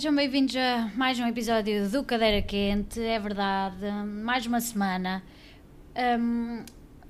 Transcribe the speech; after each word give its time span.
Sejam 0.00 0.14
bem-vindos 0.14 0.56
a 0.56 0.90
mais 0.96 1.20
um 1.20 1.26
episódio 1.26 1.86
do 1.90 2.02
Cadeira 2.02 2.40
Quente. 2.40 2.98
É 3.02 3.18
verdade, 3.18 3.84
mais 4.06 4.46
uma 4.46 4.58
semana. 4.58 5.22
Um, 6.18 6.64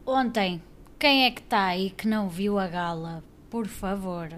ontem, 0.05 0.61
quem 0.99 1.25
é 1.25 1.31
que 1.31 1.41
está 1.41 1.67
aí 1.67 1.91
que 1.91 2.09
não 2.09 2.29
viu 2.29 2.59
a 2.59 2.67
gala? 2.67 3.23
Por 3.49 3.69
favor. 3.69 4.29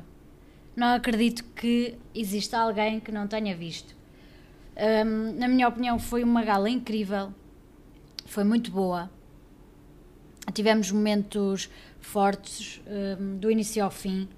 Não 0.76 0.88
acredito 0.88 1.42
que 1.56 1.96
exista 2.14 2.58
alguém 2.58 3.00
que 3.00 3.10
não 3.10 3.26
tenha 3.26 3.56
visto. 3.56 3.96
Um, 4.76 5.32
na 5.32 5.48
minha 5.48 5.66
opinião, 5.66 5.98
foi 5.98 6.22
uma 6.22 6.44
gala 6.44 6.68
incrível. 6.68 7.32
Foi 8.26 8.44
muito 8.44 8.70
boa. 8.70 9.10
Tivemos 10.52 10.92
momentos 10.92 11.70
fortes 12.02 12.82
um, 12.86 13.38
do 13.38 13.50
início 13.50 13.82
ao 13.82 13.90
fim. 13.90 14.28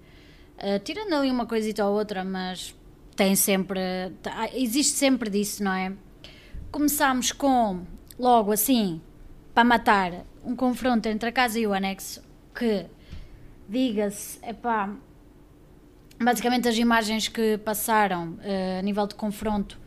Uh, 0.59 0.79
tirando 0.85 1.15
ali 1.15 1.33
uma 1.33 1.47
coisita 1.47 1.85
ou 1.85 1.99
outra, 1.99 2.23
mas 2.23 2.77
tem 3.17 3.37
sempre. 3.37 3.81
Tá, 4.23 4.49
existe 4.55 4.97
sempre 4.97 5.31
disso, 5.31 5.63
não 5.63 5.73
é? 5.73 5.93
Começámos 6.71 7.33
com, 7.33 7.83
logo 8.19 8.53
assim, 8.53 9.01
para 9.53 9.65
matar, 9.65 10.25
um 10.45 10.57
confronto 10.57 11.09
entre 11.09 11.29
a 11.29 11.33
casa 11.33 11.59
e 11.59 11.67
o 11.67 11.73
anexo, 11.73 12.23
que, 12.55 12.87
diga-se, 13.69 14.39
é 14.43 14.53
pá. 14.53 14.95
Basicamente, 16.21 16.69
as 16.69 16.77
imagens 16.77 17.29
que 17.29 17.59
passaram 17.59 18.35
uh, 18.35 18.79
a 18.79 18.83
nível 18.83 19.07
de 19.07 19.15
confronto 19.15 19.79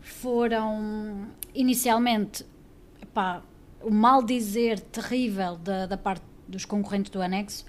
foram 0.00 1.28
inicialmente 1.54 2.44
epá, 3.02 3.42
o 3.82 3.90
mal 3.90 4.22
dizer 4.22 4.80
terrível 4.80 5.56
da, 5.56 5.86
da 5.86 5.96
parte 5.96 6.24
dos 6.46 6.64
concorrentes 6.64 7.10
do 7.10 7.20
anexo. 7.20 7.64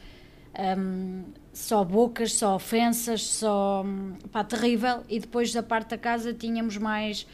Um, 0.78 1.26
só 1.60 1.84
bocas, 1.84 2.34
só 2.34 2.56
ofensas, 2.56 3.22
só 3.22 3.86
pá, 4.32 4.44
terrível. 4.44 5.04
E 5.10 5.20
depois 5.20 5.52
da 5.52 5.62
parte 5.62 5.90
da 5.90 5.98
casa 5.98 6.34
tínhamos 6.34 6.78
mais. 6.78 7.28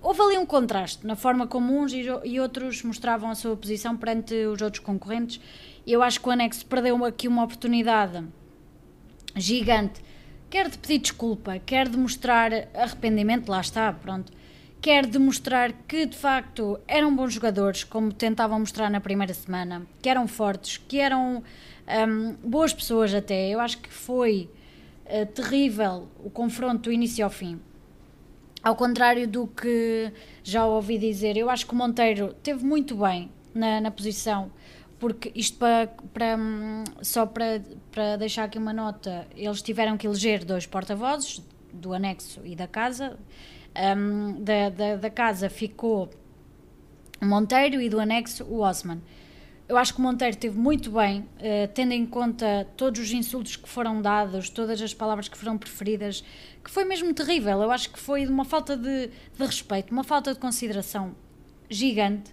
Houve 0.00 0.22
ali 0.22 0.38
um 0.38 0.46
contraste 0.46 1.06
na 1.06 1.14
forma 1.14 1.46
como 1.46 1.78
uns 1.78 1.92
e 1.92 2.40
outros 2.40 2.82
mostravam 2.82 3.30
a 3.30 3.34
sua 3.34 3.54
posição 3.56 3.96
perante 3.96 4.34
os 4.46 4.62
outros 4.62 4.82
concorrentes. 4.82 5.40
Eu 5.86 6.02
acho 6.02 6.20
que 6.20 6.28
o 6.28 6.30
Anexo 6.32 6.64
perdeu 6.64 7.04
aqui 7.04 7.28
uma 7.28 7.44
oportunidade 7.44 8.24
gigante, 9.36 10.02
quer 10.48 10.68
de 10.68 10.78
pedir 10.78 10.98
desculpa, 10.98 11.58
quer 11.58 11.88
de 11.88 11.98
mostrar 11.98 12.50
arrependimento, 12.74 13.50
lá 13.50 13.60
está, 13.60 13.92
pronto. 13.92 14.32
Quer 14.80 15.06
demonstrar 15.06 15.72
que 15.88 16.06
de 16.06 16.16
facto 16.16 16.78
eram 16.86 17.14
bons 17.14 17.32
jogadores, 17.32 17.84
como 17.84 18.12
tentavam 18.12 18.60
mostrar 18.60 18.90
na 18.90 19.00
primeira 19.00 19.32
semana, 19.32 19.86
que 20.02 20.08
eram 20.08 20.28
fortes, 20.28 20.76
que 20.76 20.98
eram 20.98 21.42
um, 21.88 22.34
boas 22.48 22.72
pessoas 22.72 23.14
até. 23.14 23.48
Eu 23.48 23.60
acho 23.60 23.78
que 23.78 23.90
foi 23.90 24.50
uh, 25.06 25.26
terrível 25.26 26.08
o 26.22 26.30
confronto 26.30 26.82
do 26.82 26.92
início 26.92 27.24
ao 27.24 27.30
fim. 27.30 27.60
Ao 28.62 28.74
contrário 28.74 29.28
do 29.28 29.46
que 29.46 30.10
já 30.42 30.66
ouvi 30.66 30.96
dizer, 30.96 31.36
eu 31.36 31.50
acho 31.50 31.66
que 31.66 31.72
o 31.74 31.76
Monteiro 31.76 32.34
teve 32.42 32.64
muito 32.64 32.96
bem 32.96 33.30
na, 33.54 33.78
na 33.78 33.90
posição, 33.90 34.50
porque 34.98 35.30
isto 35.34 35.58
para, 35.58 35.88
para 36.14 36.38
só 37.02 37.26
para, 37.26 37.62
para 37.92 38.16
deixar 38.16 38.44
aqui 38.44 38.56
uma 38.56 38.72
nota, 38.72 39.26
eles 39.36 39.60
tiveram 39.60 39.98
que 39.98 40.06
eleger 40.06 40.44
dois 40.46 40.64
porta-vozes 40.64 41.42
do 41.74 41.92
anexo 41.92 42.40
e 42.44 42.56
da 42.56 42.66
casa. 42.66 43.18
Um, 43.76 44.42
da, 44.42 44.70
da, 44.70 44.96
da, 44.96 45.10
casa 45.10 45.50
ficou 45.50 46.08
Monteiro 47.20 47.82
e 47.82 47.88
do 47.88 47.98
anexo 47.98 48.44
o 48.44 48.60
Osman 48.60 49.00
eu 49.68 49.78
acho 49.78 49.94
que 49.94 50.00
Monteiro 50.00 50.36
teve 50.36 50.58
muito 50.58 50.90
bem, 50.90 51.20
uh, 51.20 51.68
tendo 51.72 51.92
em 51.92 52.04
conta 52.04 52.66
todos 52.76 53.00
os 53.00 53.12
insultos 53.12 53.56
que 53.56 53.68
foram 53.68 54.02
dados, 54.02 54.50
todas 54.50 54.80
as 54.80 54.92
palavras 54.92 55.26
que 55.26 55.38
foram 55.38 55.56
preferidas, 55.56 56.22
que 56.62 56.70
foi 56.70 56.84
mesmo 56.84 57.12
terrível. 57.14 57.62
Eu 57.62 57.70
acho 57.70 57.90
que 57.90 57.98
foi 57.98 58.26
uma 58.26 58.44
falta 58.44 58.76
de, 58.76 59.06
de 59.08 59.44
respeito, 59.44 59.90
uma 59.90 60.04
falta 60.04 60.34
de 60.34 60.38
consideração 60.38 61.14
gigante. 61.70 62.30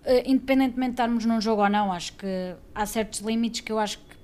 Uh, 0.00 0.24
independentemente 0.24 0.92
de 0.92 0.94
estarmos 0.94 1.26
num 1.26 1.38
jogo 1.38 1.62
ou 1.62 1.68
não, 1.68 1.92
acho 1.92 2.14
que 2.14 2.54
há 2.74 2.86
certos 2.86 3.20
limites 3.20 3.60
que 3.60 3.70
eu 3.70 3.78
acho 3.78 3.98
que 3.98 4.16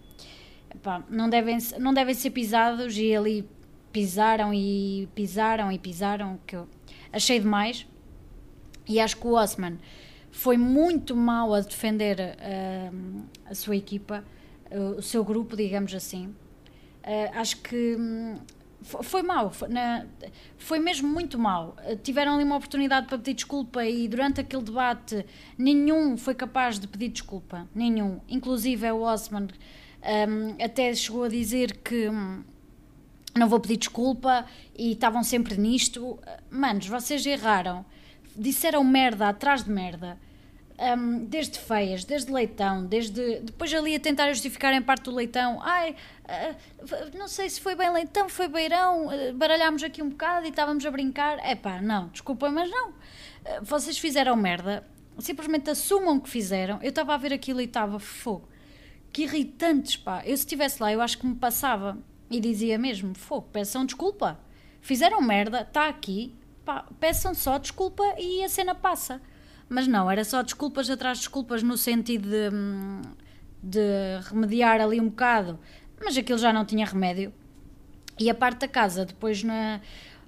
epá, 0.74 1.04
não, 1.10 1.28
devem, 1.28 1.58
não 1.78 1.92
devem 1.92 2.14
ser 2.14 2.30
pisados 2.30 2.96
e 2.96 3.14
ali 3.14 3.46
pisaram 3.92 4.54
e 4.54 5.06
pisaram 5.14 5.70
e 5.70 5.78
pisaram, 5.78 6.40
que 6.46 6.56
eu 6.56 6.66
achei 7.12 7.38
demais. 7.38 7.86
E 8.88 8.98
acho 8.98 9.16
que 9.18 9.26
o 9.26 9.32
Osman 9.32 9.76
foi 10.36 10.58
muito 10.58 11.16
mal 11.16 11.54
a 11.54 11.60
defender 11.60 12.18
uh, 12.20 13.22
a 13.46 13.54
sua 13.54 13.74
equipa, 13.74 14.22
uh, 14.70 14.98
o 14.98 15.02
seu 15.02 15.24
grupo, 15.24 15.56
digamos 15.56 15.94
assim. 15.94 16.26
Uh, 17.02 17.38
acho 17.38 17.56
que 17.62 17.96
um, 17.98 18.36
foi 18.82 19.22
mal, 19.22 19.50
foi, 19.50 19.68
na, 19.68 20.04
foi, 20.58 20.78
mesmo 20.78 21.08
muito 21.08 21.38
mal. 21.38 21.74
tiveram 22.02 22.34
ali 22.34 22.44
uma 22.44 22.56
oportunidade 22.56 23.06
para 23.06 23.16
pedir 23.16 23.32
desculpa 23.32 23.86
e 23.86 24.06
durante 24.06 24.38
aquele 24.38 24.62
debate 24.62 25.24
nenhum 25.56 26.18
foi 26.18 26.34
capaz 26.34 26.78
de 26.78 26.86
pedir 26.86 27.08
desculpa, 27.08 27.66
nenhum. 27.74 28.20
Inclusive 28.28 28.92
o 28.92 29.00
Osman 29.00 29.48
um, 30.28 30.62
até 30.62 30.94
chegou 30.94 31.24
a 31.24 31.28
dizer 31.28 31.78
que 31.78 32.10
um, 32.10 32.44
não 33.34 33.48
vou 33.48 33.58
pedir 33.58 33.78
desculpa 33.78 34.44
e 34.76 34.92
estavam 34.92 35.24
sempre 35.24 35.56
nisto. 35.56 36.18
Manos, 36.50 36.86
vocês 36.86 37.24
erraram 37.24 37.86
disseram 38.36 38.84
merda 38.84 39.28
atrás 39.28 39.64
de 39.64 39.70
merda 39.70 40.18
um, 40.78 41.24
desde 41.24 41.58
feias, 41.58 42.04
desde 42.04 42.30
leitão, 42.30 42.84
desde 42.84 43.40
depois 43.40 43.72
ali 43.72 43.94
a 43.94 44.00
tentar 44.00 44.28
justificar 44.32 44.72
em 44.74 44.82
parte 44.82 45.04
do 45.04 45.14
leitão. 45.14 45.60
Ai, 45.62 45.96
uh, 46.24 47.16
não 47.16 47.28
sei 47.28 47.48
se 47.48 47.60
foi 47.60 47.74
bem 47.74 47.90
leitão, 47.90 48.28
foi 48.28 48.48
beirão, 48.48 49.06
uh, 49.06 49.32
baralhámos 49.34 49.82
aqui 49.82 50.02
um 50.02 50.10
bocado 50.10 50.46
e 50.46 50.50
estávamos 50.50 50.84
a 50.84 50.90
brincar. 50.90 51.38
É 51.38 51.54
pá, 51.54 51.80
não, 51.80 52.08
desculpa, 52.08 52.50
mas 52.50 52.70
não. 52.70 52.90
Uh, 52.90 52.94
vocês 53.62 53.98
fizeram 53.98 54.36
merda, 54.36 54.86
simplesmente 55.18 55.70
assumam 55.70 56.20
que 56.20 56.28
fizeram. 56.28 56.78
Eu 56.82 56.90
estava 56.90 57.14
a 57.14 57.16
ver 57.16 57.32
aquilo 57.32 57.60
e 57.60 57.64
estava 57.64 57.98
fogo. 57.98 58.48
Que 59.12 59.22
irritantes, 59.22 59.96
pá. 59.96 60.22
Eu 60.24 60.36
se 60.36 60.42
estivesse 60.42 60.82
lá, 60.82 60.92
eu 60.92 61.00
acho 61.00 61.18
que 61.18 61.26
me 61.26 61.36
passava 61.36 61.98
e 62.30 62.38
dizia 62.38 62.78
mesmo: 62.78 63.14
fogo, 63.14 63.48
peçam 63.50 63.86
desculpa. 63.86 64.38
Fizeram 64.82 65.20
merda, 65.20 65.62
está 65.62 65.88
aqui, 65.88 66.36
pá, 66.64 66.86
peçam 67.00 67.34
só 67.34 67.58
desculpa 67.58 68.04
e 68.18 68.44
a 68.44 68.48
cena 68.48 68.74
passa. 68.74 69.20
Mas 69.68 69.86
não, 69.86 70.10
era 70.10 70.24
só 70.24 70.42
desculpas 70.42 70.88
atrás 70.88 71.18
de 71.18 71.24
desculpas 71.24 71.62
no 71.62 71.76
sentido 71.76 72.28
de, 72.28 72.54
hum, 72.54 73.02
de 73.62 73.80
remediar 74.28 74.80
ali 74.80 75.00
um 75.00 75.08
bocado, 75.08 75.58
mas 76.02 76.16
aquilo 76.16 76.38
já 76.38 76.52
não 76.52 76.64
tinha 76.64 76.86
remédio. 76.86 77.32
E 78.18 78.30
a 78.30 78.34
parte 78.34 78.60
da 78.60 78.68
casa, 78.68 79.04
depois 79.04 79.42
na. 79.42 79.80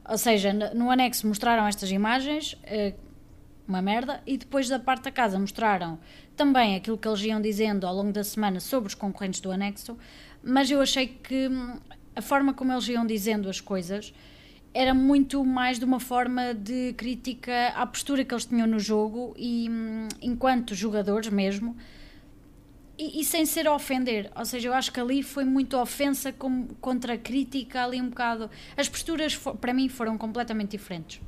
Ou 0.09 0.19
seja, 0.19 0.53
no 0.53 0.91
anexo 0.91 1.26
mostraram 1.26 1.66
estas 1.66 1.91
imagens, 1.91 2.56
eh, 2.65 2.94
uma 3.66 3.82
merda, 3.82 4.22
e 4.26 4.38
depois 4.38 4.69
da 4.69 4.78
parte 4.78 5.04
da 5.04 5.10
casa 5.10 5.38
mostraram 5.38 5.99
também 6.34 6.76
aquilo 6.76 6.97
que 6.97 7.06
eles 7.06 7.20
iam 7.22 7.41
dizendo 7.41 7.87
ao 7.87 7.94
longo 7.94 8.12
da 8.12 8.25
semana 8.25 8.59
sobre 8.59 8.88
os 8.88 8.94
concorrentes 8.94 9.41
do 9.41 9.50
anexo, 9.50 9.99
mas 10.43 10.70
eu 10.70 10.81
achei 10.81 11.06
que 11.09 11.49
hum, 11.49 11.78
a 12.16 12.22
forma 12.22 12.55
como 12.55 12.72
eles 12.72 12.88
iam 12.88 13.06
dizendo 13.06 13.49
as 13.50 13.60
coisas 13.60 14.15
era 14.72 14.94
muito 14.94 15.44
mais 15.44 15.78
de 15.78 15.84
uma 15.84 15.98
forma 15.98 16.54
de 16.54 16.92
crítica 16.94 17.68
à 17.74 17.86
postura 17.86 18.24
que 18.24 18.32
eles 18.32 18.44
tinham 18.44 18.66
no 18.66 18.78
jogo 18.78 19.34
e 19.36 19.68
hum, 19.70 20.08
enquanto 20.20 20.74
jogadores 20.74 21.28
mesmo 21.28 21.76
e, 22.98 23.20
e, 23.20 23.24
sem 23.24 23.46
ser 23.46 23.68
a 23.68 23.74
ofender, 23.74 24.28
ou 24.34 24.44
seja, 24.44 24.68
eu 24.68 24.74
acho 24.74 24.92
que 24.92 24.98
ali 24.98 25.22
foi 25.22 25.44
muito 25.44 25.76
ofensa 25.76 26.32
com, 26.32 26.66
contra 26.80 27.14
a 27.14 27.18
crítica 27.18 27.84
ali 27.84 28.00
um 28.00 28.08
bocado, 28.08 28.50
as 28.76 28.88
posturas 28.88 29.34
for, 29.34 29.54
para 29.56 29.72
mim 29.72 29.88
foram 29.88 30.18
completamente 30.18 30.72
diferentes. 30.72 31.20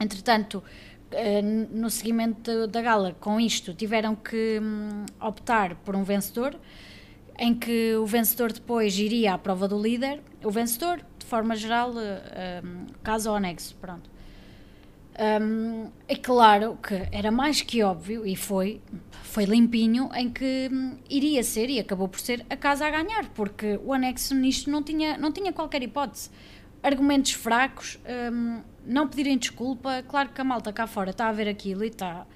Entretanto 0.00 0.62
eh, 1.10 1.42
no 1.42 1.90
seguimento 1.90 2.66
da 2.68 2.80
gala 2.80 3.16
com 3.20 3.40
isto 3.40 3.74
tiveram 3.74 4.14
que 4.14 4.60
hum, 4.62 5.04
optar 5.20 5.74
por 5.76 5.96
um 5.96 6.04
vencedor 6.04 6.56
em 7.38 7.54
que 7.54 7.94
o 7.96 8.06
vencedor 8.06 8.52
depois 8.52 8.96
iria 8.96 9.34
à 9.34 9.38
prova 9.38 9.66
do 9.66 9.80
líder. 9.80 10.20
O 10.44 10.50
vencedor 10.50 11.04
de 11.24 11.30
forma 11.30 11.56
geral, 11.56 11.92
um, 11.92 11.98
eh, 11.98 12.62
caso 13.02 13.30
ao 13.30 13.36
anexo, 13.36 13.74
pronto. 13.80 14.10
Um, 15.16 15.90
é 16.06 16.16
claro 16.16 16.76
que 16.82 16.94
era 17.10 17.30
mais 17.30 17.62
que 17.62 17.82
óbvio, 17.82 18.26
e 18.26 18.36
foi, 18.36 18.82
foi 19.22 19.44
limpinho, 19.44 20.10
em 20.14 20.28
que 20.28 20.68
um, 20.70 20.98
iria 21.08 21.42
ser, 21.42 21.70
e 21.70 21.80
acabou 21.80 22.08
por 22.08 22.20
ser, 22.20 22.44
a 22.50 22.56
casa 22.56 22.86
a 22.86 22.90
ganhar, 22.90 23.26
porque 23.30 23.80
o 23.82 23.94
anexo 23.94 24.34
nisto 24.34 24.70
não 24.70 24.82
tinha, 24.82 25.16
não 25.16 25.32
tinha 25.32 25.52
qualquer 25.52 25.82
hipótese. 25.82 26.30
Argumentos 26.82 27.32
fracos, 27.32 27.98
um, 28.30 28.60
não 28.84 29.08
pedirem 29.08 29.38
desculpa, 29.38 30.04
claro 30.06 30.28
que 30.28 30.40
a 30.40 30.44
malta 30.44 30.72
cá 30.74 30.86
fora 30.86 31.10
está 31.10 31.28
a 31.28 31.32
ver 31.32 31.48
aquilo 31.48 31.84
e 31.84 31.88
está, 31.88 32.26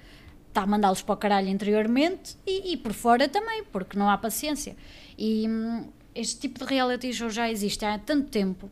está 0.47 0.63
a 0.63 0.65
mandá-los 0.65 1.03
para 1.03 1.13
o 1.13 1.17
caralho 1.17 1.47
interiormente 1.47 2.37
e, 2.47 2.73
e, 2.73 2.77
por 2.77 2.93
fora 2.93 3.29
também, 3.29 3.63
porque 3.65 3.99
não 3.99 4.09
há 4.09 4.17
paciência. 4.17 4.75
E 5.15 5.47
hum, 5.47 5.89
este 6.15 6.39
tipo 6.39 6.59
de 6.59 6.65
reality 6.65 7.13
show 7.13 7.29
já 7.29 7.51
existe 7.51 7.85
há 7.85 7.99
tanto 7.99 8.29
tempo 8.29 8.71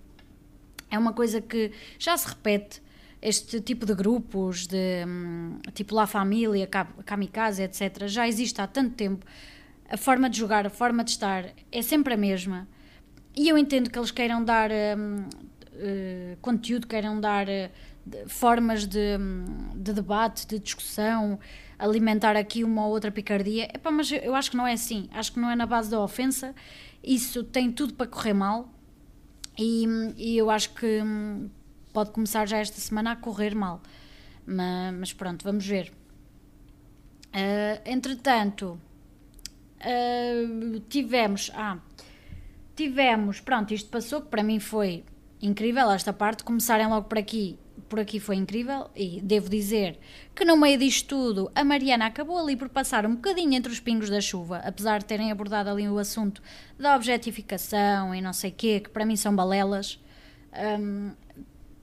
é 0.89 0.97
uma 0.97 1.13
coisa 1.13 1.41
que 1.41 1.71
já 1.99 2.15
se 2.17 2.27
repete. 2.27 2.81
Este 3.21 3.59
tipo 3.59 3.85
de 3.85 3.95
grupos, 3.95 4.67
de 4.67 5.03
hum, 5.05 5.59
tipo 5.73 5.95
La 5.95 6.05
Família, 6.05 6.67
Kamikaze, 6.67 7.63
etc., 7.63 8.07
já 8.07 8.27
existe 8.27 8.61
há 8.61 8.67
tanto 8.67 8.95
tempo. 8.95 9.25
A 9.89 9.97
forma 9.97 10.29
de 10.29 10.37
jogar, 10.37 10.67
a 10.67 10.69
forma 10.69 11.03
de 11.03 11.11
estar 11.11 11.45
é 11.71 11.81
sempre 11.81 12.13
a 12.13 12.17
mesma. 12.17 12.67
E 13.35 13.49
eu 13.49 13.57
entendo 13.57 13.89
que 13.89 13.97
eles 13.97 14.11
queiram 14.11 14.43
dar, 14.43 14.69
hum, 14.71 15.25
uh, 15.73 16.37
conteúdo, 16.41 16.87
queiram 16.87 17.19
dar 17.19 17.47
uh, 17.47 18.29
formas 18.29 18.85
de, 18.85 19.17
de, 19.75 19.93
debate, 19.93 20.45
de 20.45 20.59
discussão, 20.59 21.39
alimentar 21.77 22.35
aqui 22.35 22.63
uma 22.63 22.85
ou 22.85 22.91
outra 22.91 23.11
picardia. 23.11 23.65
Epá, 23.73 23.89
mas 23.89 24.11
eu 24.11 24.35
acho 24.35 24.51
que 24.51 24.57
não 24.57 24.67
é 24.67 24.73
assim. 24.73 25.09
Acho 25.11 25.33
que 25.33 25.39
não 25.39 25.49
é 25.49 25.55
na 25.55 25.65
base 25.65 25.89
da 25.89 25.99
ofensa. 25.99 26.53
Isso 27.03 27.43
tem 27.43 27.71
tudo 27.71 27.93
para 27.93 28.07
correr 28.07 28.33
mal. 28.33 28.69
E, 29.57 29.85
e 30.17 30.37
eu 30.37 30.49
acho 30.49 30.73
que 30.73 31.01
hum, 31.01 31.49
pode 31.91 32.11
começar 32.11 32.47
já 32.47 32.57
esta 32.57 32.79
semana 32.79 33.13
a 33.13 33.15
correr 33.15 33.55
mal. 33.55 33.81
Mas, 34.45 34.93
mas 34.93 35.13
pronto, 35.13 35.43
vamos 35.43 35.65
ver. 35.65 35.91
Uh, 37.27 37.81
entretanto, 37.85 38.79
uh, 39.79 40.79
tivemos. 40.89 41.51
Ah, 41.53 41.79
tivemos. 42.75 43.39
Pronto, 43.39 43.73
isto 43.73 43.89
passou, 43.89 44.21
que 44.21 44.27
para 44.27 44.43
mim 44.43 44.59
foi 44.59 45.03
incrível 45.41 45.91
esta 45.91 46.13
parte. 46.13 46.43
Começarem 46.43 46.87
logo 46.87 47.07
por 47.07 47.17
aqui, 47.17 47.57
por 47.87 47.99
aqui 47.99 48.19
foi 48.19 48.35
incrível. 48.35 48.89
E 48.95 49.21
devo 49.21 49.49
dizer 49.49 49.99
que 50.35 50.45
no 50.45 50.57
meio 50.57 50.77
disto 50.77 51.07
tudo, 51.07 51.51
a 51.55 51.63
Mariana 51.63 52.05
acabou 52.05 52.37
ali 52.37 52.55
por 52.55 52.69
passar 52.69 53.05
um 53.05 53.15
bocadinho 53.15 53.53
entre 53.53 53.71
os 53.71 53.79
pingos 53.79 54.09
da 54.09 54.21
chuva, 54.21 54.57
apesar 54.57 54.99
de 54.99 55.05
terem 55.05 55.31
abordado 55.31 55.69
ali 55.69 55.87
o 55.87 55.97
assunto 55.97 56.41
da 56.77 56.95
objetificação 56.95 58.13
e 58.13 58.21
não 58.21 58.33
sei 58.33 58.51
quê, 58.51 58.79
que 58.79 58.89
para 58.89 59.05
mim 59.05 59.15
são 59.15 59.35
balelas. 59.35 59.99
Um, 60.79 61.11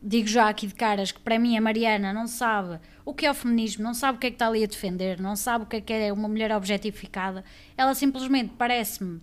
digo 0.03 0.29
já 0.29 0.49
aqui 0.49 0.67
de 0.67 0.75
caras 0.75 1.11
que 1.11 1.21
para 1.21 1.39
mim 1.39 1.57
a 1.57 1.61
Mariana 1.61 2.13
não 2.13 2.27
sabe 2.27 2.79
o 3.05 3.15
que 3.15 3.25
é 3.25 3.31
o 3.31 3.35
feminismo, 3.35 3.83
não 3.83 3.95
sabe 3.95 4.19
o 4.19 4.21
que 4.21 4.27
é 4.27 4.31
que 4.31 4.35
está 4.35 4.49
ali 4.49 4.63
a 4.63 4.67
defender, 4.67 5.19
não 5.19 5.35
sabe 5.35 5.65
o 5.65 5.67
que 5.67 5.77
é 5.77 5.81
que 5.81 5.93
é 5.93 6.13
uma 6.13 6.29
mulher 6.29 6.53
objetificada. 6.53 7.43
Ela 7.77 7.95
simplesmente 7.95 8.53
parece-me 8.59 9.21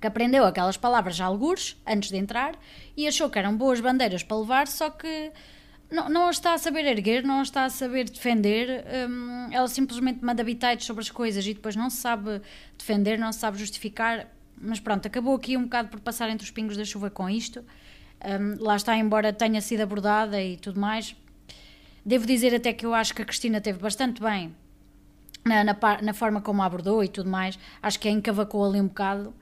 que 0.00 0.06
aprendeu 0.06 0.44
aquelas 0.44 0.76
palavras 0.76 1.14
já 1.14 1.26
algures 1.26 1.80
antes 1.86 2.10
de 2.10 2.16
entrar 2.16 2.56
e 2.96 3.06
achou 3.06 3.30
que 3.30 3.38
eram 3.38 3.56
boas 3.56 3.80
bandeiras 3.80 4.22
para 4.22 4.36
levar, 4.36 4.66
só 4.66 4.90
que 4.90 5.30
não, 5.92 6.08
não 6.08 6.28
as 6.28 6.36
está 6.36 6.54
a 6.54 6.58
saber 6.58 6.84
erguer, 6.86 7.22
não 7.22 7.40
as 7.40 7.48
está 7.48 7.64
a 7.64 7.70
saber 7.70 8.08
defender. 8.08 8.84
Hum, 9.08 9.48
ela 9.52 9.68
simplesmente 9.68 10.24
manda 10.24 10.42
bitites 10.42 10.86
sobre 10.86 11.02
as 11.02 11.10
coisas 11.10 11.46
e 11.46 11.54
depois 11.54 11.76
não 11.76 11.90
se 11.90 11.98
sabe 11.98 12.40
defender, 12.76 13.18
não 13.18 13.30
se 13.32 13.38
sabe 13.38 13.58
justificar. 13.58 14.26
Mas 14.56 14.80
pronto, 14.80 15.06
acabou 15.06 15.34
aqui 15.34 15.56
um 15.56 15.64
bocado 15.64 15.88
por 15.88 16.00
passar 16.00 16.30
entre 16.30 16.44
os 16.44 16.50
pingos 16.50 16.76
da 16.76 16.84
chuva 16.84 17.10
com 17.10 17.28
isto. 17.28 17.64
Um, 18.24 18.62
lá 18.62 18.76
está, 18.76 18.96
embora 18.96 19.32
tenha 19.32 19.60
sido 19.60 19.80
abordada 19.80 20.42
e 20.42 20.56
tudo 20.56 20.80
mais. 20.80 21.14
Devo 22.04 22.26
dizer 22.26 22.54
até 22.54 22.72
que 22.72 22.86
eu 22.86 22.94
acho 22.94 23.14
que 23.14 23.22
a 23.22 23.24
Cristina 23.24 23.60
teve 23.60 23.78
bastante 23.78 24.20
bem 24.20 24.54
na, 25.44 25.64
na, 25.64 25.76
na 26.02 26.14
forma 26.14 26.40
como 26.40 26.62
a 26.62 26.66
abordou 26.66 27.02
e 27.04 27.08
tudo 27.08 27.28
mais. 27.28 27.58
Acho 27.82 27.98
que 28.00 28.08
a 28.08 28.10
encavacou 28.10 28.64
ali 28.64 28.80
um 28.80 28.86
bocado, 28.86 29.34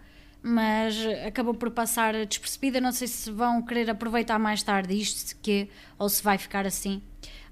mas 0.43 0.97
acabou 1.27 1.55
por 1.55 1.71
passar 1.71 2.15
despercebida. 2.27 2.81
Não 2.81 2.93
sei 2.93 3.09
se 3.09 3.31
vão 3.31 3.63
querer 3.63 3.91
aproveitar 3.91 4.39
mais 4.39 4.63
tarde 4.63 4.99
isto 4.99 5.37
que, 5.43 5.69
ou 5.99 6.09
se 6.09 6.23
vai 6.23 6.39
ficar 6.39 6.67
assim. 6.67 7.03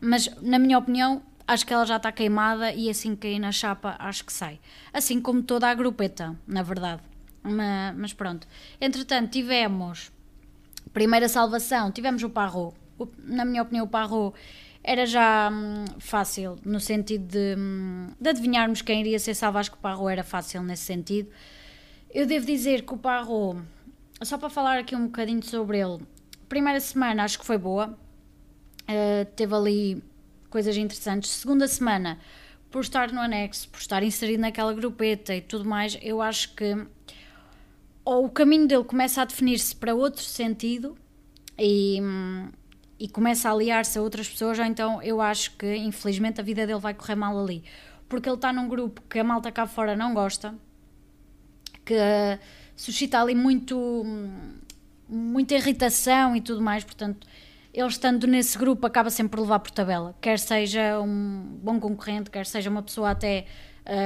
Mas, 0.01 0.29
na 0.41 0.59
minha 0.59 0.79
opinião, 0.79 1.23
acho 1.47 1.67
que 1.67 1.73
ela 1.73 1.85
já 1.85 1.97
está 1.97 2.13
queimada 2.13 2.73
e 2.73 2.89
assim 2.89 3.15
que 3.15 3.23
cair 3.23 3.39
na 3.39 3.53
chapa, 3.53 3.97
acho 3.99 4.25
que 4.25 4.33
sai. 4.33 4.61
Assim 4.93 5.21
como 5.21 5.43
toda 5.43 5.69
a 5.69 5.75
grupeta, 5.75 6.37
na 6.47 6.63
verdade. 6.63 7.03
Mas, 7.43 7.97
mas 7.97 8.13
pronto. 8.13 8.47
Entretanto, 8.81 9.31
tivemos 9.31 10.13
Primeira 10.93 11.29
salvação, 11.29 11.93
tivemos 11.93 12.23
o 12.23 12.31
Parro. 12.31 12.75
Na 13.25 13.45
minha 13.45 13.63
opinião, 13.63 13.85
o 13.85 13.89
Parro 13.89 14.35
era 14.83 15.07
já 15.07 15.51
hum, 15.53 15.85
fácil, 15.99 16.57
no 16.65 16.81
sentido 16.81 17.27
de, 17.27 17.55
hum, 17.59 18.09
de, 18.21 18.31
adivinharmos 18.31 18.83
quem 18.83 19.01
iria 19.01 19.19
ser 19.19 19.35
salvo. 19.35 19.59
Acho 19.59 19.71
que 19.71 19.77
o 19.77 19.81
Parro 19.81 20.09
era 20.09 20.25
fácil 20.25 20.63
nesse 20.63 20.85
sentido. 20.85 21.29
Eu 22.11 22.27
devo 22.27 22.47
dizer 22.47 22.87
que 22.87 22.95
o 22.95 22.97
Parro, 22.97 23.63
só 24.23 24.39
para 24.39 24.49
falar 24.49 24.79
aqui 24.79 24.97
um 24.97 25.07
bocadinho 25.07 25.43
sobre 25.43 25.79
ele, 25.79 25.99
primeira 26.49 26.81
semana 26.81 27.23
acho 27.23 27.39
que 27.39 27.45
foi 27.45 27.59
boa, 27.59 27.89
uh, 27.89 29.25
teve 29.37 29.55
ali 29.55 30.03
coisas 30.49 30.75
interessantes. 30.77 31.31
Segunda 31.31 31.69
semana, 31.69 32.19
por 32.71 32.81
estar 32.81 33.13
no 33.13 33.21
anexo, 33.21 33.69
por 33.69 33.79
estar 33.79 34.03
inserido 34.03 34.41
naquela 34.41 34.73
grupeta 34.73 35.35
e 35.35 35.43
tudo 35.43 35.67
mais, 35.67 35.99
eu 36.01 36.23
acho 36.23 36.55
que 36.55 36.87
ou 38.07 38.25
o 38.25 38.31
caminho 38.31 38.67
dele 38.67 38.85
começa 38.85 39.21
a 39.21 39.27
definir-se 39.27 39.77
para 39.77 39.95
outro 39.95 40.23
sentido 40.23 40.97
e, 41.59 42.01
e 42.99 43.07
começa 43.07 43.51
a 43.51 43.53
aliar-se 43.53 43.99
a 43.99 44.03
outras 44.03 44.27
pessoas, 44.27 44.59
ou 44.59 44.65
então 44.65 45.03
eu 45.03 45.21
acho 45.21 45.55
que 45.59 45.77
infelizmente 45.77 46.41
a 46.41 46.43
vida 46.43 46.67
dele 46.67 46.81
vai 46.81 46.95
correr 46.95 47.17
mal 47.17 47.39
ali. 47.39 47.63
Porque 48.09 48.27
ele 48.27 48.37
está 48.37 48.51
num 48.51 48.67
grupo 48.67 49.03
que 49.11 49.19
a 49.19 49.25
malta 49.25 49.53
cá 49.53 49.67
fora 49.67 49.95
não 49.95 50.15
gosta, 50.15 50.55
que 51.89 52.39
suscita 52.77 53.19
ali 53.21 53.35
muito, 53.35 54.05
muita 55.09 55.55
irritação 55.55 56.37
e 56.37 56.41
tudo 56.43 56.61
mais, 56.61 56.85
portanto, 56.85 57.27
ele 57.73 57.89
estando 57.89 58.27
nesse 58.27 58.59
grupo 58.59 58.87
acaba 58.87 59.09
sempre 59.09 59.37
por 59.37 59.43
levar 59.43 59.61
por 59.61 59.71
tabela, 59.71 60.15
quer 60.21 60.39
seja 60.39 61.01
um 61.01 61.59
bom 61.63 61.81
concorrente, 61.81 62.31
quer 62.31 62.45
seja 62.45 62.69
uma 62.69 62.83
pessoa 62.83 63.11
até 63.11 63.47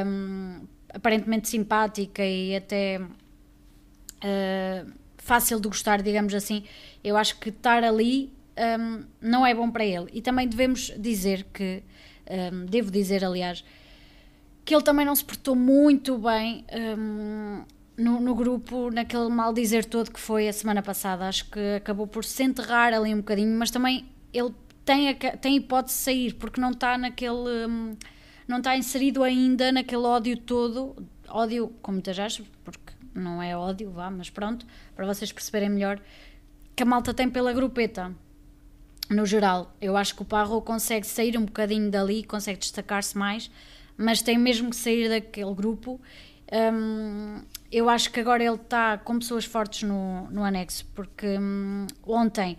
um, 0.07 0.61
aparentemente 0.95 1.49
simpática 1.49 2.25
e 2.25 2.55
até 2.55 3.01
uh, 3.01 4.93
fácil 5.17 5.59
de 5.61 5.69
gostar, 5.69 6.01
digamos 6.01 6.33
assim, 6.35 6.65
eu 7.03 7.17
acho 7.17 7.39
que 7.39 7.49
estar 7.49 7.83
ali 7.83 8.33
um, 8.79 9.05
não 9.21 9.45
é 9.45 9.55
bom 9.55 9.71
para 9.71 9.85
ele. 9.85 10.07
E 10.13 10.23
também 10.23 10.47
devemos 10.47 10.93
dizer 10.99 11.47
que, 11.53 11.83
um, 12.53 12.67
devo 12.67 12.91
dizer, 12.91 13.25
aliás, 13.25 13.65
que 14.65 14.75
ele 14.75 14.83
também 14.83 15.05
não 15.05 15.15
se 15.15 15.25
portou 15.25 15.55
muito 15.55 16.19
bem 16.19 16.65
um, 16.99 17.65
no, 17.97 18.21
no, 18.21 18.35
grupo, 18.35 18.91
naquele 18.91 19.29
mal 19.29 19.53
dizer 19.53 19.85
todo 19.85 20.11
que 20.11 20.21
foi 20.21 20.49
a 20.49 20.53
semana 20.53 20.83
passada. 20.83 21.27
Acho 21.27 21.51
que 21.51 21.77
acabou 21.77 22.07
por 22.07 22.25
se 22.25 22.43
enterrar 22.43 22.93
ali 22.93 23.13
um 23.13 23.19
bocadinho, 23.19 23.57
mas 23.59 23.71
também 23.71 24.07
ele 24.33 24.53
tem, 24.85 25.09
a, 25.09 25.15
tem 25.15 25.57
hipótese 25.57 25.97
de 25.97 26.03
sair, 26.03 26.35
porque 26.35 26.61
não 26.61 26.71
está 26.71 26.97
naquele. 26.97 27.67
Hum, 27.69 27.97
não 28.47 28.59
está 28.59 28.77
inserido 28.77 29.23
ainda 29.23 29.73
naquele 29.73 30.03
ódio 30.03 30.37
todo, 30.37 30.97
ódio 31.29 31.73
com 31.81 31.93
muitas 31.93 32.19
aspas, 32.19 32.47
porque 32.65 32.93
não 33.15 33.43
é 33.43 33.57
ódio, 33.57 33.91
vá, 33.91 34.11
mas 34.11 34.31
pronto, 34.31 34.67
para 34.95 35.07
vocês 35.07 35.33
perceberem 35.33 35.71
melhor, 35.71 36.01
que 36.75 36.83
a 36.83 36.87
malta 36.87 37.15
tem 37.15 37.31
pela 37.31 37.53
grupeta. 37.53 38.13
No 39.09 39.27
geral, 39.27 39.75
eu 39.81 39.97
acho 39.97 40.15
que 40.15 40.23
o 40.23 40.25
Parro 40.25 40.61
consegue 40.63 41.07
sair 41.07 41.37
um 41.37 41.45
bocadinho 41.45 41.91
dali, 41.91 42.25
consegue 42.25 42.59
destacar-se 42.59 43.17
mais, 43.17 43.51
mas 43.97 44.23
tem 44.23 44.39
mesmo 44.39 44.71
que 44.71 44.77
sair 44.77 45.09
daquele 45.09 45.55
grupo. 45.55 46.01
Um, 46.53 47.43
eu 47.71 47.89
acho 47.89 48.11
que 48.11 48.21
agora 48.21 48.45
ele 48.45 48.57
está 48.57 48.99
com 48.99 49.19
pessoas 49.19 49.45
fortes 49.45 49.83
no, 49.83 50.31
no 50.31 50.45
anexo, 50.45 50.85
porque 50.95 51.39
um, 51.39 51.87
ontem 52.07 52.57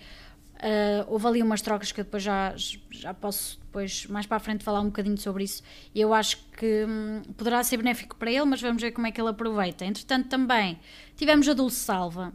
Uh, 0.63 1.03
houve 1.09 1.27
ali 1.27 1.43
umas 1.43 1.61
trocas 1.61 1.91
que 1.91 1.99
eu 1.99 2.05
depois 2.05 2.23
já, 2.23 2.53
já 2.89 3.13
posso 3.13 3.59
depois 3.59 4.05
mais 4.05 4.25
para 4.25 4.37
a 4.37 4.39
frente 4.39 4.63
falar 4.63 4.79
um 4.79 4.85
bocadinho 4.85 5.17
sobre 5.17 5.43
isso 5.43 5.61
e 5.93 5.99
eu 5.99 6.13
acho 6.13 6.37
que 6.57 6.85
hum, 6.87 7.21
poderá 7.35 7.61
ser 7.65 7.75
benéfico 7.75 8.15
para 8.15 8.31
ele, 8.31 8.45
mas 8.45 8.61
vamos 8.61 8.81
ver 8.81 8.91
como 8.91 9.05
é 9.05 9.11
que 9.11 9.19
ele 9.19 9.29
aproveita. 9.29 9.83
Entretanto 9.83 10.29
também 10.29 10.79
tivemos 11.17 11.49
a 11.49 11.53
Dulce 11.53 11.75
Salva. 11.75 12.31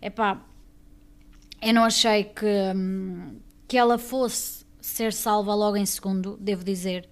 Epá, 0.00 0.42
eu 1.62 1.72
não 1.72 1.84
achei 1.84 2.24
que, 2.24 2.46
hum, 2.74 3.38
que 3.68 3.78
ela 3.78 3.96
fosse 3.96 4.66
ser 4.80 5.12
salva 5.12 5.54
logo 5.54 5.76
em 5.76 5.86
segundo, 5.86 6.36
devo 6.40 6.64
dizer, 6.64 7.08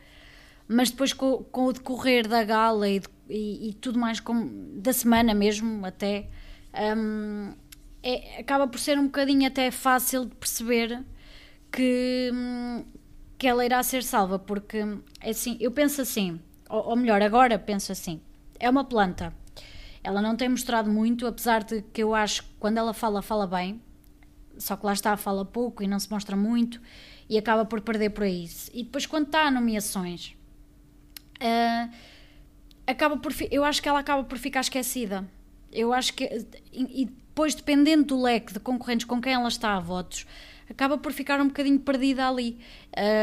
mas 0.72 0.88
depois 0.88 1.12
com, 1.12 1.42
com 1.50 1.66
o 1.66 1.72
decorrer 1.72 2.28
da 2.28 2.44
gala 2.44 2.88
e, 2.88 3.02
e, 3.28 3.70
e 3.70 3.74
tudo 3.74 3.98
mais 3.98 4.22
da 4.74 4.92
semana 4.92 5.34
mesmo 5.34 5.84
até... 5.84 6.28
Um, 6.96 7.52
é, 8.00 8.38
acaba 8.40 8.68
por 8.68 8.78
ser 8.78 8.96
um 8.96 9.06
bocadinho 9.06 9.48
até 9.48 9.72
fácil 9.72 10.26
de 10.26 10.34
perceber 10.36 11.04
que, 11.72 12.30
que 13.36 13.48
ela 13.48 13.64
irá 13.64 13.82
ser 13.82 14.04
salva, 14.04 14.38
porque 14.38 14.78
é 15.20 15.30
assim, 15.30 15.56
eu 15.60 15.72
penso 15.72 16.00
assim, 16.00 16.40
ou, 16.68 16.90
ou 16.90 16.96
melhor, 16.96 17.20
agora 17.20 17.58
penso 17.58 17.90
assim, 17.90 18.20
é 18.60 18.70
uma 18.70 18.84
planta. 18.84 19.34
Ela 20.04 20.22
não 20.22 20.36
tem 20.36 20.48
mostrado 20.48 20.88
muito, 20.88 21.26
apesar 21.26 21.64
de 21.64 21.82
que 21.82 22.00
eu 22.00 22.14
acho 22.14 22.44
que 22.44 22.50
quando 22.60 22.78
ela 22.78 22.94
fala, 22.94 23.20
fala 23.20 23.44
bem, 23.44 23.82
só 24.56 24.76
que 24.76 24.86
lá 24.86 24.92
está, 24.92 25.16
fala 25.16 25.44
pouco 25.44 25.82
e 25.82 25.88
não 25.88 25.98
se 25.98 26.08
mostra 26.08 26.36
muito 26.36 26.80
e 27.28 27.36
acaba 27.36 27.64
por 27.64 27.80
perder 27.80 28.10
por 28.10 28.22
aí. 28.22 28.48
E 28.72 28.84
depois, 28.84 29.04
quando 29.04 29.26
está 29.26 29.48
a 29.48 29.50
nomeações, 29.50 30.36
uh, 31.40 31.90
acaba 32.86 33.16
por, 33.16 33.32
eu 33.50 33.64
acho 33.64 33.82
que 33.82 33.88
ela 33.88 34.00
acaba 34.00 34.24
por 34.24 34.38
ficar 34.38 34.60
esquecida. 34.60 35.26
Eu 35.72 35.92
acho 35.92 36.14
que. 36.14 36.46
E, 36.72 37.06
depois, 37.30 37.54
dependendo 37.54 38.04
do 38.04 38.20
leque 38.20 38.52
de 38.52 38.60
concorrentes 38.60 39.06
com 39.06 39.20
quem 39.20 39.32
ela 39.32 39.48
está 39.48 39.74
a 39.74 39.80
votos, 39.80 40.26
acaba 40.68 40.98
por 40.98 41.12
ficar 41.12 41.40
um 41.40 41.46
bocadinho 41.46 41.78
perdida 41.78 42.28
ali. 42.28 42.58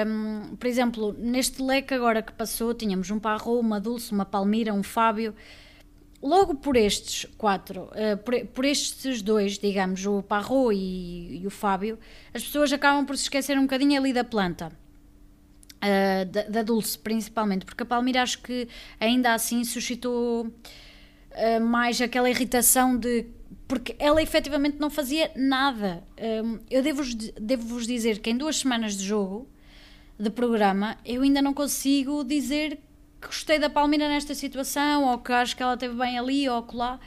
Um, 0.08 0.56
por 0.56 0.66
exemplo, 0.66 1.16
neste 1.20 1.62
leque 1.62 1.94
agora 1.94 2.22
que 2.22 2.32
passou, 2.32 2.74
tínhamos 2.74 3.12
um 3.12 3.20
Parro, 3.20 3.60
uma 3.60 3.80
Dulce, 3.80 4.12
uma 4.12 4.26
Palmira, 4.26 4.74
um 4.74 4.82
Fábio. 4.82 5.36
Logo 6.22 6.56
por 6.56 6.76
estes 6.76 7.26
quatro, 7.38 7.84
uh, 7.92 8.18
por, 8.24 8.34
por, 8.48 8.66
estes 8.66 9.22
dois, 9.22 9.60
digamos, 9.60 10.04
o 10.06 10.24
Parro 10.24 10.72
e, 10.72 11.42
e, 11.42 11.46
o 11.46 11.52
Fábio, 11.52 12.00
as 12.34 12.44
pessoas 12.44 12.74
acabam 12.74 13.06
por 13.06 13.16
se 13.16 13.24
esquecer 13.24 13.58
um 13.58 13.64
bocadinho 13.64 14.00
ali 14.00 14.12
da 14.14 14.24
planta. 14.24 14.72
Uh, 15.78 16.26
da, 16.26 16.42
da, 16.44 16.64
Dulce, 16.64 16.98
principalmente, 16.98 17.64
porque 17.64 17.84
a 17.84 17.86
Palmira 17.86 18.24
acho 18.24 18.42
que 18.42 18.68
ainda 19.00 19.36
assim 19.36 19.64
suscitou 19.64 20.48
uh, 20.48 21.62
mais 21.62 22.02
aquela 22.02 22.28
irritação 22.28 22.98
de 22.98 23.28
porque 23.68 23.96
ela 24.00 24.22
efetivamente 24.22 24.78
não 24.80 24.90
fazia 24.90 25.32
nada. 25.36 26.04
Um, 26.18 26.60
eu 26.70 26.82
devo-vos 26.82 27.14
devo 27.14 27.82
dizer 27.82 28.20
que 28.20 28.30
em 28.30 28.38
duas 28.38 28.58
semanas 28.58 28.98
de 28.98 29.04
jogo, 29.04 29.48
de 30.18 30.30
programa, 30.30 30.98
eu 31.06 31.22
ainda 31.22 31.42
não 31.42 31.54
consigo 31.54 32.24
dizer 32.24 32.80
que 33.22 33.28
gostei 33.28 33.60
da 33.60 33.70
Palmira 33.70 34.08
nesta 34.08 34.34
situação, 34.34 35.06
ou 35.06 35.18
que 35.18 35.32
acho 35.34 35.56
que 35.56 35.62
ela 35.62 35.74
esteve 35.74 35.96
bem 35.96 36.18
ali 36.18 36.48
ou 36.48 36.66
lá. 36.74 37.00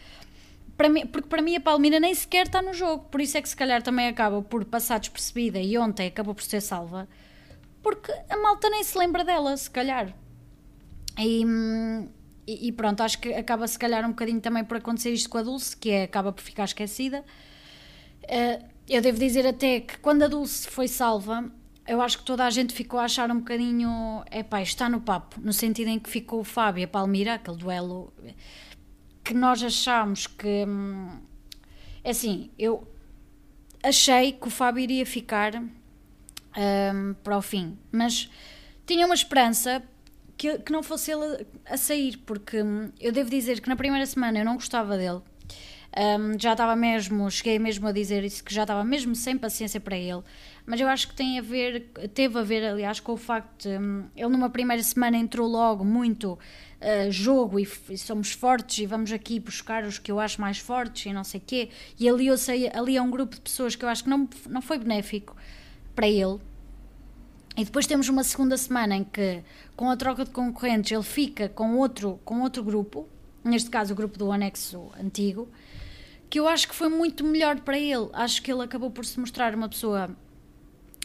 Para 0.76 0.88
mim, 0.88 1.06
porque 1.06 1.28
para 1.28 1.42
mim 1.42 1.56
a 1.56 1.60
Palmira 1.60 1.98
nem 1.98 2.14
sequer 2.14 2.46
está 2.46 2.62
no 2.62 2.72
jogo, 2.72 3.04
por 3.10 3.20
isso 3.20 3.36
é 3.36 3.42
que 3.42 3.48
se 3.48 3.56
calhar 3.56 3.82
também 3.82 4.08
acaba 4.08 4.42
por 4.42 4.64
passar 4.64 4.98
despercebida 4.98 5.58
e 5.58 5.76
ontem 5.76 6.06
acabou 6.06 6.34
por 6.34 6.42
ser 6.42 6.60
salva, 6.60 7.08
porque 7.82 8.12
a 8.28 8.36
malta 8.36 8.68
nem 8.68 8.84
se 8.84 8.96
lembra 8.96 9.24
dela, 9.24 9.56
se 9.56 9.70
calhar. 9.70 10.14
E, 11.18 11.44
hum, 11.44 12.08
e, 12.46 12.68
e, 12.68 12.72
pronto, 12.72 13.02
acho 13.02 13.20
que 13.20 13.32
acaba 13.32 13.66
se 13.66 13.78
calhar 13.78 14.04
um 14.04 14.10
bocadinho 14.10 14.40
também 14.40 14.64
por 14.64 14.76
acontecer 14.76 15.10
isto 15.10 15.28
com 15.28 15.38
a 15.38 15.42
Dulce, 15.42 15.76
que 15.76 15.90
é, 15.90 16.04
acaba 16.04 16.32
por 16.32 16.42
ficar 16.42 16.64
esquecida. 16.64 17.24
Uh, 18.24 18.64
eu 18.88 19.00
devo 19.00 19.18
dizer 19.18 19.46
até 19.46 19.80
que 19.80 19.98
quando 19.98 20.22
a 20.22 20.28
Dulce 20.28 20.68
foi 20.68 20.88
salva, 20.88 21.50
eu 21.86 22.00
acho 22.00 22.18
que 22.18 22.24
toda 22.24 22.44
a 22.44 22.50
gente 22.50 22.74
ficou 22.74 22.98
a 23.00 23.04
achar 23.04 23.30
um 23.30 23.38
bocadinho. 23.38 24.22
É 24.30 24.42
pá, 24.42 24.62
está 24.62 24.88
no 24.88 25.00
papo, 25.00 25.40
no 25.40 25.52
sentido 25.52 25.88
em 25.88 25.98
que 25.98 26.10
ficou 26.10 26.40
o 26.40 26.44
Fábio 26.44 26.80
e 26.80 26.84
a 26.84 26.88
Palmira, 26.88 27.34
aquele 27.34 27.56
duelo 27.56 28.12
que 29.22 29.34
nós 29.34 29.62
achámos 29.62 30.26
que. 30.26 30.64
Hum, 30.66 31.20
é 32.02 32.10
assim, 32.10 32.50
eu 32.58 32.86
achei 33.82 34.32
que 34.32 34.48
o 34.48 34.50
Fábio 34.50 34.82
iria 34.82 35.04
ficar 35.04 35.62
um, 36.56 37.14
para 37.22 37.36
o 37.36 37.42
fim, 37.42 37.78
mas 37.92 38.30
tinha 38.86 39.06
uma 39.06 39.14
esperança 39.14 39.82
que, 40.36 40.58
que 40.58 40.72
não 40.72 40.82
fosse 40.82 41.12
ele 41.12 41.46
a 41.66 41.76
sair, 41.76 42.16
porque 42.24 42.62
hum, 42.62 42.90
eu 42.98 43.12
devo 43.12 43.28
dizer 43.28 43.60
que 43.60 43.68
na 43.68 43.76
primeira 43.76 44.06
semana 44.06 44.38
eu 44.38 44.44
não 44.44 44.54
gostava 44.54 44.96
dele. 44.96 45.20
Um, 45.96 46.38
já 46.38 46.52
estava 46.52 46.76
mesmo, 46.76 47.28
cheguei 47.30 47.58
mesmo 47.58 47.86
a 47.88 47.92
dizer 47.92 48.22
isso, 48.22 48.44
que 48.44 48.54
já 48.54 48.62
estava 48.62 48.84
mesmo 48.84 49.14
sem 49.16 49.36
paciência 49.36 49.80
para 49.80 49.96
ele, 49.96 50.22
mas 50.64 50.80
eu 50.80 50.86
acho 50.86 51.08
que 51.08 51.14
tem 51.14 51.38
a 51.38 51.42
ver, 51.42 51.90
teve 52.14 52.38
a 52.38 52.42
ver, 52.42 52.64
aliás, 52.64 53.00
com 53.00 53.12
o 53.12 53.16
facto 53.16 53.68
de 53.68 53.76
um, 53.76 54.04
ele 54.14 54.28
numa 54.28 54.48
primeira 54.48 54.80
semana 54.84 55.16
entrou 55.16 55.48
logo 55.48 55.84
muito 55.84 56.34
uh, 56.34 57.10
jogo 57.10 57.58
e, 57.58 57.68
e, 57.90 57.98
somos 57.98 58.30
fortes 58.30 58.78
e 58.78 58.86
vamos 58.86 59.10
aqui 59.10 59.40
buscar 59.40 59.82
os 59.82 59.98
que 59.98 60.12
eu 60.12 60.20
acho 60.20 60.40
mais 60.40 60.58
fortes 60.58 61.06
e 61.06 61.12
não 61.12 61.24
sei 61.24 61.42
quê, 61.44 61.70
e 61.98 62.08
ali, 62.08 62.28
eu 62.28 62.38
sei, 62.38 62.70
ali 62.72 62.96
é 62.96 63.02
um 63.02 63.10
grupo 63.10 63.34
de 63.34 63.40
pessoas 63.40 63.74
que 63.74 63.84
eu 63.84 63.88
acho 63.88 64.04
que 64.04 64.10
não, 64.10 64.28
não 64.48 64.62
foi 64.62 64.78
benéfico 64.78 65.36
para 66.00 66.08
ele, 66.08 66.40
e 67.54 67.62
depois 67.62 67.86
temos 67.86 68.08
uma 68.08 68.24
segunda 68.24 68.56
semana 68.56 68.96
em 68.96 69.04
que, 69.04 69.42
com 69.76 69.90
a 69.90 69.96
troca 69.98 70.24
de 70.24 70.30
concorrentes, 70.30 70.90
ele 70.90 71.02
fica 71.02 71.46
com 71.50 71.76
outro, 71.76 72.18
com 72.24 72.40
outro 72.40 72.64
grupo, 72.64 73.06
neste 73.44 73.68
caso 73.68 73.92
o 73.92 73.96
grupo 73.96 74.18
do 74.18 74.32
anexo 74.32 74.90
antigo, 74.98 75.46
que 76.30 76.40
eu 76.40 76.48
acho 76.48 76.66
que 76.66 76.74
foi 76.74 76.88
muito 76.88 77.22
melhor 77.22 77.60
para 77.60 77.78
ele. 77.78 78.08
Acho 78.14 78.40
que 78.40 78.50
ele 78.50 78.62
acabou 78.62 78.90
por 78.90 79.04
se 79.04 79.20
mostrar 79.20 79.54
uma 79.54 79.68
pessoa 79.68 80.08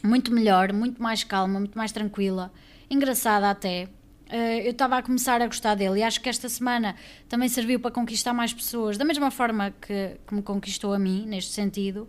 muito 0.01 0.31
melhor, 0.31 0.71
muito 0.71 1.03
mais 1.03 1.25
calma, 1.25 1.59
muito 1.59 1.77
mais 1.77 1.91
tranquila, 1.91 2.49
engraçada 2.89 3.49
até. 3.49 3.89
Eh, 4.29 4.65
eu 4.65 4.71
estava 4.71 4.97
a 4.97 5.03
começar 5.03 5.41
a 5.41 5.45
gostar 5.45 5.75
dele 5.75 5.99
e 5.99 6.03
acho 6.03 6.21
que 6.21 6.29
esta 6.29 6.47
semana 6.47 6.95
também 7.27 7.49
serviu 7.49 7.81
para 7.81 7.91
conquistar 7.91 8.33
mais 8.33 8.53
pessoas, 8.53 8.97
da 8.97 9.03
mesma 9.03 9.29
forma 9.29 9.71
que, 9.71 10.15
que 10.25 10.33
me 10.33 10.41
conquistou 10.41 10.93
a 10.93 10.99
mim, 10.99 11.25
neste 11.25 11.51
sentido. 11.51 12.07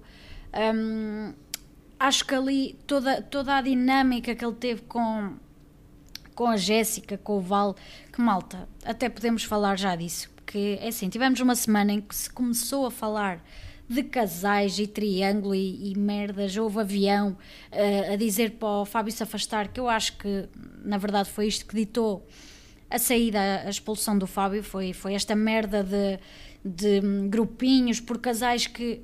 Um, 0.54 1.34
acho 1.98 2.24
que 2.24 2.34
ali 2.34 2.78
toda, 2.86 3.22
toda 3.22 3.56
a 3.56 3.62
dinâmica 3.62 4.34
que 4.34 4.44
ele 4.44 4.54
teve 4.54 4.82
com, 4.82 5.34
com 6.34 6.46
a 6.46 6.56
Jéssica, 6.56 7.18
com 7.18 7.38
o 7.38 7.40
Val, 7.40 7.74
que 8.12 8.20
malta, 8.20 8.68
até 8.84 9.08
podemos 9.08 9.44
falar 9.44 9.76
já 9.76 9.96
disso, 9.96 10.30
porque 10.34 10.78
é 10.80 10.88
assim, 10.88 11.08
tivemos 11.08 11.40
uma 11.40 11.54
semana 11.54 11.92
em 11.92 12.00
que 12.00 12.14
se 12.14 12.30
começou 12.30 12.86
a 12.86 12.90
falar 12.90 13.42
de 13.88 14.02
casais 14.02 14.78
e 14.78 14.86
triângulo 14.86 15.54
e, 15.54 15.92
e 15.92 15.98
merdas, 15.98 16.56
houve 16.56 16.80
avião 16.80 17.36
uh, 17.72 18.12
a 18.12 18.16
dizer 18.16 18.52
para 18.52 18.68
o 18.68 18.84
Fábio 18.84 19.12
se 19.12 19.22
afastar, 19.22 19.68
que 19.68 19.78
eu 19.78 19.88
acho 19.88 20.16
que 20.18 20.48
na 20.84 20.98
verdade 20.98 21.30
foi 21.30 21.46
isto 21.46 21.64
que 21.64 21.76
ditou 21.76 22.26
a 22.90 22.98
saída, 22.98 23.62
a 23.64 23.70
expulsão 23.70 24.16
do 24.18 24.26
Fábio, 24.26 24.62
foi, 24.62 24.92
foi 24.92 25.14
esta 25.14 25.34
merda 25.34 25.82
de, 25.82 26.18
de 26.64 27.00
grupinhos 27.28 28.00
por 28.00 28.18
casais 28.18 28.66
que 28.66 29.02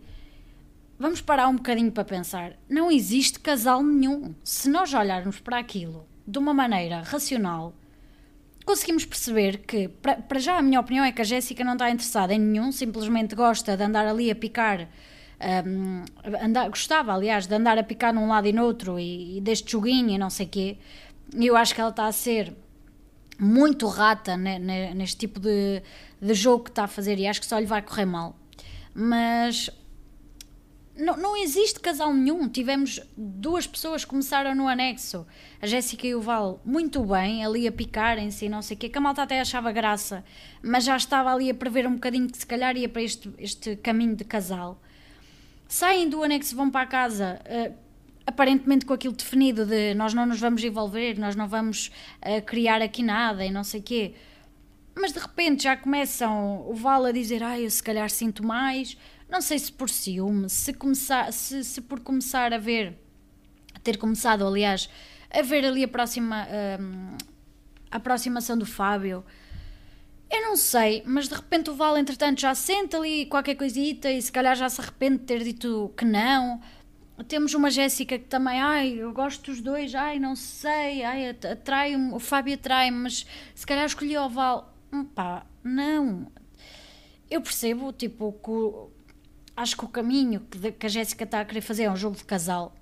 vamos 0.99 1.21
parar 1.21 1.49
um 1.49 1.57
bocadinho 1.57 1.91
para 1.91 2.05
pensar. 2.05 2.53
Não 2.69 2.91
existe 2.91 3.41
casal 3.41 3.83
nenhum. 3.83 4.35
Se 4.45 4.69
nós 4.69 4.93
olharmos 4.95 5.41
para 5.41 5.59
aquilo 5.59 6.07
de 6.27 6.39
uma 6.39 6.55
maneira 6.55 7.03
racional, 7.03 7.75
conseguimos 8.65 9.05
perceber 9.05 9.59
que, 9.59 9.89
para 9.89 10.39
já, 10.39 10.59
a 10.59 10.63
minha 10.63 10.81
opinião 10.81 11.05
é 11.05 11.13
que 11.13 11.21
a 11.21 11.25
Jéssica 11.25 11.65
não 11.65 11.73
está 11.73 11.91
interessada 11.91 12.33
em 12.33 12.39
nenhum, 12.39 12.71
simplesmente 12.71 13.35
gosta 13.35 13.77
de 13.77 13.83
andar 13.83 14.07
ali 14.07 14.31
a 14.31 14.35
picar. 14.35 14.89
Um, 15.67 16.05
andar, 16.41 16.69
gostava, 16.69 17.13
aliás, 17.13 17.47
de 17.47 17.55
andar 17.55 17.77
a 17.77 17.83
picar 17.83 18.15
num 18.15 18.29
lado 18.29 18.47
e 18.47 18.53
no 18.53 18.65
outro 18.65 18.99
e, 18.99 19.39
e 19.39 19.41
deste 19.41 19.73
joguinho 19.73 20.11
e 20.11 20.19
não 20.19 20.31
sei 20.31 20.47
quê. 20.47 20.79
Eu 21.35 21.57
acho 21.57 21.75
que 21.75 21.81
ela 21.81 21.91
está 21.91 22.07
a 22.07 22.13
ser 22.13 22.55
muito 23.39 23.89
rata 23.89 24.37
neste 24.37 25.17
tipo 25.17 25.41
de, 25.41 25.83
de 26.21 26.35
jogo 26.35 26.65
que 26.65 26.71
está 26.71 26.85
a 26.85 26.89
fazer 26.89 27.19
e 27.19 27.27
acho 27.27 27.41
que 27.41 27.47
só 27.47 27.59
lhe 27.59 27.67
vai 27.67 27.83
correr 27.83 28.05
mal. 28.05 28.37
Mas 28.95 29.69
não, 30.97 31.17
não 31.17 31.37
existe 31.37 31.81
casal 31.81 32.13
nenhum. 32.13 32.49
Tivemos 32.49 33.01
duas 33.17 33.67
pessoas 33.67 34.05
que 34.05 34.11
começaram 34.11 34.55
no 34.55 34.69
anexo, 34.69 35.27
a 35.61 35.67
Jéssica 35.67 36.07
e 36.07 36.15
o 36.15 36.21
Val, 36.21 36.61
muito 36.65 37.03
bem, 37.05 37.45
ali 37.45 37.67
a 37.67 37.73
picarem-se 37.73 38.45
e 38.45 38.49
não 38.49 38.63
sei 38.63 38.77
o 38.77 38.81
quê, 38.81 38.89
que 38.89 38.99
a 38.99 39.01
malta 39.01 39.23
até 39.23 39.41
achava 39.41 39.73
graça, 39.73 40.25
mas 40.63 40.85
já 40.85 40.97
estava 40.97 41.33
ali 41.33 41.51
a 41.51 41.55
prever 41.55 41.87
um 41.87 41.95
bocadinho 41.95 42.29
que 42.29 42.39
se 42.39 42.47
calhar 42.47 42.77
ia 42.77 42.89
para 42.89 43.03
este, 43.03 43.31
este 43.39 43.77
caminho 43.77 44.15
de 44.15 44.25
casal. 44.25 44.81
Saem 45.67 46.09
do 46.09 46.23
anexo, 46.23 46.55
vão 46.55 46.71
para 46.71 46.83
a 46.83 46.87
casa, 46.87 47.41
uh, 47.47 47.75
aparentemente 48.27 48.85
com 48.85 48.93
aquilo 48.93 49.15
definido 49.15 49.65
de 49.65 49.95
nós 49.95 50.13
não 50.13 50.27
nos 50.27 50.39
vamos 50.39 50.63
envolver, 50.63 51.19
nós 51.19 51.35
não 51.35 51.49
vamos 51.49 51.91
uh, 52.21 52.43
criar 52.45 52.83
aqui 52.83 53.03
nada 53.03 53.45
e 53.45 53.51
não 53.51 53.65
sei 53.65 53.81
o 53.81 53.83
quê. 53.83 54.15
Mas 54.95 55.13
de 55.13 55.19
repente 55.19 55.63
já 55.63 55.75
começam 55.75 56.69
o 56.69 56.75
Val 56.75 57.07
a 57.07 57.13
dizer, 57.13 57.43
ah, 57.43 57.59
eu 57.59 57.71
se 57.71 57.83
calhar 57.83 58.11
sinto 58.11 58.45
mais, 58.45 58.99
não 59.33 59.41
sei 59.41 59.59
se 59.59 59.73
por 59.73 59.89
ciúme, 59.89 60.51
se, 60.51 60.75
começar, 60.75 61.33
se, 61.33 61.65
se 61.65 61.81
por 61.81 62.01
começar 62.01 62.53
a 62.53 62.59
ver, 62.59 62.99
ter 63.83 63.97
começado, 63.97 64.47
aliás, 64.47 64.91
a 65.31 65.41
ver 65.41 65.65
ali 65.65 65.83
a 65.83 65.89
próxima 65.89 66.47
um, 66.79 67.17
a 67.91 67.97
aproximação 67.97 68.59
do 68.59 68.67
Fábio. 68.67 69.25
Eu 70.31 70.43
não 70.43 70.57
sei, 70.57 71.03
mas 71.07 71.29
de 71.29 71.35
repente 71.35 71.71
o 71.71 71.75
Val, 71.75 71.97
entretanto, 71.97 72.43
já 72.43 72.55
sente 72.55 72.95
ali 72.95 73.25
qualquer 73.25 73.55
coisita 73.55 74.11
e 74.11 74.21
se 74.21 74.31
calhar 74.31 74.55
já 74.55 74.69
se 74.69 74.83
arrepende 74.83 75.19
de 75.19 75.25
ter 75.25 75.43
dito 75.43 75.91
que 75.97 76.05
não. 76.05 76.61
Temos 77.27 77.55
uma 77.55 77.71
Jéssica 77.71 78.19
que 78.19 78.27
também, 78.27 78.61
ai, 78.61 78.97
eu 78.99 79.12
gosto 79.15 79.51
dos 79.51 79.62
dois, 79.62 79.95
ai, 79.95 80.19
não 80.19 80.37
sei, 80.37 81.05
ai, 81.05 81.31
atrai-me, 81.31 82.12
o 82.12 82.19
Fábio 82.19 82.55
atrai-me, 82.55 82.99
mas 82.99 83.27
se 83.55 83.67
calhar 83.67 83.87
escolhi 83.87 84.17
o 84.19 84.29
Val. 84.29 84.75
Hum, 84.93 85.05
pá, 85.05 85.47
não. 85.65 86.31
Eu 87.31 87.41
percebo, 87.41 87.93
tipo, 87.93 88.33
que 88.45 88.92
acho 89.57 89.77
que 89.77 89.85
o 89.85 89.89
caminho 89.89 90.41
que, 90.41 90.73
que 90.73 90.87
a 90.87 90.89
Jéssica 90.89 91.25
está 91.25 91.41
a 91.41 91.45
querer 91.45 91.61
fazer 91.61 91.85
é 91.85 91.91
um 91.91 91.97
jogo 91.97 92.17
de 92.17 92.25
casal. 92.25 92.75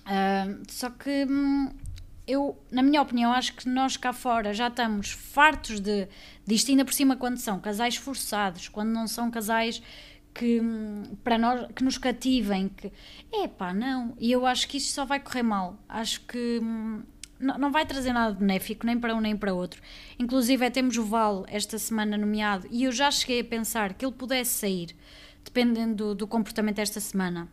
Uh, 0.00 0.62
só 0.68 0.90
que 0.90 1.26
hum, 1.28 1.70
eu, 2.26 2.58
na 2.70 2.82
minha 2.82 3.02
opinião, 3.02 3.32
acho 3.32 3.54
que 3.54 3.68
nós 3.68 3.96
cá 3.96 4.12
fora 4.12 4.52
já 4.52 4.68
estamos 4.68 5.10
fartos 5.10 5.80
de 5.80 6.08
disto, 6.46 6.70
ainda 6.70 6.84
por 6.84 6.94
cima 6.94 7.16
quando 7.16 7.38
são 7.38 7.60
casais 7.60 7.96
forçados, 7.96 8.68
quando 8.68 8.90
não 8.90 9.06
são 9.06 9.30
casais 9.30 9.82
que 10.34 10.60
hum, 10.60 11.16
para 11.24 11.36
nós 11.36 11.66
que 11.74 11.82
nos 11.82 11.98
cativem, 11.98 12.68
que 12.68 12.92
é 13.32 13.48
pá, 13.48 13.72
não, 13.74 14.14
e 14.18 14.30
eu 14.30 14.46
acho 14.46 14.68
que 14.68 14.76
isto 14.76 14.92
só 14.92 15.04
vai 15.04 15.20
correr 15.20 15.42
mal. 15.42 15.76
Acho 15.88 16.20
que 16.22 16.60
hum, 16.62 17.02
não, 17.40 17.72
vai 17.72 17.86
trazer 17.86 18.12
nada 18.12 18.34
benéfico, 18.34 18.86
nem 18.86 18.98
para 18.98 19.14
um 19.14 19.20
nem 19.20 19.36
para 19.36 19.54
outro. 19.54 19.80
Inclusive, 20.18 20.64
é, 20.64 20.70
temos 20.70 20.96
o 20.96 21.04
Val 21.04 21.44
esta 21.48 21.78
semana 21.78 22.18
nomeado, 22.18 22.68
e 22.70 22.84
eu 22.84 22.92
já 22.92 23.10
cheguei 23.10 23.40
a 23.40 23.44
pensar 23.44 23.94
que 23.94 24.04
ele 24.04 24.14
pudesse 24.14 24.50
sair 24.50 24.94
dependendo 25.44 25.94
do, 25.94 26.14
do 26.14 26.26
comportamento 26.26 26.76
desta 26.76 27.00
semana 27.00 27.48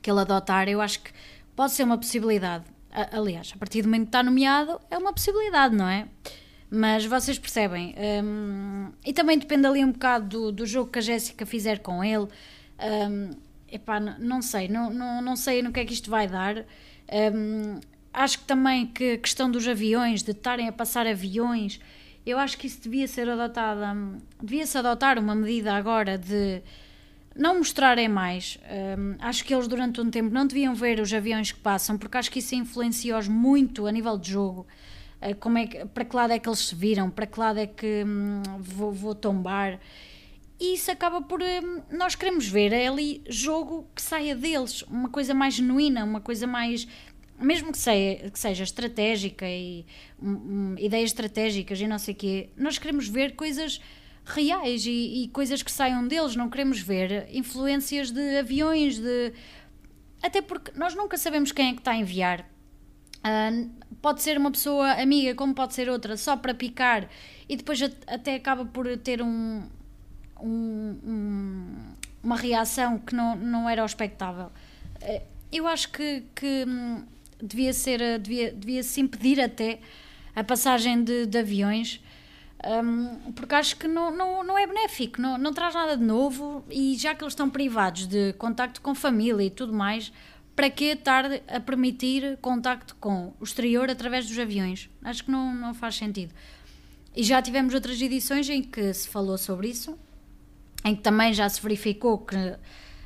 que 0.00 0.10
ele 0.10 0.20
adotar, 0.20 0.68
eu 0.68 0.80
acho 0.80 1.00
que 1.02 1.10
pode 1.54 1.72
ser 1.72 1.84
uma 1.84 1.98
possibilidade. 1.98 2.64
Aliás, 3.12 3.52
a 3.54 3.58
partir 3.58 3.82
do 3.82 3.88
momento 3.88 4.04
que 4.04 4.08
está 4.08 4.22
nomeado, 4.22 4.80
é 4.90 4.96
uma 4.96 5.12
possibilidade, 5.12 5.74
não 5.74 5.88
é? 5.88 6.08
Mas 6.70 7.04
vocês 7.04 7.38
percebem. 7.38 7.94
Um, 8.24 8.90
e 9.04 9.12
também 9.12 9.38
depende 9.38 9.66
ali 9.66 9.84
um 9.84 9.92
bocado 9.92 10.26
do, 10.28 10.52
do 10.52 10.66
jogo 10.66 10.90
que 10.90 10.98
a 10.98 11.02
Jéssica 11.02 11.44
fizer 11.44 11.80
com 11.80 12.02
ele. 12.04 12.28
Um, 12.78 13.30
epá, 13.70 14.00
não 14.00 14.40
sei, 14.40 14.68
não, 14.68 14.90
não, 14.90 15.20
não 15.20 15.36
sei 15.36 15.62
no 15.62 15.72
que 15.72 15.80
é 15.80 15.84
que 15.84 15.92
isto 15.92 16.10
vai 16.10 16.26
dar. 16.26 16.64
Um, 17.34 17.80
acho 18.12 18.38
que 18.38 18.44
também 18.44 18.86
que 18.86 19.12
a 19.12 19.18
questão 19.18 19.50
dos 19.50 19.66
aviões, 19.66 20.22
de 20.22 20.32
estarem 20.32 20.68
a 20.68 20.72
passar 20.72 21.06
aviões, 21.06 21.80
eu 22.24 22.38
acho 22.38 22.58
que 22.58 22.66
isso 22.66 22.82
devia 22.82 23.08
ser 23.08 23.28
adotada, 23.28 23.96
devia-se 24.42 24.76
adotar 24.76 25.18
uma 25.18 25.34
medida 25.34 25.74
agora 25.74 26.18
de 26.18 26.62
não 27.38 27.58
mostrarem 27.58 28.08
mais. 28.08 28.58
Um, 28.98 29.14
acho 29.20 29.44
que 29.44 29.54
eles 29.54 29.68
durante 29.68 30.00
um 30.00 30.10
tempo 30.10 30.28
não 30.34 30.44
deviam 30.44 30.74
ver 30.74 30.98
os 31.00 31.14
aviões 31.14 31.52
que 31.52 31.60
passam, 31.60 31.96
porque 31.96 32.18
acho 32.18 32.30
que 32.30 32.40
isso 32.40 32.54
influencia-os 32.56 33.28
muito 33.28 33.86
a 33.86 33.92
nível 33.92 34.18
de 34.18 34.32
jogo. 34.32 34.66
Uh, 35.22 35.34
como 35.36 35.56
é 35.56 35.66
que, 35.68 35.86
para 35.86 36.04
que 36.04 36.16
lado 36.16 36.32
é 36.32 36.38
que 36.38 36.48
eles 36.48 36.58
se 36.58 36.74
viram, 36.74 37.08
para 37.08 37.26
que 37.26 37.38
lado 37.38 37.60
é 37.60 37.66
que 37.66 38.04
hum, 38.04 38.42
vou, 38.58 38.92
vou, 38.92 39.14
tombar. 39.14 39.78
e 40.58 40.74
isso 40.74 40.90
acaba 40.90 41.22
por. 41.22 41.40
Hum, 41.40 41.82
nós 41.92 42.16
queremos 42.16 42.48
ver 42.48 42.72
é 42.72 42.88
ali 42.88 43.22
jogo 43.28 43.86
que 43.94 44.02
saia 44.02 44.34
deles, 44.34 44.82
uma 44.82 45.08
coisa 45.08 45.32
mais 45.32 45.54
genuína, 45.54 46.04
uma 46.04 46.20
coisa 46.20 46.46
mais. 46.46 46.88
Mesmo 47.40 47.70
que 47.70 47.78
seja, 47.78 48.30
que 48.30 48.38
seja 48.38 48.64
estratégica 48.64 49.48
e 49.48 49.86
um, 50.20 50.30
um, 50.30 50.74
ideias 50.76 51.10
estratégicas 51.10 51.80
e 51.80 51.86
não 51.86 51.96
sei 51.96 52.12
o 52.12 52.16
quê, 52.16 52.48
nós 52.56 52.78
queremos 52.78 53.06
ver 53.06 53.36
coisas 53.36 53.80
reais 54.28 54.84
e, 54.86 55.24
e, 55.24 55.28
coisas 55.28 55.62
que 55.62 55.70
saiam 55.70 56.06
deles, 56.06 56.36
não 56.36 56.48
queremos 56.48 56.80
ver 56.80 57.28
influências 57.32 58.10
de 58.10 58.38
aviões, 58.38 58.98
de. 58.98 59.32
Até 60.22 60.42
porque 60.42 60.72
nós 60.76 60.94
nunca 60.94 61.16
sabemos 61.16 61.52
quem 61.52 61.70
é 61.70 61.72
que 61.72 61.80
está 61.80 61.92
a 61.92 61.96
enviar. 61.96 62.48
Uh, 63.18 63.70
pode 64.00 64.22
ser 64.22 64.38
uma 64.38 64.50
pessoa 64.50 64.92
amiga, 64.92 65.34
como 65.34 65.54
pode 65.54 65.74
ser 65.74 65.88
outra, 65.88 66.16
só 66.16 66.36
para 66.36 66.54
picar 66.54 67.08
e 67.48 67.56
depois 67.56 67.82
até 68.06 68.34
acaba 68.34 68.64
por 68.64 68.96
ter 68.98 69.22
um, 69.22 69.62
um, 70.40 70.98
um, 71.04 71.74
uma 72.22 72.36
reação 72.36 72.98
que 72.98 73.14
não, 73.14 73.34
não 73.36 73.68
era 73.68 73.84
expectável. 73.84 74.50
Eh, 75.00 75.22
eu 75.50 75.66
acho 75.66 75.90
que, 75.90 76.24
que 76.34 76.64
hum, 76.66 77.04
devia 77.42 77.72
ser, 77.72 78.00
eh, 78.00 78.18
devia, 78.18 78.52
devia 78.52 78.82
se 78.82 79.00
impedir 79.00 79.40
até 79.40 79.80
a 80.36 80.44
passagem 80.44 81.02
de, 81.02 81.26
de 81.26 81.38
aviões, 81.38 82.02
um, 82.64 83.32
porque 83.32 83.54
acho 83.54 83.76
que 83.76 83.86
não, 83.86 84.10
não, 84.10 84.42
não 84.42 84.58
é 84.58 84.66
benéfico, 84.66 85.20
não, 85.20 85.38
não 85.38 85.52
traz 85.52 85.74
nada 85.74 85.96
de 85.96 86.02
novo 86.02 86.64
e 86.70 86.96
já 86.96 87.14
que 87.14 87.22
eles 87.22 87.32
estão 87.32 87.48
privados 87.48 88.06
de 88.06 88.32
contacto 88.34 88.80
com 88.80 88.94
família 88.94 89.44
e 89.44 89.50
tudo 89.50 89.72
mais, 89.72 90.12
para 90.56 90.68
que 90.68 90.86
estar 90.86 91.24
a 91.46 91.60
permitir 91.60 92.36
contacto 92.38 92.96
com 92.96 93.32
o 93.38 93.44
exterior 93.44 93.88
através 93.88 94.26
dos 94.26 94.36
aviões? 94.36 94.90
Acho 95.04 95.24
que 95.24 95.30
não, 95.30 95.54
não 95.54 95.72
faz 95.72 95.94
sentido. 95.94 96.34
E 97.14 97.22
já 97.22 97.40
tivemos 97.40 97.74
outras 97.74 98.00
edições 98.00 98.48
em 98.48 98.62
que 98.62 98.92
se 98.92 99.08
falou 99.08 99.38
sobre 99.38 99.68
isso, 99.68 99.96
em 100.84 100.96
que 100.96 101.02
também 101.02 101.32
já 101.32 101.48
se 101.48 101.62
verificou 101.62 102.18
que 102.18 102.36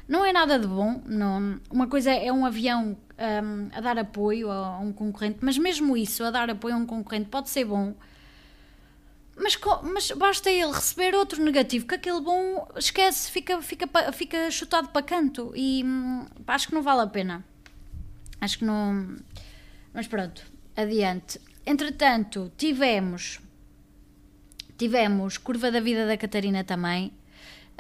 não 0.09 0.25
é 0.25 0.33
nada 0.33 0.59
de 0.59 0.67
bom. 0.67 1.03
Não, 1.05 1.61
uma 1.71 1.87
coisa 1.87 2.11
é 2.11 2.33
um 2.33 2.47
avião 2.47 2.97
um, 3.19 3.69
a 3.77 3.81
dar 3.81 3.99
apoio 3.99 4.51
a, 4.51 4.79
um 4.79 4.93
concorrente, 4.93 5.39
mas 5.43 5.57
mesmo 5.59 5.97
isso, 5.97 6.25
a 6.25 6.31
dar 6.31 6.51
apoio 6.51 6.75
a 6.75 6.79
um 6.79 6.87
concorrente, 6.87 7.29
pode 7.29 7.51
ser 7.51 7.65
bom. 7.65 7.95
Mas, 9.43 9.59
mas 9.83 10.11
basta 10.13 10.49
ele 10.49 10.71
receber 10.71 11.17
outro 11.17 11.43
negativo, 11.43 11.85
que 11.87 11.97
aquele 11.97 12.21
bom 12.21 12.69
esquece, 12.77 13.29
fica, 13.29 13.61
fica, 13.61 13.89
fica 14.13 14.51
chutado 14.51 14.89
para 14.91 15.03
canto. 15.03 15.53
E 15.57 15.83
hum, 15.85 16.27
acho 16.47 16.69
que 16.69 16.75
não 16.75 16.83
vale 16.83 17.01
a 17.01 17.07
pena. 17.09 17.45
Acho 18.41 18.59
que 18.59 18.65
não. 18.65 19.17
Mas 19.93 20.07
pronto, 20.07 20.45
adiante. 20.77 21.41
Entretanto, 21.67 22.53
tivemos. 22.57 23.41
Tivemos 24.79 25.39
Curva 25.39 25.71
da 25.71 25.81
Vida 25.81 26.07
da 26.07 26.17
Catarina 26.17 26.63
também. 26.63 27.09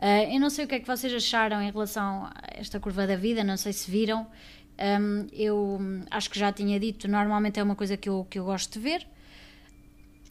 Uh, 0.00 0.32
eu 0.32 0.40
não 0.40 0.50
sei 0.50 0.64
o 0.64 0.68
que 0.68 0.74
é 0.74 0.80
que 0.80 0.86
vocês 0.86 1.12
acharam 1.14 1.62
em 1.62 1.70
relação 1.70 2.26
a 2.26 2.32
esta 2.56 2.80
curva 2.80 3.06
da 3.06 3.14
vida, 3.14 3.44
não 3.44 3.56
sei 3.56 3.72
se 3.72 3.88
viram. 3.88 4.26
Um, 5.00 5.28
eu 5.32 5.78
acho 6.10 6.28
que 6.28 6.38
já 6.38 6.52
tinha 6.52 6.78
dito, 6.80 7.06
normalmente 7.06 7.60
é 7.60 7.62
uma 7.62 7.76
coisa 7.76 7.96
que 7.96 8.08
eu, 8.08 8.26
que 8.28 8.38
eu 8.38 8.44
gosto 8.44 8.72
de 8.72 8.78
ver. 8.80 9.06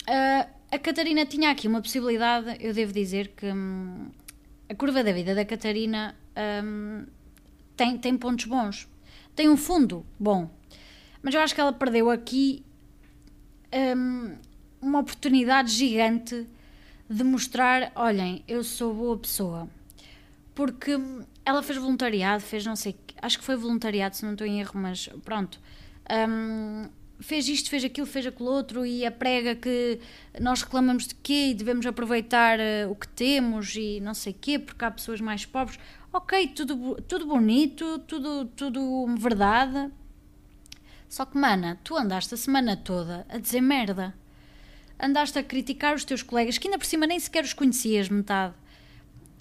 Uh, 0.01 0.60
a 0.71 0.79
Catarina 0.79 1.25
tinha 1.25 1.51
aqui 1.51 1.67
uma 1.67 1.81
possibilidade, 1.81 2.57
eu 2.59 2.73
devo 2.73 2.93
dizer 2.93 3.33
que 3.35 3.45
um, 3.45 4.09
a 4.69 4.73
curva 4.75 5.03
da 5.03 5.11
vida 5.11 5.35
da 5.35 5.43
Catarina 5.43 6.15
um, 6.63 7.05
tem, 7.75 7.97
tem 7.97 8.17
pontos 8.17 8.45
bons, 8.45 8.87
tem 9.35 9.49
um 9.49 9.57
fundo 9.57 10.05
bom, 10.17 10.49
mas 11.21 11.35
eu 11.35 11.41
acho 11.41 11.53
que 11.53 11.61
ela 11.61 11.73
perdeu 11.73 12.09
aqui 12.09 12.63
hum, 13.95 14.35
uma 14.81 14.99
oportunidade 14.99 15.71
gigante 15.71 16.47
de 17.09 17.23
mostrar: 17.23 17.91
olhem, 17.95 18.43
eu 18.47 18.63
sou 18.63 18.93
boa 18.93 19.17
pessoa. 19.17 19.69
Porque 20.55 20.91
ela 21.45 21.63
fez 21.63 21.77
voluntariado, 21.77 22.43
fez 22.43 22.65
não 22.65 22.75
sei, 22.75 22.95
acho 23.21 23.39
que 23.39 23.43
foi 23.43 23.55
voluntariado, 23.55 24.15
se 24.15 24.25
não 24.25 24.33
estou 24.33 24.45
em 24.45 24.59
erro, 24.59 24.79
mas 24.79 25.09
pronto. 25.23 25.59
Um, 26.09 26.89
fez 27.21 27.47
isto, 27.47 27.69
fez 27.69 27.83
aquilo, 27.83 28.07
fez 28.07 28.25
aquilo 28.25 28.49
outro 28.49 28.85
e 28.85 29.05
a 29.05 29.11
prega 29.11 29.55
que 29.55 29.99
nós 30.39 30.61
reclamamos 30.61 31.07
de 31.07 31.15
quê 31.15 31.49
e 31.49 31.53
devemos 31.53 31.85
aproveitar 31.85 32.59
uh, 32.59 32.91
o 32.91 32.95
que 32.95 33.07
temos 33.07 33.75
e 33.75 33.99
não 34.01 34.13
sei 34.13 34.33
quê, 34.33 34.59
porque 34.59 34.83
há 34.83 34.91
pessoas 34.91 35.21
mais 35.21 35.45
pobres. 35.45 35.79
Ok, 36.11 36.47
tudo, 36.49 37.01
tudo 37.07 37.25
bonito, 37.25 37.99
tudo, 37.99 38.45
tudo 38.55 39.07
verdade. 39.17 39.91
Só 41.07 41.25
que, 41.25 41.37
mana, 41.37 41.79
tu 41.83 41.95
andaste 41.95 42.33
a 42.33 42.37
semana 42.37 42.75
toda 42.75 43.25
a 43.29 43.37
dizer 43.37 43.61
merda 43.61 44.13
andaste 45.01 45.39
a 45.39 45.43
criticar 45.43 45.95
os 45.95 46.05
teus 46.05 46.21
colegas, 46.21 46.57
que 46.57 46.67
ainda 46.67 46.77
por 46.77 46.85
cima 46.85 47.07
nem 47.07 47.19
sequer 47.19 47.43
os 47.43 47.53
conhecias 47.53 48.07
metade. 48.07 48.53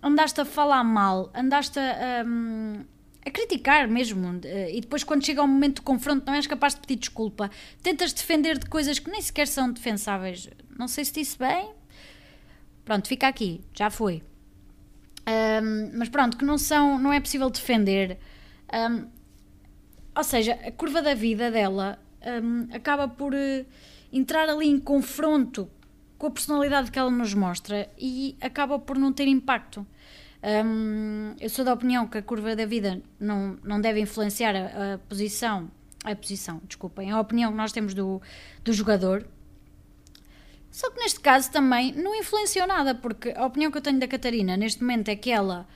Andaste 0.03 0.41
a 0.41 0.45
falar 0.45 0.83
mal, 0.83 1.31
andaste 1.35 1.79
a, 1.79 2.25
um, 2.27 2.83
a 3.25 3.31
criticar 3.31 3.89
mesmo. 3.89 4.41
E 4.73 4.81
depois, 4.81 5.05
quando 5.05 5.25
chega 5.25 5.41
ao 5.41 5.49
momento 5.49 5.77
de 5.77 5.83
confronto, 5.83 6.25
não 6.27 6.35
és 6.35 6.47
capaz 6.47 6.75
de 6.75 6.81
pedir 6.81 6.97
desculpa. 6.97 7.51
Tentas 7.83 8.13
defender 8.13 8.59
de 8.59 8.67
coisas 8.67 8.99
que 8.99 9.11
nem 9.11 9.21
sequer 9.21 9.47
são 9.47 9.73
defensáveis. 9.73 10.49
Não 10.79 10.89
sei 10.89 11.05
se 11.05 11.13
disse 11.13 11.39
bem. 11.39 11.71
Pronto, 12.85 13.07
fica 13.09 13.29
aqui, 13.29 13.61
já 13.75 13.91
foi. 13.91 14.23
Um, 15.29 15.99
mas 15.99 16.09
pronto, 16.09 16.37
que 16.37 16.45
não 16.45 16.59
são, 16.59 16.99
não 16.99 17.13
é 17.13 17.21
possível 17.21 17.51
defender. 17.51 18.19
Um, 18.73 19.07
ou 20.17 20.25
seja, 20.25 20.55
a 20.55 20.73
curva 20.73 21.01
da 21.03 21.15
vida 21.15 21.51
dela 21.51 21.99
um, 22.43 22.75
acaba 22.75 23.07
por. 23.07 23.35
Uh, 23.35 23.65
entrar 24.13 24.49
ali 24.49 24.69
em 24.69 24.79
confronto 24.79 25.71
com 26.19 26.27
a 26.27 26.31
personalidade 26.31 26.91
que 26.91 26.99
ela 26.99 27.11
nos 27.11 27.33
mostra 27.33 27.89
e 27.99 28.37
acaba 28.41 28.79
por 28.79 28.99
não 28.99 29.13
ter 29.13 29.27
impacto. 29.27 29.87
Eu 31.39 31.49
sou 31.49 31.65
da 31.65 31.73
opinião 31.75 32.07
que 32.07 32.19
a 32.19 32.23
curva 32.23 32.57
da 32.57 32.65
vida 32.65 33.03
não, 33.19 33.59
não 33.63 33.81
deve 33.81 34.01
influenciar 34.01 34.55
a, 34.57 34.95
a 34.95 34.99
posição, 34.99 35.71
a 36.05 36.15
posição, 36.17 36.61
desculpem, 36.67 37.11
a 37.11 37.21
opinião 37.21 37.51
que 37.51 37.57
nós 37.57 37.73
temos 37.73 37.93
do, 37.93 38.23
do 38.65 38.73
jogador. 38.73 39.27
Só 40.71 40.91
que 40.91 41.01
neste 41.01 41.21
caso 41.21 41.51
também 41.51 41.93
não 41.93 42.15
influenciou 42.15 42.67
nada, 42.67 42.95
porque 42.95 43.35
a 43.37 43.45
opinião 43.45 43.71
que 43.71 43.79
eu 43.79 43.83
tenho 43.83 43.99
da 43.99 44.09
Catarina 44.09 44.57
neste 44.57 44.81
momento 44.81 45.09
é 45.09 45.17
que 45.17 45.31
ela 45.31 45.67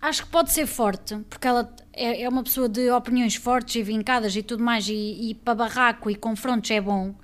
acho 0.00 0.24
que 0.24 0.30
pode 0.30 0.52
ser 0.52 0.66
forte, 0.66 1.16
porque 1.28 1.46
ela 1.46 1.74
é, 1.92 2.22
é, 2.22 2.28
uma 2.28 2.42
pessoa 2.42 2.68
de 2.68 2.90
opiniões 2.90 3.34
fortes 3.34 3.74
e 3.76 3.82
vincadas 3.82 4.34
e 4.34 4.42
tudo 4.42 4.62
mais, 4.62 4.88
e, 4.88 5.30
e 5.30 5.34
para 5.34 5.54
barraco 5.54 6.10
e 6.10 6.14
confrontos 6.14 6.70
é 6.70 6.80
bom, 6.80 7.14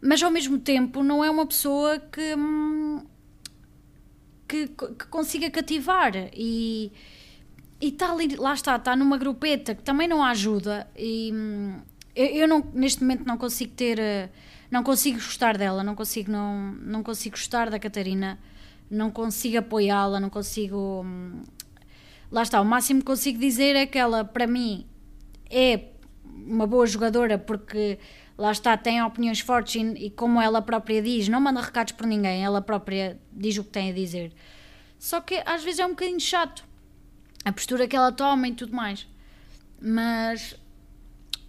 mas 0.00 0.22
ao 0.22 0.30
mesmo 0.30 0.58
tempo 0.58 1.02
não 1.02 1.24
é 1.24 1.30
uma 1.30 1.46
pessoa 1.46 1.98
que, 1.98 2.34
hum, 2.34 3.02
que, 4.48 4.68
que 4.68 5.06
consiga 5.08 5.50
cativar. 5.50 6.12
E 6.32 6.92
e 7.84 7.88
está 7.88 8.10
ali, 8.10 8.34
lá 8.36 8.54
está, 8.54 8.76
está 8.76 8.96
numa 8.96 9.18
grupeta 9.18 9.74
que 9.74 9.82
também 9.82 10.08
não 10.08 10.24
ajuda 10.24 10.88
e 10.96 11.30
hum, 11.34 11.80
eu, 12.16 12.26
eu 12.26 12.48
não, 12.48 12.64
neste 12.72 13.02
momento 13.02 13.26
não 13.26 13.36
consigo 13.36 13.72
ter, 13.74 13.98
eh, 13.98 14.30
não 14.70 14.82
consigo 14.82 15.18
gostar 15.18 15.58
dela, 15.58 15.82
não 15.82 15.94
consigo, 15.94 16.30
não, 16.32 16.72
não 16.80 17.02
consigo 17.02 17.36
gostar 17.36 17.68
da 17.68 17.78
Catarina, 17.78 18.38
não 18.90 19.10
consigo 19.10 19.58
apoiá-la, 19.58 20.18
não 20.18 20.30
consigo 20.30 21.02
hum, 21.04 21.42
lá 22.30 22.42
está, 22.42 22.60
o 22.60 22.64
máximo 22.64 23.00
que 23.00 23.06
consigo 23.06 23.38
dizer 23.38 23.76
é 23.76 23.84
que 23.84 23.98
ela, 23.98 24.24
para 24.24 24.46
mim, 24.46 24.86
é 25.50 25.88
uma 26.24 26.66
boa 26.66 26.86
jogadora 26.86 27.36
porque 27.38 27.98
lá 28.36 28.52
está, 28.52 28.76
tem 28.76 29.02
opiniões 29.02 29.40
fortes 29.40 29.76
e, 29.76 30.06
e, 30.06 30.10
como 30.10 30.40
ela 30.40 30.60
própria 30.60 31.00
diz, 31.02 31.28
não 31.28 31.40
manda 31.40 31.60
recados 31.60 31.92
por 31.92 32.06
ninguém, 32.06 32.44
ela 32.44 32.60
própria 32.60 33.20
diz 33.32 33.56
o 33.58 33.64
que 33.64 33.70
tem 33.70 33.90
a 33.90 33.94
dizer. 33.94 34.32
Só 34.98 35.20
que 35.20 35.42
às 35.46 35.62
vezes 35.62 35.80
é 35.80 35.86
um 35.86 35.90
bocadinho 35.90 36.20
chato 36.20 36.64
a 37.44 37.52
postura 37.52 37.86
que 37.86 37.94
ela 37.94 38.10
toma 38.10 38.48
e 38.48 38.54
tudo 38.54 38.74
mais. 38.74 39.06
Mas, 39.80 40.56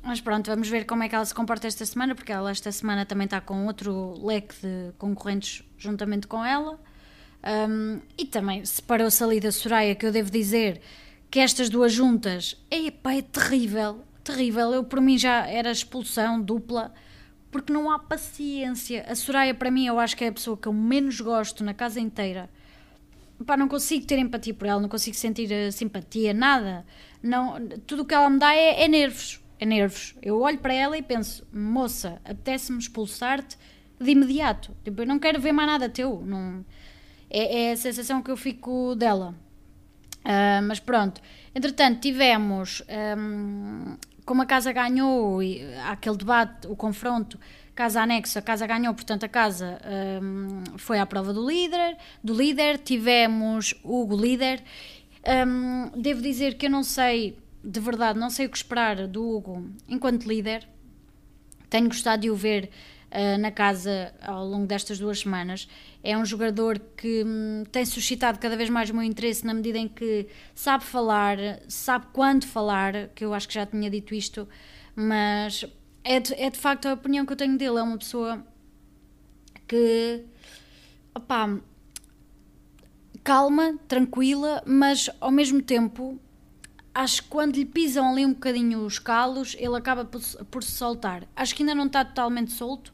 mas 0.03 0.19
pronto, 0.19 0.47
vamos 0.47 0.67
ver 0.67 0.85
como 0.85 1.03
é 1.03 1.09
que 1.09 1.15
ela 1.15 1.25
se 1.25 1.33
comporta 1.33 1.67
esta 1.67 1.85
semana, 1.85 2.13
porque 2.13 2.31
ela 2.31 2.51
esta 2.51 2.71
semana 2.71 3.05
também 3.05 3.25
está 3.25 3.39
com 3.39 3.65
outro 3.65 4.13
leque 4.25 4.55
de 4.61 4.91
concorrentes 4.97 5.63
juntamente 5.77 6.27
com 6.27 6.43
ela. 6.43 6.79
Um, 7.69 8.01
e 8.17 8.25
também 8.25 8.65
separou-se 8.65 9.23
ali 9.23 9.39
da 9.39 9.51
Soraya, 9.51 9.95
que 9.95 10.05
eu 10.05 10.11
devo 10.11 10.31
dizer 10.31 10.81
que 11.29 11.39
estas 11.39 11.69
duas 11.69 11.93
juntas, 11.93 12.57
epá, 12.69 13.13
é 13.13 13.21
terrível, 13.21 14.03
terrível. 14.25 14.73
Eu, 14.73 14.83
por 14.83 14.99
mim, 14.99 15.17
já 15.17 15.47
era 15.47 15.71
expulsão 15.71 16.41
dupla, 16.41 16.93
porque 17.51 17.71
não 17.71 17.91
há 17.91 17.99
paciência. 17.99 19.05
A 19.07 19.15
Soraya, 19.15 19.53
para 19.53 19.71
mim, 19.71 19.85
eu 19.85 19.99
acho 19.99 20.17
que 20.17 20.25
é 20.25 20.27
a 20.27 20.31
pessoa 20.31 20.57
que 20.57 20.67
eu 20.67 20.73
menos 20.73 21.21
gosto 21.21 21.63
na 21.63 21.73
casa 21.73 21.99
inteira. 21.99 22.49
Pá, 23.45 23.55
não 23.55 23.67
consigo 23.67 24.05
ter 24.05 24.17
empatia 24.17 24.53
por 24.53 24.67
ela, 24.67 24.81
não 24.81 24.89
consigo 24.89 25.15
sentir 25.15 25.49
uh, 25.51 25.71
simpatia, 25.71 26.33
nada. 26.33 26.85
Não, 27.21 27.67
tudo 27.85 28.03
o 28.03 28.05
que 28.05 28.13
ela 28.13 28.29
me 28.29 28.39
dá 28.39 28.53
é, 28.53 28.83
é 28.83 28.87
nervos. 28.87 29.41
É 29.59 29.65
nervos. 29.65 30.15
Eu 30.21 30.39
olho 30.41 30.57
para 30.57 30.73
ela 30.73 30.97
e 30.97 31.01
penso, 31.01 31.45
moça, 31.53 32.19
apetece-me 32.25 32.79
expulsar-te 32.79 33.57
de 33.99 34.11
imediato. 34.11 34.75
Tipo, 34.83 35.01
eu 35.01 35.07
não 35.07 35.19
quero 35.19 35.39
ver 35.39 35.51
mais 35.51 35.69
nada 35.69 35.89
teu. 35.89 36.21
Não, 36.25 36.65
é, 37.29 37.67
é 37.67 37.71
a 37.71 37.77
sensação 37.77 38.21
que 38.21 38.31
eu 38.31 38.37
fico 38.37 38.95
dela. 38.95 39.35
Uh, 40.25 40.61
mas 40.67 40.79
pronto, 40.79 41.21
entretanto, 41.53 41.99
tivemos, 41.99 42.81
um, 43.17 43.95
como 44.25 44.41
a 44.41 44.45
casa 44.45 44.71
ganhou, 44.71 45.41
e 45.41 45.63
há 45.75 45.91
aquele 45.91 46.17
debate, 46.17 46.67
o 46.67 46.75
confronto, 46.75 47.39
casa 47.75 48.01
anexo, 48.01 48.39
a 48.39 48.41
casa 48.41 48.65
ganhou, 48.65 48.93
portanto 48.93 49.23
a 49.25 49.29
casa 49.29 49.79
um, 50.21 50.77
foi 50.77 50.97
à 50.97 51.05
prova 51.05 51.31
do 51.33 51.47
líder, 51.47 51.97
do 52.23 52.33
líder, 52.33 52.79
tivemos 52.79 53.75
Hugo 53.83 54.15
líder. 54.15 54.63
Um, 55.47 55.89
devo 55.99 56.21
dizer 56.21 56.55
que 56.55 56.67
eu 56.67 56.69
não 56.69 56.83
sei, 56.83 57.37
de 57.63 57.79
verdade, 57.79 58.17
não 58.17 58.29
sei 58.29 58.45
o 58.45 58.49
que 58.49 58.57
esperar 58.57 59.07
do 59.07 59.23
Hugo 59.27 59.69
enquanto 59.87 60.25
líder. 60.25 60.67
Tenho 61.69 61.87
gostado 61.87 62.21
de 62.21 62.29
o 62.29 62.35
ver 62.35 62.69
uh, 63.15 63.37
na 63.39 63.51
casa 63.51 64.13
ao 64.21 64.45
longo 64.45 64.67
destas 64.67 64.99
duas 64.99 65.19
semanas. 65.19 65.67
É 66.03 66.17
um 66.17 66.25
jogador 66.25 66.79
que 66.97 67.23
hum, 67.25 67.63
tem 67.71 67.85
suscitado 67.85 68.37
cada 68.37 68.55
vez 68.57 68.69
mais 68.69 68.89
o 68.89 68.93
meu 68.93 69.03
interesse 69.03 69.45
na 69.45 69.53
medida 69.53 69.77
em 69.77 69.87
que 69.87 70.27
sabe 70.53 70.83
falar, 70.83 71.37
sabe 71.67 72.07
quando 72.13 72.45
falar, 72.45 73.09
que 73.15 73.23
eu 73.23 73.33
acho 73.33 73.47
que 73.47 73.53
já 73.53 73.65
tinha 73.65 73.89
dito 73.89 74.13
isto, 74.13 74.47
mas 74.95 75.65
é 76.03 76.19
de, 76.19 76.33
é 76.35 76.49
de 76.49 76.57
facto 76.57 76.87
a 76.87 76.93
opinião 76.93 77.25
que 77.25 77.33
eu 77.33 77.37
tenho 77.37 77.57
dele. 77.57 77.77
É 77.79 77.81
uma 77.81 77.97
pessoa 77.97 78.45
que. 79.67 80.23
Opá, 81.15 81.57
calma, 83.23 83.79
tranquila, 83.87 84.61
mas 84.65 85.09
ao 85.19 85.31
mesmo 85.31 85.61
tempo 85.61 86.19
acho 86.95 87.23
que 87.23 87.29
quando 87.29 87.55
lhe 87.57 87.65
pisam 87.65 88.09
ali 88.09 88.25
um 88.25 88.33
bocadinho 88.33 88.85
os 88.85 88.97
calos, 88.97 89.55
ele 89.59 89.75
acaba 89.75 90.05
por 90.05 90.63
se 90.63 90.71
soltar. 90.71 91.27
Acho 91.35 91.53
que 91.53 91.61
ainda 91.61 91.75
não 91.75 91.87
está 91.87 92.05
totalmente 92.05 92.53
solto, 92.53 92.93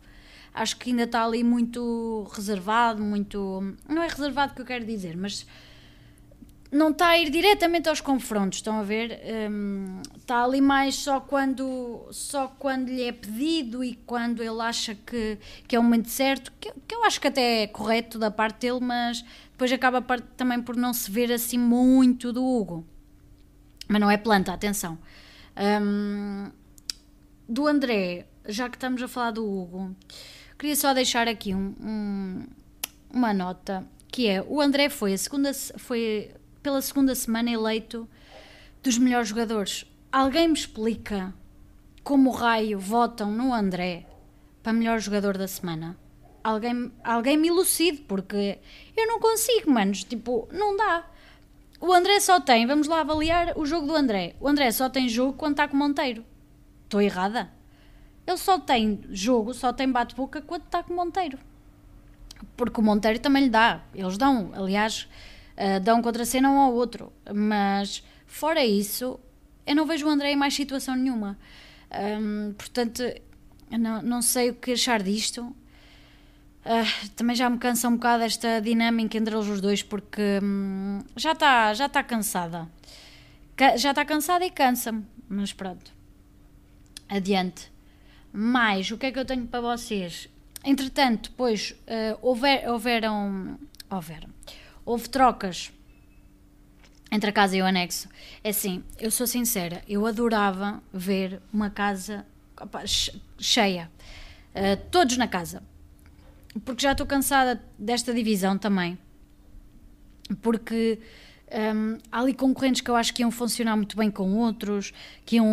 acho 0.54 0.78
que 0.78 0.90
ainda 0.90 1.04
está 1.04 1.24
ali 1.24 1.44
muito 1.44 2.30
reservado, 2.34 3.02
muito. 3.02 3.76
Não 3.88 4.02
é 4.02 4.08
reservado 4.08 4.54
que 4.54 4.62
eu 4.62 4.66
quero 4.66 4.86
dizer, 4.86 5.16
mas 5.16 5.46
não 6.72 6.90
está 6.92 7.10
a 7.10 7.18
ir 7.18 7.30
diretamente 7.30 7.90
aos 7.90 8.00
confrontos, 8.00 8.60
estão 8.60 8.80
a 8.80 8.84
ver? 8.84 9.20
Um, 9.52 10.02
está 10.18 10.44
ali 10.44 10.62
mais 10.62 10.96
só 10.96 11.20
quando, 11.20 12.08
só 12.12 12.48
quando 12.48 12.88
lhe 12.88 13.04
é 13.04 13.12
pedido 13.12 13.84
e 13.84 13.96
quando 14.06 14.42
ele 14.42 14.62
acha 14.62 14.96
que, 14.96 15.38
que 15.68 15.76
é 15.76 15.80
o 15.80 15.84
momento 15.84 16.10
certo, 16.10 16.52
que, 16.60 16.72
que 16.88 16.96
eu 16.96 17.04
acho 17.04 17.20
que 17.20 17.28
até 17.28 17.64
é 17.64 17.68
correto 17.68 18.18
da 18.18 18.32
parte 18.32 18.62
dele, 18.62 18.80
mas 18.80 19.24
depois 19.52 19.72
acaba 19.72 20.02
também 20.38 20.62
por 20.62 20.78
não 20.78 20.94
se 20.94 21.12
ver 21.12 21.32
assim 21.32 21.58
muito 21.58 22.32
do 22.32 22.44
Hugo. 22.44 22.86
Mas 23.90 24.00
não 24.00 24.10
é 24.10 24.16
planta, 24.18 24.54
atenção. 24.54 24.98
Um, 25.58 26.50
do 27.50 27.68
André, 27.68 28.28
já 28.48 28.70
que 28.70 28.78
estamos 28.78 29.04
a 29.04 29.10
falar 29.10 29.32
do 29.32 29.46
Hugo, 29.46 29.94
Queria 30.62 30.76
só 30.76 30.94
deixar 30.94 31.28
aqui 31.28 31.56
um, 31.56 31.74
um, 31.82 32.46
uma 33.12 33.34
nota, 33.34 33.84
que 34.08 34.28
é, 34.28 34.46
o 34.48 34.62
André 34.62 34.90
foi, 34.90 35.12
a 35.12 35.18
segunda, 35.18 35.52
foi 35.56 36.36
pela 36.62 36.80
segunda 36.84 37.16
semana 37.16 37.50
eleito 37.50 38.08
dos 38.84 38.96
melhores 39.00 39.30
jogadores. 39.30 39.88
Alguém 40.12 40.48
me 40.48 40.54
explica 40.54 41.34
como 42.04 42.30
raio 42.30 42.78
votam 42.78 43.32
no 43.32 43.52
André 43.52 44.06
para 44.62 44.72
melhor 44.72 45.00
jogador 45.00 45.36
da 45.36 45.48
semana? 45.48 45.98
Alguém, 46.44 46.92
alguém 47.04 47.38
me 47.38 47.48
elucide, 47.48 47.98
porque 48.04 48.60
eu 48.96 49.08
não 49.08 49.20
consigo, 49.20 49.72
manos. 49.72 50.04
Tipo, 50.04 50.48
não 50.52 50.78
dá. 50.78 51.10
O 51.80 51.92
André 51.92 52.20
só 52.20 52.40
tem, 52.40 52.68
vamos 52.68 52.88
lá 52.88 53.00
avaliar 53.00 53.58
o 53.58 53.66
jogo 53.66 53.88
do 53.88 53.96
André. 53.96 54.36
O 54.40 54.48
André 54.48 54.72
só 54.72 54.88
tem 54.88 55.10
jogo 55.10 55.34
quando 55.34 55.54
está 55.54 55.68
com 55.68 55.76
o 55.76 55.80
Monteiro. 55.80 56.24
Estou 56.84 57.02
errada? 57.02 57.52
Ele 58.32 58.38
só 58.38 58.58
tem 58.58 59.02
jogo, 59.10 59.54
só 59.54 59.74
tem 59.74 59.92
bate-boca 59.92 60.42
quando 60.42 60.64
está 60.64 60.82
com 60.82 60.94
o 60.94 60.96
Monteiro. 60.96 61.38
Porque 62.56 62.80
o 62.80 62.84
Monteiro 62.84 63.20
também 63.20 63.44
lhe 63.44 63.50
dá. 63.50 63.82
Eles 63.94 64.18
dão, 64.18 64.52
aliás, 64.54 65.08
uh, 65.58 65.80
dão 65.82 66.02
contra 66.02 66.24
cena 66.24 66.50
um 66.50 66.58
ao 66.58 66.74
outro. 66.74 67.12
Mas, 67.34 68.02
fora 68.26 68.64
isso, 68.64 69.20
eu 69.68 69.76
não 69.76 69.86
vejo 69.86 70.08
o 70.08 70.10
André 70.10 70.32
em 70.32 70.36
mais 70.38 70.54
situação 70.54 70.96
nenhuma. 70.96 71.38
Um, 71.92 72.54
portanto, 72.54 73.04
não, 73.70 74.02
não 74.02 74.22
sei 74.22 74.52
o 74.52 74.56
que 74.56 74.72
achar 74.72 75.04
disto. 75.04 75.42
Uh, 76.64 77.10
também 77.18 77.36
já 77.36 77.50
me 77.50 77.58
cansa 77.58 77.90
um 77.90 77.96
bocado 77.96 78.24
esta 78.24 78.62
dinâmica 78.62 79.18
entre 79.18 79.36
eles 79.36 79.48
os 79.48 79.60
dois, 79.60 79.84
porque 79.84 80.40
hum, 80.42 81.02
já 81.18 81.34
está 81.34 81.74
já 81.74 81.90
tá 81.90 82.02
cansada. 82.02 82.70
já 83.76 83.90
está 83.90 84.06
cansada 84.06 84.46
e 84.46 84.50
cansa-me. 84.50 85.06
Mas 85.28 85.52
pronto. 85.52 85.92
Adiante. 87.10 87.72
Mas 88.34 88.90
o 88.92 88.98
que 88.98 89.08
é 89.08 89.12
que 89.12 89.20
eu 89.20 89.26
tenho 89.26 89.46
para 89.46 89.62
vocês? 89.62 90.30
Entretanto, 90.64 91.30
depois 91.32 91.72
uh, 91.72 92.18
houver, 92.22 92.70
houveram, 92.70 93.60
houveram, 93.90 94.30
houve 94.86 95.10
trocas 95.10 95.72
entre 97.12 97.30
a 97.30 97.34
casa 97.34 97.58
e 97.58 97.62
o 97.62 97.66
anexo. 97.66 98.08
É 98.44 98.50
assim, 98.50 98.84
eu 99.00 99.12
sou 99.12 99.28
sincera, 99.28 99.84
eu 99.88 100.06
adorava 100.06 100.82
ver 100.94 101.42
uma 101.52 101.70
casa 101.70 102.26
opa, 102.60 102.84
cheia, 103.38 103.92
uh, 104.56 104.82
todos 104.90 105.18
na 105.18 105.28
casa, 105.28 105.64
porque 106.64 106.84
já 106.84 106.92
estou 106.92 107.06
cansada 107.06 107.62
desta 107.78 108.14
divisão 108.14 108.58
também, 108.58 108.98
porque 110.42 111.00
um, 111.52 111.98
há 112.12 112.20
ali 112.22 112.34
concorrentes 112.34 112.82
que 112.82 112.90
eu 112.90 112.96
acho 112.96 113.14
que 113.14 113.22
iam 113.22 113.32
funcionar 113.32 113.76
muito 113.76 113.98
bem 113.98 114.10
com 114.10 114.38
outros, 114.38 114.94
que 115.26 115.36
iam 115.36 115.48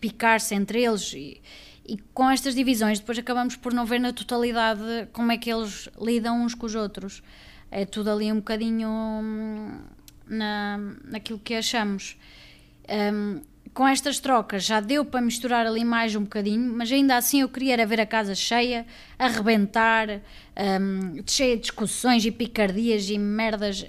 picar-se 0.00 0.54
entre 0.54 0.82
eles 0.82 1.12
e, 1.12 1.40
e, 1.84 1.98
com 2.14 2.30
estas 2.30 2.54
divisões 2.54 3.00
depois 3.00 3.18
acabamos 3.18 3.56
por 3.56 3.74
não 3.74 3.84
ver 3.84 3.98
na 3.98 4.12
totalidade 4.12 5.08
como 5.12 5.32
é 5.32 5.36
que 5.36 5.50
eles 5.50 5.88
lidam 6.00 6.42
uns 6.42 6.54
com 6.54 6.66
os 6.66 6.74
outros. 6.74 7.22
É 7.70 7.84
tudo 7.84 8.10
ali 8.10 8.30
um 8.30 8.36
bocadinho 8.36 8.88
hum, 8.88 9.80
na, 10.28 10.78
naquilo 11.04 11.40
que 11.40 11.54
achamos. 11.54 12.16
Um, 12.88 13.40
com 13.74 13.86
estas 13.86 14.20
trocas 14.20 14.64
já 14.64 14.80
deu 14.80 15.04
para 15.04 15.20
misturar 15.20 15.66
ali 15.66 15.84
mais 15.84 16.14
um 16.14 16.22
bocadinho, 16.22 16.72
mas 16.72 16.90
ainda 16.90 17.16
assim 17.16 17.40
eu 17.42 17.48
queria 17.48 17.84
ver 17.84 18.00
a 18.00 18.06
casa 18.06 18.34
cheia, 18.34 18.86
arrebentar, 19.18 20.22
um, 20.80 21.22
cheia 21.26 21.56
de 21.56 21.62
discussões 21.62 22.24
e 22.24 22.30
picardias 22.30 23.10
e 23.10 23.18
merdas 23.18 23.84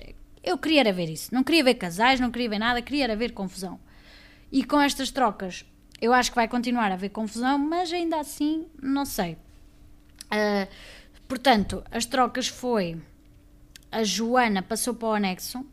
eu 0.48 0.58
queria 0.58 0.80
era 0.80 0.94
ver 0.94 1.10
isso. 1.10 1.34
Não 1.34 1.44
queria 1.44 1.64
ver 1.64 1.76
casais, 1.76 2.20
não 2.20 2.32
queria 2.32 2.50
ver 2.50 2.60
nada, 2.60 2.82
queria 2.82 3.04
era 3.04 3.16
ver 3.16 3.34
confusão. 3.34 3.80
E 4.52 4.64
com 4.64 4.80
estas 4.80 5.12
trocas, 5.12 5.66
eu 6.02 6.14
acho 6.14 6.32
que 6.32 6.36
vai 6.36 6.48
continuar 6.48 6.90
a 6.92 6.94
haver 6.94 7.10
confusão, 7.10 7.58
mas 7.58 7.92
ainda 7.92 8.20
assim, 8.20 8.66
não 8.82 9.06
sei. 9.06 9.34
Uh, 10.26 10.68
portanto, 11.28 11.84
as 11.92 12.06
trocas 12.06 12.48
foi. 12.48 12.98
A 13.92 14.04
Joana 14.04 14.62
passou 14.62 14.94
para 14.94 15.08
o 15.08 15.14
anexo 15.14 15.66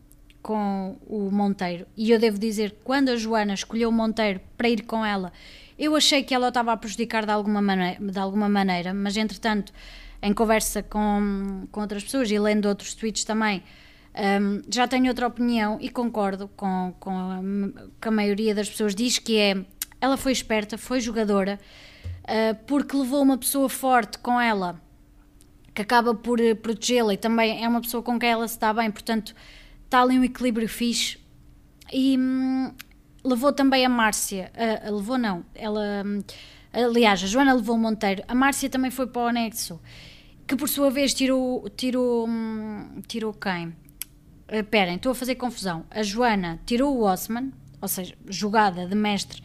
com 0.43 0.99
o 1.07 1.31
Monteiro. 1.31 1.87
E 1.97 2.11
eu 2.11 2.19
devo 2.19 2.39
dizer 2.39 2.73
que 2.73 2.79
quando 2.85 3.11
a 3.11 3.17
Joana 3.17 3.55
escolheu 3.55 3.89
o 3.89 3.93
Monteiro 3.93 4.41
para 4.57 4.69
ir 4.69 4.83
com 4.83 5.05
ela, 5.05 5.33
eu 5.79 5.95
achei 5.97 6.23
que 6.23 6.35
ela 6.35 6.49
estava 6.49 6.73
a 6.73 6.77
prejudicar 6.77 7.25
de 7.25 7.33
alguma 7.33 7.63
maneira, 7.63 7.99
de 8.01 8.19
alguma 8.19 8.49
maneira 8.49 8.93
mas 8.93 9.17
entretanto, 9.17 9.73
em 10.23 10.33
conversa 10.33 10.83
com, 10.83 11.67
com 11.73 11.81
outras 11.81 12.05
pessoas 12.05 12.31
e 12.31 12.39
lendo 12.39 12.67
outros 12.67 12.95
tweets 12.95 13.25
também, 13.25 13.63
um, 14.17 14.63
já 14.73 14.87
tenho 14.87 15.09
outra 15.09 15.27
opinião 15.27 15.77
e 15.81 15.89
concordo 15.89 16.49
com, 16.57 16.95
com 17.01 17.11
a, 17.11 17.41
com, 18.01 18.09
a, 18.09 18.13
maioria 18.13 18.55
das 18.55 18.71
pessoas. 18.71 18.95
Diz 18.95 19.19
que 19.19 19.37
é. 19.37 19.65
Ela 20.01 20.17
foi 20.17 20.33
esperta, 20.33 20.77
foi 20.77 21.01
jogadora, 21.01 21.59
uh, 22.25 22.55
porque 22.67 22.97
levou 22.97 23.23
uma 23.23 23.39
pessoa 23.39 23.69
forte 23.69 24.19
com 24.19 24.39
ela 24.39 24.81
que 25.75 25.83
acaba 25.83 26.15
por 26.15 26.41
uh, 26.41 26.55
protegê-la 26.55 27.15
e 27.15 27.17
também 27.17 27.65
é 27.65 27.69
uma 27.69 27.81
pessoa 27.81 28.03
com 28.03 28.19
quem 28.19 28.29
ela 28.29 28.47
se 28.47 28.59
dá 28.59 28.73
bem, 28.73 28.91
portanto 28.91 29.35
está 29.85 30.03
ali 30.03 30.19
um 30.19 30.25
equilíbrio 30.25 30.69
fixe. 30.69 31.19
E 31.93 32.17
hum, 32.19 32.73
levou 33.25 33.53
também 33.53 33.85
a 33.85 33.89
Márcia, 33.89 34.53
uh, 34.55 34.95
levou 34.95 35.19
não, 35.19 35.45
ela. 35.55 36.03
Hum, 36.05 36.23
aliás, 36.73 37.23
a 37.23 37.27
Joana 37.27 37.55
levou 37.55 37.77
o 37.77 37.79
Monteiro, 37.79 38.23
a 38.29 38.35
Márcia 38.35 38.69
também 38.69 38.91
foi 38.91 39.07
para 39.07 39.23
o 39.23 39.27
anexo, 39.29 39.81
que 40.47 40.55
por 40.55 40.69
sua 40.69 40.91
vez 40.91 41.15
tirou, 41.15 41.69
tirou, 41.71 42.29
hum, 42.29 43.01
tirou 43.09 43.33
quem? 43.33 43.75
Esperem, 44.49 44.95
eh, 44.95 44.97
estou 44.97 45.13
a 45.13 45.15
fazer 45.15 45.35
confusão. 45.37 45.85
A 45.91 46.03
Joana 46.03 46.61
tirou 46.67 46.97
o 46.97 47.03
Osman, 47.03 47.53
ou 47.81 47.89
seja, 47.89 48.15
jogada 48.29 48.87
de 48.87 48.95
mestre, 48.95 49.43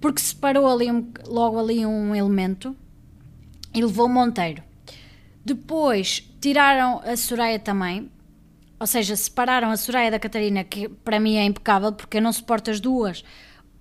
porque 0.00 0.20
separou 0.20 0.66
ali 0.68 0.90
um, 0.90 1.12
logo 1.26 1.58
ali 1.58 1.86
um 1.86 2.14
elemento 2.14 2.76
e 3.74 3.80
levou 3.80 4.06
o 4.06 4.08
Monteiro. 4.08 4.62
Depois 5.44 6.28
tiraram 6.40 7.00
a 7.04 7.16
Soraya 7.16 7.58
também, 7.58 8.10
ou 8.78 8.86
seja, 8.86 9.14
separaram 9.14 9.70
a 9.70 9.76
Soraya 9.76 10.10
da 10.10 10.18
Catarina, 10.18 10.64
que 10.64 10.88
para 10.88 11.20
mim 11.20 11.36
é 11.36 11.44
impecável, 11.44 11.92
porque 11.92 12.18
eu 12.18 12.22
não 12.22 12.32
suporto 12.32 12.70
as 12.70 12.80
duas. 12.80 13.24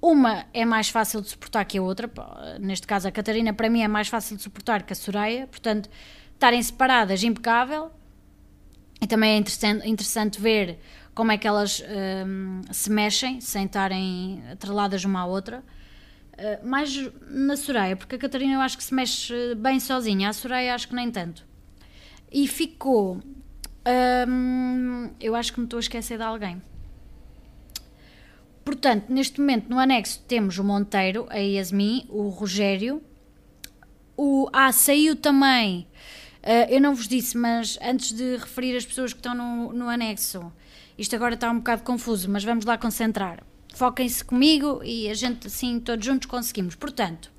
Uma 0.02 0.46
é 0.54 0.66
mais 0.66 0.90
fácil 0.90 1.22
de 1.22 1.30
suportar 1.30 1.66
que 1.66 1.78
a 1.78 1.82
outra, 1.82 2.10
neste 2.60 2.88
caso 2.88 3.08
a 3.08 3.12
Catarina, 3.12 3.54
para 3.54 3.70
mim 3.70 3.82
é 3.82 3.88
mais 3.88 4.08
fácil 4.08 4.36
de 4.38 4.44
suportar 4.44 4.84
que 4.84 4.94
a 4.94 4.96
Soraya, 4.96 5.48
portanto, 5.48 5.90
estarem 6.34 6.62
separadas, 6.62 7.24
impecável. 7.24 7.92
E 9.02 9.08
também 9.08 9.32
é 9.32 9.38
interessante, 9.38 9.90
interessante 9.90 10.40
ver 10.40 10.80
como 11.14 11.32
é 11.32 11.38
que 11.38 11.48
elas 11.48 11.84
um, 12.26 12.62
se 12.72 12.90
mexem 12.92 13.42
sem 13.42 13.66
estarem 13.66 14.44
atreladas 14.52 15.04
uma 15.04 15.22
à 15.22 15.26
outra. 15.26 15.64
Uh, 16.34 16.66
mais 16.66 16.96
na 17.28 17.58
Soraya, 17.58 17.96
porque 17.96 18.16
a 18.16 18.18
Catarina 18.18 18.54
eu 18.54 18.62
acho 18.62 18.78
que 18.78 18.84
se 18.84 18.94
mexe 18.94 19.56
bem 19.56 19.80
sozinha, 19.80 20.30
a 20.30 20.34
Soraya 20.34 20.76
acho 20.76 20.88
que 20.88 20.96
nem 20.96 21.12
tanto. 21.12 21.46
E 22.32 22.48
ficou. 22.48 23.20
Um, 24.28 25.10
eu 25.20 25.36
acho 25.36 25.52
que 25.52 25.60
me 25.60 25.66
estou 25.66 25.78
a 25.78 25.82
esquecer 25.82 26.18
de 26.18 26.24
alguém. 26.24 26.62
Portanto, 28.64 29.06
neste 29.10 29.40
momento 29.40 29.68
no 29.70 29.80
anexo 29.80 30.24
temos 30.28 30.58
o 30.60 30.64
Monteiro, 30.64 31.26
a 31.30 31.38
Yasmin, 31.38 32.06
o 32.08 32.30
Rogério. 32.30 33.02
O, 34.16 34.48
ah, 34.54 34.72
saiu 34.72 35.16
também, 35.16 35.88
eu 36.70 36.82
não 36.82 36.96
vos 36.96 37.08
disse, 37.08 37.38
mas 37.38 37.78
antes 37.82 38.14
de 38.14 38.38
referir 38.38 38.76
as 38.76 38.86
pessoas 38.86 39.14
que 39.14 39.20
estão 39.20 39.36
no, 39.36 39.74
no 39.74 39.88
anexo, 39.88 40.52
isto 40.98 41.16
agora 41.16 41.36
está 41.36 41.50
um 41.50 41.58
bocado 41.58 41.84
confuso, 41.84 42.30
mas 42.30 42.44
vamos 42.44 42.66
lá 42.66 42.78
concentrar. 42.78 43.44
Foquem-se 43.74 44.24
comigo 44.24 44.82
e 44.84 45.10
a 45.10 45.14
gente 45.14 45.48
assim 45.48 45.80
todos 45.80 46.06
juntos 46.06 46.28
conseguimos. 46.28 46.76
Portanto, 46.76 47.32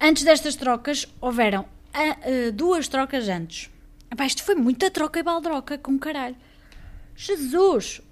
antes 0.00 0.22
destas 0.22 0.54
trocas, 0.54 1.06
houveram 1.20 1.62
uh, 1.62 2.52
duas 2.52 2.88
trocas 2.88 3.28
antes. 3.28 3.70
Epá, 4.10 4.26
isto 4.26 4.42
foi 4.44 4.54
muita 4.54 4.90
troca 4.90 5.18
e 5.18 5.22
baldroca, 5.22 5.78
com 5.78 5.98
caralho. 5.98 6.36
Jesus! 7.16 8.02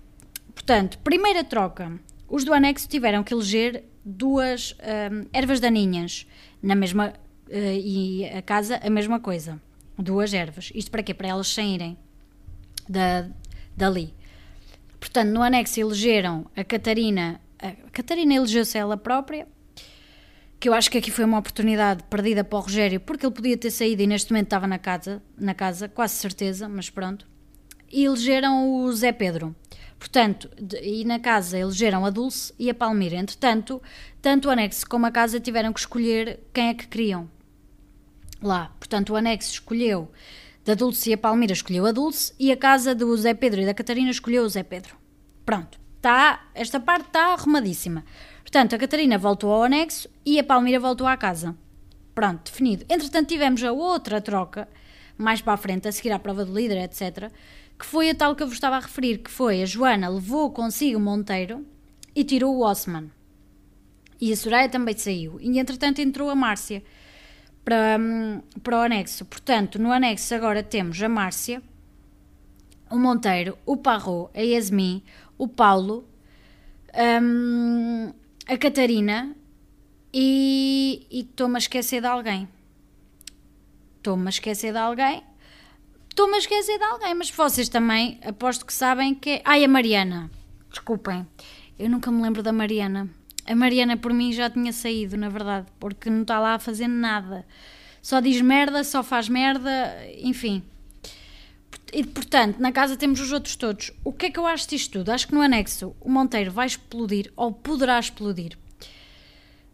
Portanto, 0.55 0.99
primeira 0.99 1.45
troca. 1.45 2.01
Os 2.29 2.45
do 2.45 2.55
anexo 2.55 2.89
tiveram 2.89 3.23
que 3.23 3.35
eleger 3.35 3.85
duas 4.05 4.75
um, 5.13 5.27
ervas 5.33 5.61
daninhas 5.61 6.27
na 6.63 6.75
mesma 6.75 7.13
uh, 7.49 7.53
e 7.53 8.25
a 8.27 8.41
casa 8.41 8.81
a 8.83 8.89
mesma 8.89 9.21
coisa. 9.21 9.61
Duas 10.01 10.33
ervas. 10.33 10.73
Isto 10.75 10.91
para 10.91 11.03
quê? 11.03 11.13
Para 11.13 11.29
elas 11.29 11.49
saírem 11.49 11.99
da, 12.89 13.29
dali. 13.77 14.15
Portanto, 14.99 15.31
no 15.31 15.43
anexo 15.43 15.81
elegeram 15.81 16.47
a 16.57 16.65
Catarina. 16.65 17.41
A 17.59 17.73
Catarina 17.91 18.35
elegeu-se 18.35 18.77
ela 18.77 18.97
própria, 18.97 19.47
que 20.59 20.69
eu 20.69 20.75
acho 20.75 20.91
que 20.91 20.99
aqui 20.99 21.11
foi 21.11 21.25
uma 21.25 21.39
oportunidade 21.39 22.03
perdida 22.05 22.43
para 22.43 22.59
o 22.59 22.63
Rogério, 22.63 23.01
porque 23.01 23.25
ele 23.25 23.35
podia 23.35 23.57
ter 23.57 23.71
saído 23.71 24.03
e 24.03 24.07
neste 24.07 24.33
momento 24.33 24.47
estava 24.47 24.67
na 24.67 24.79
casa, 24.79 25.23
na 25.39 25.55
casa 25.55 25.89
quase 25.89 26.15
certeza, 26.15 26.69
mas 26.69 26.91
pronto. 26.91 27.27
E 27.91 28.05
elegeram 28.05 28.83
o 28.83 28.93
Zé 28.93 29.13
Pedro. 29.13 29.55
Portanto, 29.99 30.51
de, 30.61 30.79
e 30.83 31.05
na 31.05 31.19
casa 31.19 31.59
elegeram 31.59 32.07
a 32.07 32.11
Dulce 32.11 32.55
e 32.59 32.71
a 32.71 32.75
Palmira. 32.75 33.17
Entretanto, 33.17 33.83
tanto 34.23 34.49
o 34.49 34.51
anexo 34.51 34.89
como 34.89 35.05
a 35.05 35.11
casa 35.11 35.39
tiveram 35.39 35.73
que 35.73 35.81
escolher 35.81 36.41
quem 36.53 36.69
é 36.69 36.75
que 36.75 36.87
queriam 36.89 37.29
lá. 38.43 38.73
Portanto, 38.79 39.11
o 39.11 39.17
anexo 39.17 39.53
escolheu 39.53 40.11
da 40.65 40.75
Dulce 40.75 41.11
e 41.11 41.13
a 41.13 41.19
Palmira 41.19 41.53
escolheu 41.53 41.87
a 41.87 41.93
Dulce 41.93 42.33
e 42.39 42.53
a 42.53 42.57
casa 42.57 42.95
do 42.95 43.17
Zé 43.17 43.35
Pedro 43.35 43.61
e 43.61 43.67
da 43.67 43.75
Catarina 43.75 44.11
escolheu 44.11 44.45
o 44.45 44.49
Zé 44.49 44.63
Pedro. 44.63 44.97
Pronto, 45.45 45.81
tá, 46.01 46.49
esta 46.55 46.79
parte 46.79 47.07
está 47.07 47.33
arrumadíssima. 47.33 48.05
Portanto, 48.43 48.75
a 48.75 48.79
Catarina 48.79 49.19
voltou 49.19 49.53
ao 49.53 49.63
anexo 49.63 50.09
e 50.25 50.39
a 50.39 50.45
Palmira 50.45 50.79
voltou 50.79 51.07
à 51.07 51.17
casa. 51.17 51.57
Pronto, 52.15 52.51
definido. 52.51 52.85
Entretanto, 52.89 53.29
tivemos 53.29 53.63
a 53.63 53.73
outra 53.73 54.21
troca, 54.21 54.69
mais 55.17 55.41
para 55.41 55.55
a 55.55 55.57
frente, 55.57 55.89
a 55.89 55.93
seguir 55.93 56.13
à 56.13 56.19
prova 56.19 56.45
do 56.45 56.55
líder, 56.55 56.79
etc., 56.79 57.31
que 57.79 57.87
foi 57.87 58.11
a 58.11 58.15
tal 58.15 58.37
que 58.37 58.43
eu 58.43 58.47
vos 58.47 58.57
estava 58.57 58.77
a 58.77 58.81
referir, 58.81 59.19
que 59.19 59.31
foi 59.31 59.63
a 59.63 59.67
Joana 59.67 60.09
levou 60.09 60.51
consigo 60.51 60.99
o 60.99 61.01
Monteiro 61.01 61.65
e 62.15 62.23
tirou 62.23 62.55
o 62.55 62.63
Osman. 62.63 63.11
E 64.21 64.33
a 64.33 64.37
Soraya 64.37 64.69
também 64.69 64.97
saiu. 64.97 65.39
E 65.41 65.59
entretanto 65.59 66.01
entrou 66.01 66.29
a 66.29 66.35
Márcia 66.35 66.83
para, 67.65 67.99
hum, 67.99 68.43
para 68.63 68.79
o 68.79 68.81
anexo. 68.81 69.25
Portanto, 69.25 69.79
no 69.79 69.93
anexo 69.93 70.35
agora 70.35 70.63
temos 70.63 71.03
a 71.03 71.09
Márcia, 71.09 71.63
o 72.91 72.99
Monteiro, 72.99 73.57
o 73.65 73.77
Parro, 73.77 74.31
a 74.35 74.41
Yasmin, 74.41 75.03
o 75.39 75.47
Paulo, 75.47 76.05
um, 77.23 78.13
a 78.47 78.57
Catarina 78.59 79.35
e 80.13 81.07
estou-me 81.11 81.57
a 81.57 81.59
esquecer 81.59 82.01
de 82.01 82.07
alguém. 82.07 82.49
Estou-me 83.97 84.27
a 84.27 84.31
esquecer 84.31 84.73
de 84.73 84.79
alguém 84.79 85.23
Estou-me 86.11 86.35
a 86.35 86.39
esquecer 86.39 86.77
de 86.77 86.85
alguém, 86.85 87.15
mas 87.15 87.31
vocês 87.31 87.69
também 87.69 88.21
aposto 88.23 88.67
que 88.67 88.75
sabem 88.75 89.15
que 89.15 89.31
é. 89.31 89.43
Ai, 89.45 89.65
a 89.65 89.69
Mariana. 89.69 90.31
Desculpem, 90.69 91.27
eu 91.79 91.89
nunca 91.89 92.11
me 92.11 92.21
lembro 92.21 92.43
da 92.43 92.53
Mariana. 92.53 93.09
A 93.51 93.55
Mariana 93.55 93.97
por 93.97 94.13
mim 94.13 94.33
já 94.33 94.49
tinha 94.49 94.73
saído, 94.73 95.17
na 95.17 95.29
verdade, 95.29 95.67
porque 95.79 96.09
não 96.09 96.23
está 96.23 96.39
lá 96.39 96.55
a 96.55 96.59
fazer 96.59 96.87
nada. 96.87 97.45
Só 98.01 98.21
diz 98.21 98.41
merda, 98.41 98.85
só 98.85 99.03
faz 99.03 99.29
merda, 99.29 99.97
enfim. 100.19 100.63
E 101.93 102.05
portanto, 102.05 102.59
na 102.61 102.71
casa 102.71 102.97
temos 102.97 103.21
os 103.21 103.33
outros 103.33 103.57
todos. 103.57 103.91
O 104.05 104.13
que 104.13 104.27
é 104.27 104.31
que 104.31 104.39
eu 104.39 104.47
acho 104.47 104.69
disto 104.69 104.93
tudo? 104.93 105.11
Acho 105.11 105.27
que 105.27 105.35
no 105.35 105.41
anexo 105.41 105.97
o 106.01 106.09
Monteiro 106.09 106.53
vai 106.53 106.67
explodir 106.67 107.33
ou 107.35 107.51
poderá 107.51 107.99
explodir. 107.99 108.57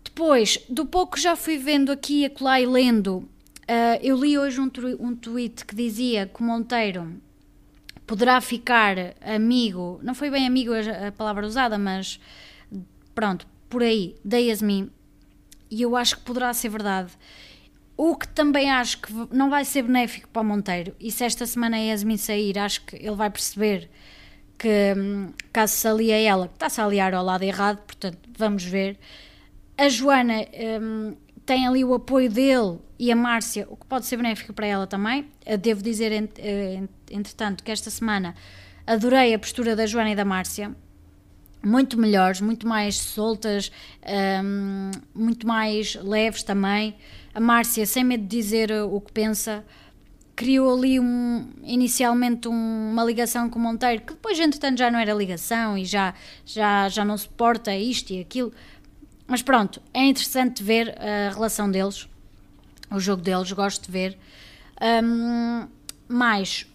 Depois, 0.03 0.59
do 0.71 0.87
pouco 0.87 1.17
que 1.17 1.23
já 1.23 1.37
fui 1.37 1.59
vendo 1.59 1.93
aqui, 1.93 2.25
acolá 2.25 2.61
e 2.61 2.67
lendo, 2.67 3.29
Uh, 3.67 3.99
eu 4.01 4.17
li 4.17 4.39
hoje 4.39 4.61
um, 4.61 4.71
um 5.01 5.17
tweet 5.17 5.65
que 5.65 5.75
dizia 5.75 6.25
que 6.29 6.41
o 6.41 6.45
Monteiro 6.45 7.21
poderá 8.07 8.41
ficar 8.41 8.97
amigo, 9.21 9.99
não 10.05 10.15
foi 10.15 10.31
bem 10.31 10.47
amigo 10.47 10.71
a, 10.73 11.09
a 11.09 11.11
palavra 11.11 11.45
usada, 11.45 11.77
mas 11.77 12.21
pronto, 13.13 13.45
por 13.69 13.83
aí, 13.83 14.17
da 14.25 14.39
Yasmin, 14.39 14.91
e 15.71 15.83
eu 15.83 15.97
acho 15.97 16.17
que 16.17 16.23
poderá 16.23 16.53
ser 16.55 16.69
verdade. 16.69 17.13
O 17.97 18.15
que 18.15 18.29
também 18.29 18.71
acho 18.71 19.01
que 19.01 19.13
não 19.31 19.49
vai 19.49 19.65
ser 19.65 19.83
benéfico 19.83 20.29
para 20.29 20.43
o 20.43 20.45
Monteiro, 20.45 20.95
e 21.01 21.11
se 21.11 21.25
esta 21.25 21.47
semana 21.47 21.77
a 21.77 21.81
Yasmin 21.81 22.17
sair, 22.17 22.59
acho 22.59 22.85
que 22.85 22.97
ele 22.97 23.17
vai 23.17 23.31
perceber 23.31 23.91
que 24.59 24.95
hum, 24.97 25.33
caso 25.53 25.75
se 25.75 25.89
alie 25.89 26.13
a 26.13 26.19
ela, 26.19 26.49
que 26.49 26.55
está-se 26.55 26.81
a 26.81 26.85
aliar 26.85 27.15
ao 27.15 27.25
lado 27.25 27.43
errado, 27.43 27.79
portanto, 27.79 28.19
vamos 28.37 28.65
ver. 28.65 28.99
A 29.77 29.89
Joana 29.89 30.47
hum, 30.81 31.15
tem 31.45 31.67
ali 31.67 31.85
o 31.85 31.95
apoio 31.95 32.31
dele 32.31 32.79
e 32.99 33.13
a 33.13 33.17
Márcia, 33.17 33.67
o 33.71 33.77
que 33.77 33.87
pode 33.87 34.07
ser 34.07 34.17
benéfico 34.17 34.53
para 34.53 34.67
ela 34.67 34.87
também. 34.87 35.29
Devo 35.61 35.83
dizer, 35.83 36.13
eh, 36.13 36.83
entretanto, 37.11 37.63
que 37.63 37.71
esta 37.71 37.91
semana 37.91 38.35
adorei 38.87 39.35
a 39.35 39.39
postura 39.39 39.77
da 39.77 39.87
Joana 39.87 40.11
e 40.11 40.17
da 40.17 40.25
Márcia. 40.25 40.75
Muito 41.65 41.99
melhores, 41.99 42.41
muito 42.41 42.67
mais 42.67 42.97
soltas, 42.97 43.73
um, 44.45 44.91
muito 45.15 45.47
mais 45.47 45.97
leves 45.97 46.43
também. 46.43 46.95
A 47.35 47.41
Márcia, 47.41 47.85
sem 47.87 48.05
medo 48.05 48.23
de 48.23 48.29
dizer 48.29 48.71
o 48.73 49.01
que 49.01 49.13
pensa, 49.13 49.65
criou 50.37 50.77
ali 50.77 51.01
um, 51.01 51.49
inicialmente 51.65 52.47
um, 52.47 52.91
uma 52.93 53.05
ligação 53.05 53.51
com 53.51 53.59
o 53.59 53.63
Monteiro, 53.63 54.03
que 54.03 54.13
depois, 54.13 54.39
entretanto, 54.39 54.79
já 54.79 54.91
não 54.91 54.99
era 54.99 55.13
ligação 55.13 55.77
e 55.77 55.85
já, 55.85 56.15
já, 56.45 56.89
já 56.89 57.05
não 57.05 57.17
suporta 57.17 57.75
isto 57.75 58.13
e 58.13 58.21
aquilo 58.21 58.53
mas 59.27 59.43
pronto, 59.43 59.83
é 59.93 60.05
interessante 60.05 60.63
ver 60.63 60.97
a 61.01 61.31
relação 61.31 61.71
deles, 61.71 62.09
o 62.91 63.01
jogo 63.01 63.23
deles, 63.23 63.51
gosto 63.53 63.87
de 63.87 63.91
ver. 63.91 64.19
Um, 64.81 65.67
mas 66.09 66.67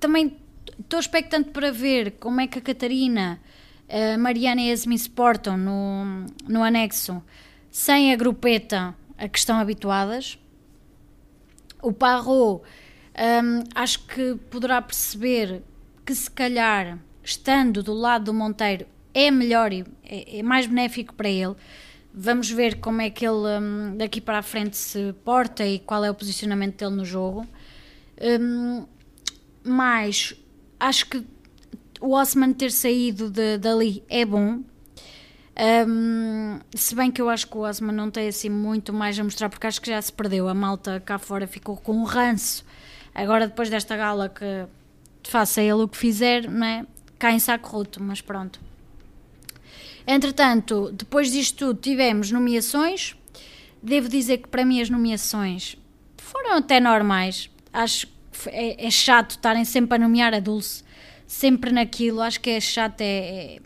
também 0.00 0.38
estou 0.78 0.98
expectante 0.98 1.50
para 1.50 1.70
ver 1.70 2.12
como 2.12 2.40
é 2.40 2.46
que 2.46 2.58
a 2.58 2.62
Catarina, 2.62 3.38
a 3.92 4.16
Mariana 4.16 4.62
e 4.62 4.70
Yasmin 4.70 4.96
se 4.96 5.10
portam 5.10 5.56
no, 5.58 6.26
no 6.48 6.62
anexo 6.62 7.22
sem 7.70 8.12
a 8.12 8.16
grupeta 8.16 8.94
a 9.18 9.28
que 9.28 9.38
estão 9.38 9.58
habituadas. 9.58 10.38
O 11.82 11.92
Parro 11.92 12.62
um, 13.12 13.64
acho 13.74 14.06
que 14.06 14.36
poderá 14.50 14.80
perceber 14.80 15.62
que 16.06 16.14
se 16.14 16.30
calhar 16.30 16.98
estando 17.22 17.82
do 17.82 17.92
lado 17.92 18.26
do 18.26 18.34
Monteiro 18.34 18.86
é 19.12 19.30
melhor 19.30 19.72
e 19.72 19.84
é, 20.02 20.38
é 20.38 20.42
mais 20.42 20.66
benéfico 20.66 21.14
para 21.14 21.28
ele. 21.28 21.54
Vamos 22.14 22.50
ver 22.50 22.80
como 22.80 23.02
é 23.02 23.10
que 23.10 23.26
ele 23.26 23.58
um, 23.58 23.96
daqui 23.96 24.20
para 24.20 24.38
a 24.38 24.42
frente 24.42 24.76
se 24.76 25.12
porta 25.24 25.66
e 25.66 25.78
qual 25.78 26.04
é 26.04 26.10
o 26.10 26.14
posicionamento 26.14 26.78
dele 26.78 26.96
no 26.96 27.04
jogo. 27.04 27.46
Um, 28.20 28.86
mas 29.62 30.34
acho 30.80 31.06
que 31.06 31.24
o 32.02 32.14
Osman 32.14 32.52
ter 32.52 32.72
saído 32.72 33.30
de, 33.30 33.56
dali 33.58 34.02
é 34.08 34.24
bom. 34.24 34.60
Um, 35.86 36.58
se 36.74 36.94
bem 36.94 37.10
que 37.12 37.22
eu 37.22 37.28
acho 37.28 37.46
que 37.46 37.56
o 37.56 37.60
Osman 37.60 37.94
não 37.94 38.10
tem 38.10 38.26
assim 38.26 38.50
muito 38.50 38.92
mais 38.92 39.18
a 39.18 39.22
mostrar, 39.24 39.48
porque 39.48 39.66
acho 39.66 39.80
que 39.80 39.88
já 39.88 40.02
se 40.02 40.12
perdeu. 40.12 40.48
A 40.48 40.54
malta 40.54 41.00
cá 41.00 41.16
fora 41.16 41.46
ficou 41.46 41.76
com 41.76 41.92
um 41.92 42.02
ranço. 42.02 42.64
Agora, 43.14 43.46
depois 43.46 43.70
desta 43.70 43.96
gala, 43.96 44.28
que 44.28 44.66
faça 45.30 45.62
ele 45.62 45.74
o 45.74 45.88
que 45.88 45.96
fizer, 45.96 46.50
não 46.50 46.66
é? 46.66 46.84
Cai 47.18 47.34
em 47.34 47.38
saco 47.38 47.68
roto, 47.68 48.02
mas 48.02 48.20
pronto. 48.20 48.60
Entretanto, 50.04 50.90
depois 50.92 51.30
disto 51.30 51.58
tudo, 51.58 51.80
tivemos 51.80 52.32
nomeações. 52.32 53.16
Devo 53.80 54.08
dizer 54.08 54.38
que 54.38 54.48
para 54.48 54.64
mim 54.64 54.80
as 54.80 54.90
nomeações 54.90 55.76
foram 56.16 56.56
até 56.56 56.80
normais. 56.80 57.48
Acho 57.72 58.08
que 58.08 58.12
é, 58.48 58.86
é 58.86 58.90
chato 58.90 59.32
estarem 59.32 59.64
sempre 59.64 59.94
a 59.94 59.98
nomear 59.98 60.34
a 60.34 60.40
Dulce, 60.40 60.81
sempre 61.32 61.72
naquilo. 61.72 62.20
Acho 62.20 62.40
que 62.40 62.50
é 62.50 62.60
chato, 62.60 63.00
é, 63.00 63.04
é, 63.04 63.58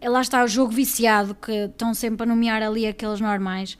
é 0.00 0.08
lá 0.08 0.20
está 0.20 0.42
o 0.42 0.48
jogo 0.48 0.72
viciado 0.72 1.34
que 1.34 1.52
estão 1.52 1.94
sempre 1.94 2.24
a 2.24 2.26
nomear 2.26 2.62
ali 2.62 2.86
aqueles 2.86 3.20
normais. 3.20 3.78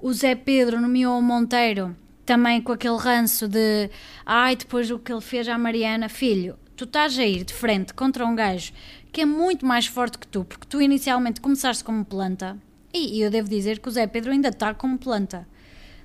O 0.00 0.12
Zé 0.12 0.34
Pedro 0.34 0.80
nomeou 0.80 1.18
o 1.18 1.22
Monteiro 1.22 1.96
também 2.24 2.62
com 2.62 2.72
aquele 2.72 2.96
ranço 2.96 3.48
de 3.48 3.90
ai, 4.24 4.56
depois 4.56 4.90
o 4.90 4.98
que 4.98 5.12
ele 5.12 5.20
fez 5.20 5.48
à 5.48 5.58
Mariana, 5.58 6.08
filho, 6.08 6.56
tu 6.74 6.84
estás 6.84 7.18
a 7.18 7.26
ir 7.26 7.44
de 7.44 7.52
frente 7.52 7.92
contra 7.92 8.24
um 8.24 8.34
gajo 8.34 8.72
que 9.12 9.20
é 9.20 9.26
muito 9.26 9.66
mais 9.66 9.86
forte 9.86 10.18
que 10.18 10.26
tu, 10.26 10.44
porque 10.44 10.66
tu 10.66 10.80
inicialmente 10.80 11.40
começaste 11.40 11.84
como 11.84 12.04
planta, 12.04 12.56
e, 12.92 13.20
eu 13.20 13.30
devo 13.30 13.48
dizer 13.48 13.78
que 13.78 13.88
o 13.88 13.92
Zé 13.92 14.06
Pedro 14.06 14.32
ainda 14.32 14.48
está 14.48 14.74
como 14.74 14.98
planta, 14.98 15.46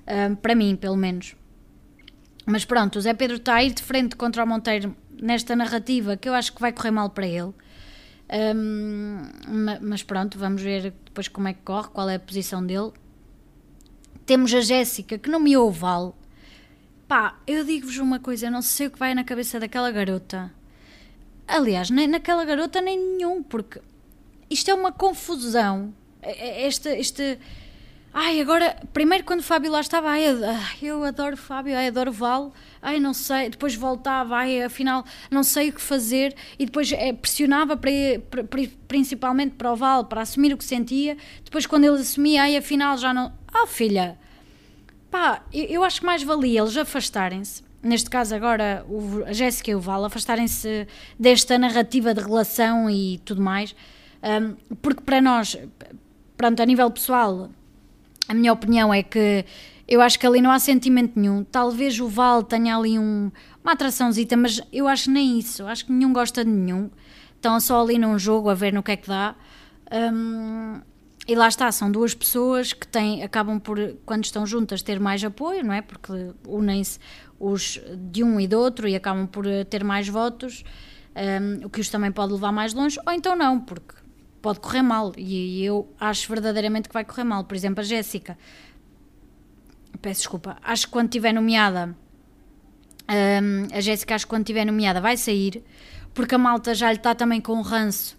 uh, 0.02 0.36
para 0.36 0.54
mim, 0.54 0.76
pelo 0.76 0.96
menos. 0.96 1.34
Mas 2.46 2.64
pronto, 2.64 2.98
o 2.98 3.00
Zé 3.00 3.14
Pedro 3.14 3.36
está 3.36 3.54
a 3.56 3.64
ir 3.64 3.72
de 3.72 3.82
frente 3.82 4.14
contra 4.14 4.44
o 4.44 4.46
Monteiro 4.46 4.94
nesta 5.20 5.54
narrativa 5.54 6.16
que 6.16 6.28
eu 6.28 6.34
acho 6.34 6.52
que 6.52 6.60
vai 6.60 6.72
correr 6.72 6.90
mal 6.90 7.10
para 7.10 7.26
ele. 7.26 7.52
Um, 8.32 9.22
mas 9.80 10.02
pronto, 10.02 10.38
vamos 10.38 10.62
ver 10.62 10.94
depois 11.04 11.26
como 11.28 11.48
é 11.48 11.52
que 11.52 11.62
corre, 11.62 11.88
qual 11.88 12.08
é 12.08 12.14
a 12.14 12.20
posição 12.20 12.64
dele. 12.64 12.92
Temos 14.24 14.54
a 14.54 14.60
Jéssica, 14.60 15.18
que 15.18 15.28
não 15.28 15.40
me 15.40 15.54
vale. 15.72 16.12
Pá, 17.08 17.36
eu 17.46 17.64
digo-vos 17.64 17.98
uma 17.98 18.20
coisa, 18.20 18.46
eu 18.46 18.50
não 18.52 18.62
sei 18.62 18.86
o 18.86 18.90
que 18.90 18.98
vai 18.98 19.14
na 19.14 19.24
cabeça 19.24 19.58
daquela 19.58 19.90
garota. 19.90 20.52
Aliás, 21.48 21.90
nem 21.90 22.06
naquela 22.06 22.44
garota 22.44 22.80
nem 22.80 22.96
nenhum, 22.96 23.42
porque 23.42 23.80
isto 24.48 24.70
é 24.70 24.74
uma 24.74 24.92
confusão. 24.92 25.92
É, 26.22 26.62
é, 26.62 26.68
este, 26.68 26.88
este, 26.90 27.38
Ai, 28.12 28.40
agora, 28.40 28.76
primeiro 28.92 29.22
quando 29.22 29.38
o 29.38 29.42
Fábio 29.42 29.70
lá 29.70 29.80
estava, 29.80 30.08
ai, 30.08 30.24
eu 30.82 31.04
adoro 31.04 31.34
o 31.34 31.38
Fábio, 31.38 31.76
ai, 31.76 31.86
adoro 31.86 32.10
o 32.10 32.12
Val, 32.12 32.52
ai, 32.82 32.98
não 32.98 33.14
sei, 33.14 33.50
depois 33.50 33.76
voltava, 33.76 34.34
ai, 34.34 34.62
afinal, 34.64 35.04
não 35.30 35.44
sei 35.44 35.68
o 35.68 35.72
que 35.72 35.80
fazer, 35.80 36.34
e 36.58 36.66
depois 36.66 36.90
é, 36.90 37.12
pressionava 37.12 37.76
para, 37.76 37.90
para, 38.28 38.42
principalmente 38.88 39.54
para 39.54 39.72
o 39.72 39.76
Val, 39.76 40.06
para 40.06 40.22
assumir 40.22 40.52
o 40.52 40.56
que 40.56 40.64
sentia, 40.64 41.16
depois 41.44 41.66
quando 41.66 41.84
ele 41.84 42.00
assumia, 42.00 42.42
ai, 42.42 42.56
afinal 42.56 42.98
já 42.98 43.14
não. 43.14 43.32
Ah, 43.46 43.62
oh, 43.62 43.66
filha, 43.68 44.18
pá, 45.08 45.44
eu, 45.52 45.66
eu 45.66 45.84
acho 45.84 46.00
que 46.00 46.06
mais 46.06 46.24
valia 46.24 46.62
eles 46.62 46.76
afastarem-se, 46.76 47.62
neste 47.80 48.10
caso 48.10 48.34
agora 48.34 48.84
o, 48.88 49.22
a 49.24 49.32
Jéssica 49.32 49.70
e 49.70 49.74
o 49.76 49.80
Val, 49.80 50.04
afastarem-se 50.04 50.88
desta 51.16 51.56
narrativa 51.56 52.12
de 52.12 52.20
relação 52.20 52.90
e 52.90 53.18
tudo 53.24 53.40
mais, 53.40 53.72
um, 54.20 54.56
porque 54.82 55.00
para 55.00 55.20
nós, 55.20 55.56
pronto, 56.36 56.60
a 56.60 56.66
nível 56.66 56.90
pessoal 56.90 57.48
a 58.30 58.34
minha 58.34 58.52
opinião 58.52 58.94
é 58.94 59.02
que 59.02 59.44
eu 59.88 60.00
acho 60.00 60.16
que 60.16 60.24
ali 60.24 60.40
não 60.40 60.52
há 60.52 60.60
sentimento 60.60 61.18
nenhum. 61.18 61.42
Talvez 61.42 61.98
o 61.98 62.06
Val 62.06 62.44
tenha 62.44 62.76
ali 62.76 62.96
um, 62.96 63.28
uma 63.60 63.72
atraçãozita, 63.72 64.36
mas 64.36 64.60
eu 64.72 64.86
acho 64.86 65.10
nem 65.10 65.36
isso. 65.36 65.66
Acho 65.66 65.84
que 65.84 65.90
nenhum 65.90 66.12
gosta 66.12 66.44
de 66.44 66.50
nenhum. 66.50 66.88
Estão 67.34 67.58
só 67.58 67.82
ali 67.82 67.98
num 67.98 68.16
jogo 68.20 68.48
a 68.48 68.54
ver 68.54 68.72
no 68.72 68.84
que 68.84 68.92
é 68.92 68.96
que 68.96 69.08
dá. 69.08 69.34
Um, 69.92 70.80
e 71.26 71.34
lá 71.34 71.48
está, 71.48 71.72
são 71.72 71.90
duas 71.90 72.14
pessoas 72.14 72.72
que 72.72 72.86
têm, 72.86 73.24
acabam 73.24 73.58
por, 73.58 73.96
quando 74.06 74.24
estão 74.24 74.46
juntas, 74.46 74.80
ter 74.80 75.00
mais 75.00 75.24
apoio, 75.24 75.64
não 75.64 75.74
é? 75.74 75.82
Porque 75.82 76.12
unem-se 76.46 77.00
os 77.36 77.80
de 78.12 78.22
um 78.22 78.38
e 78.38 78.46
do 78.46 78.60
outro 78.60 78.86
e 78.86 78.94
acabam 78.94 79.26
por 79.26 79.44
ter 79.68 79.82
mais 79.82 80.06
votos, 80.06 80.62
um, 81.16 81.66
o 81.66 81.70
que 81.70 81.80
os 81.80 81.88
também 81.88 82.12
pode 82.12 82.32
levar 82.32 82.52
mais 82.52 82.72
longe, 82.74 82.96
ou 83.04 83.12
então 83.12 83.34
não, 83.34 83.58
porque 83.58 83.99
pode 84.40 84.60
correr 84.60 84.82
mal 84.82 85.12
e 85.16 85.64
eu 85.64 85.92
acho 85.98 86.28
verdadeiramente 86.28 86.88
que 86.88 86.94
vai 86.94 87.04
correr 87.04 87.24
mal. 87.24 87.44
Por 87.44 87.54
exemplo, 87.54 87.80
a 87.80 87.84
Jéssica, 87.84 88.36
peço 90.00 90.20
desculpa, 90.20 90.56
acho 90.62 90.86
que 90.86 90.92
quando 90.92 91.06
estiver 91.06 91.32
nomeada, 91.32 91.96
um, 93.08 93.74
a 93.74 93.80
Jéssica, 93.80 94.14
acho 94.14 94.26
que 94.26 94.30
quando 94.30 94.42
estiver 94.42 94.64
nomeada 94.64 95.00
vai 95.00 95.16
sair, 95.16 95.62
porque 96.14 96.34
a 96.34 96.38
malta 96.38 96.74
já 96.74 96.90
lhe 96.90 96.98
está 96.98 97.14
também 97.14 97.40
com 97.40 97.52
o 97.52 97.62
ranço 97.62 98.18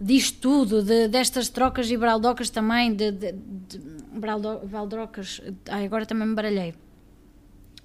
disto 0.00 0.40
tudo, 0.40 0.82
de, 0.82 1.08
destas 1.08 1.48
trocas 1.48 1.90
e 1.90 1.96
braldocas 1.96 2.50
também, 2.50 2.94
de, 2.94 3.10
de, 3.10 3.32
de 3.32 3.80
braldocas, 4.12 5.40
ai, 5.68 5.86
agora 5.86 6.06
também 6.06 6.28
me 6.28 6.34
baralhei. 6.34 6.74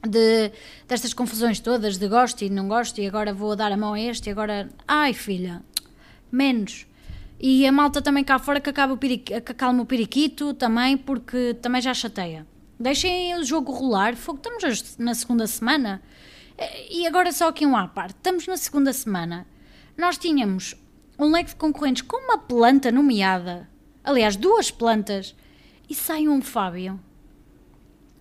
De, 0.07 0.51
destas 0.87 1.13
confusões 1.13 1.59
todas, 1.59 1.97
de 1.97 2.07
gosto 2.07 2.43
e 2.43 2.49
não 2.49 2.67
gosto, 2.67 2.99
e 2.99 3.07
agora 3.07 3.33
vou 3.33 3.55
dar 3.55 3.71
a 3.71 3.77
mão 3.77 3.93
a 3.93 3.99
este, 3.99 4.29
e 4.29 4.31
agora, 4.31 4.69
ai 4.87 5.13
filha, 5.13 5.63
menos 6.31 6.85
e 7.43 7.65
a 7.65 7.71
malta 7.71 8.03
também 8.03 8.23
cá 8.23 8.37
fora 8.37 8.61
que, 8.61 8.69
acaba 8.69 8.93
o 8.93 8.97
que 8.97 9.33
acalma 9.33 9.81
o 9.81 9.85
periquito 9.85 10.53
também, 10.53 10.95
porque 10.95 11.55
também 11.55 11.81
já 11.81 11.91
chateia. 11.91 12.45
Deixem 12.79 13.35
o 13.35 13.43
jogo 13.43 13.71
rolar. 13.71 14.15
Fogo, 14.15 14.37
estamos 14.37 14.97
na 14.99 15.15
segunda 15.15 15.47
semana. 15.47 16.03
E 16.91 17.07
agora 17.07 17.31
só 17.31 17.47
aqui 17.47 17.65
um 17.65 17.75
à 17.75 17.87
parte. 17.87 18.15
Estamos 18.15 18.45
na 18.45 18.57
segunda 18.57 18.93
semana. 18.93 19.47
Nós 19.97 20.19
tínhamos 20.19 20.75
um 21.17 21.31
leque 21.31 21.49
de 21.49 21.55
concorrentes 21.55 22.03
com 22.03 22.17
uma 22.17 22.37
planta 22.37 22.91
nomeada. 22.91 23.67
Aliás, 24.03 24.35
duas 24.35 24.69
plantas. 24.69 25.35
E 25.89 25.95
sai 25.95 26.27
um 26.27 26.43
Fábio. 26.43 26.99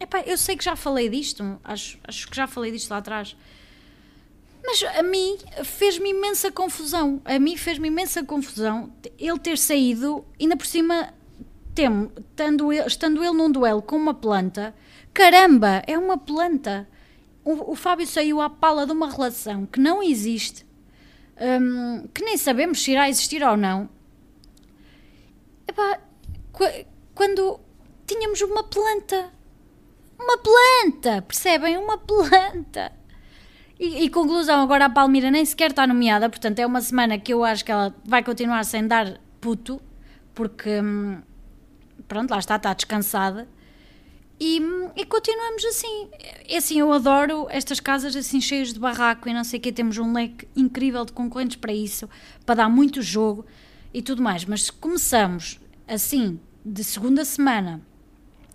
Epá, 0.00 0.20
eu 0.20 0.38
sei 0.38 0.56
que 0.56 0.64
já 0.64 0.74
falei 0.74 1.10
disto. 1.10 1.60
Acho, 1.62 1.98
acho 2.04 2.26
que 2.26 2.34
já 2.34 2.46
falei 2.46 2.72
disto 2.72 2.90
lá 2.90 2.96
atrás. 2.96 3.36
Mas 4.64 4.82
a 4.82 5.02
mim 5.02 5.38
fez-me 5.64 6.10
imensa 6.10 6.50
confusão. 6.52 7.20
A 7.24 7.38
mim 7.38 7.56
fez-me 7.56 7.88
imensa 7.88 8.24
confusão 8.24 8.92
ele 9.18 9.38
ter 9.38 9.58
saído, 9.58 10.24
ainda 10.40 10.56
por 10.56 10.66
cima, 10.66 11.12
tem, 11.74 12.10
estando, 12.18 12.72
ele, 12.72 12.86
estando 12.86 13.24
ele 13.24 13.32
num 13.32 13.50
duelo 13.50 13.82
com 13.82 13.96
uma 13.96 14.14
planta. 14.14 14.74
Caramba, 15.12 15.82
é 15.86 15.98
uma 15.98 16.18
planta. 16.18 16.88
O, 17.44 17.72
o 17.72 17.74
Fábio 17.74 18.06
saiu 18.06 18.40
à 18.40 18.50
pala 18.50 18.86
de 18.86 18.92
uma 18.92 19.10
relação 19.10 19.66
que 19.66 19.80
não 19.80 20.02
existe, 20.02 20.66
um, 21.40 22.06
que 22.08 22.22
nem 22.22 22.36
sabemos 22.36 22.82
se 22.82 22.92
irá 22.92 23.08
existir 23.08 23.42
ou 23.42 23.56
não. 23.56 23.88
Epá, 25.66 26.00
quando 27.14 27.60
tínhamos 28.06 28.40
uma 28.42 28.62
planta. 28.64 29.32
Uma 30.18 30.36
planta, 30.36 31.22
percebem? 31.22 31.78
Uma 31.78 31.96
planta. 31.96 32.92
E, 33.80 34.04
e, 34.04 34.10
conclusão, 34.10 34.60
agora 34.60 34.84
a 34.84 34.90
Palmira 34.90 35.30
nem 35.30 35.42
sequer 35.42 35.70
está 35.70 35.86
nomeada, 35.86 36.28
portanto 36.28 36.58
é 36.58 36.66
uma 36.66 36.82
semana 36.82 37.18
que 37.18 37.32
eu 37.32 37.42
acho 37.42 37.64
que 37.64 37.72
ela 37.72 37.96
vai 38.04 38.22
continuar 38.22 38.62
sem 38.66 38.86
dar 38.86 39.18
puto, 39.40 39.80
porque 40.34 40.82
hum, 40.82 41.22
pronto, 42.06 42.30
lá 42.30 42.38
está, 42.38 42.56
está 42.56 42.74
descansada. 42.74 43.48
E, 44.38 44.60
hum, 44.60 44.90
e 44.94 45.06
continuamos 45.06 45.64
assim. 45.64 46.10
É 46.46 46.58
assim, 46.58 46.78
eu 46.78 46.92
adoro 46.92 47.46
estas 47.48 47.80
casas 47.80 48.14
assim 48.14 48.38
cheias 48.38 48.70
de 48.70 48.78
barraco 48.78 49.30
e 49.30 49.32
não 49.32 49.44
sei 49.44 49.58
o 49.58 49.62
que, 49.62 49.72
temos 49.72 49.96
um 49.96 50.12
leque 50.12 50.46
incrível 50.54 51.06
de 51.06 51.14
concorrentes 51.14 51.56
para 51.56 51.72
isso, 51.72 52.06
para 52.44 52.56
dar 52.56 52.68
muito 52.68 53.00
jogo 53.00 53.46
e 53.94 54.02
tudo 54.02 54.22
mais. 54.22 54.44
Mas 54.44 54.64
se 54.64 54.72
começamos 54.72 55.58
assim, 55.88 56.38
de 56.62 56.84
segunda 56.84 57.24
semana, 57.24 57.80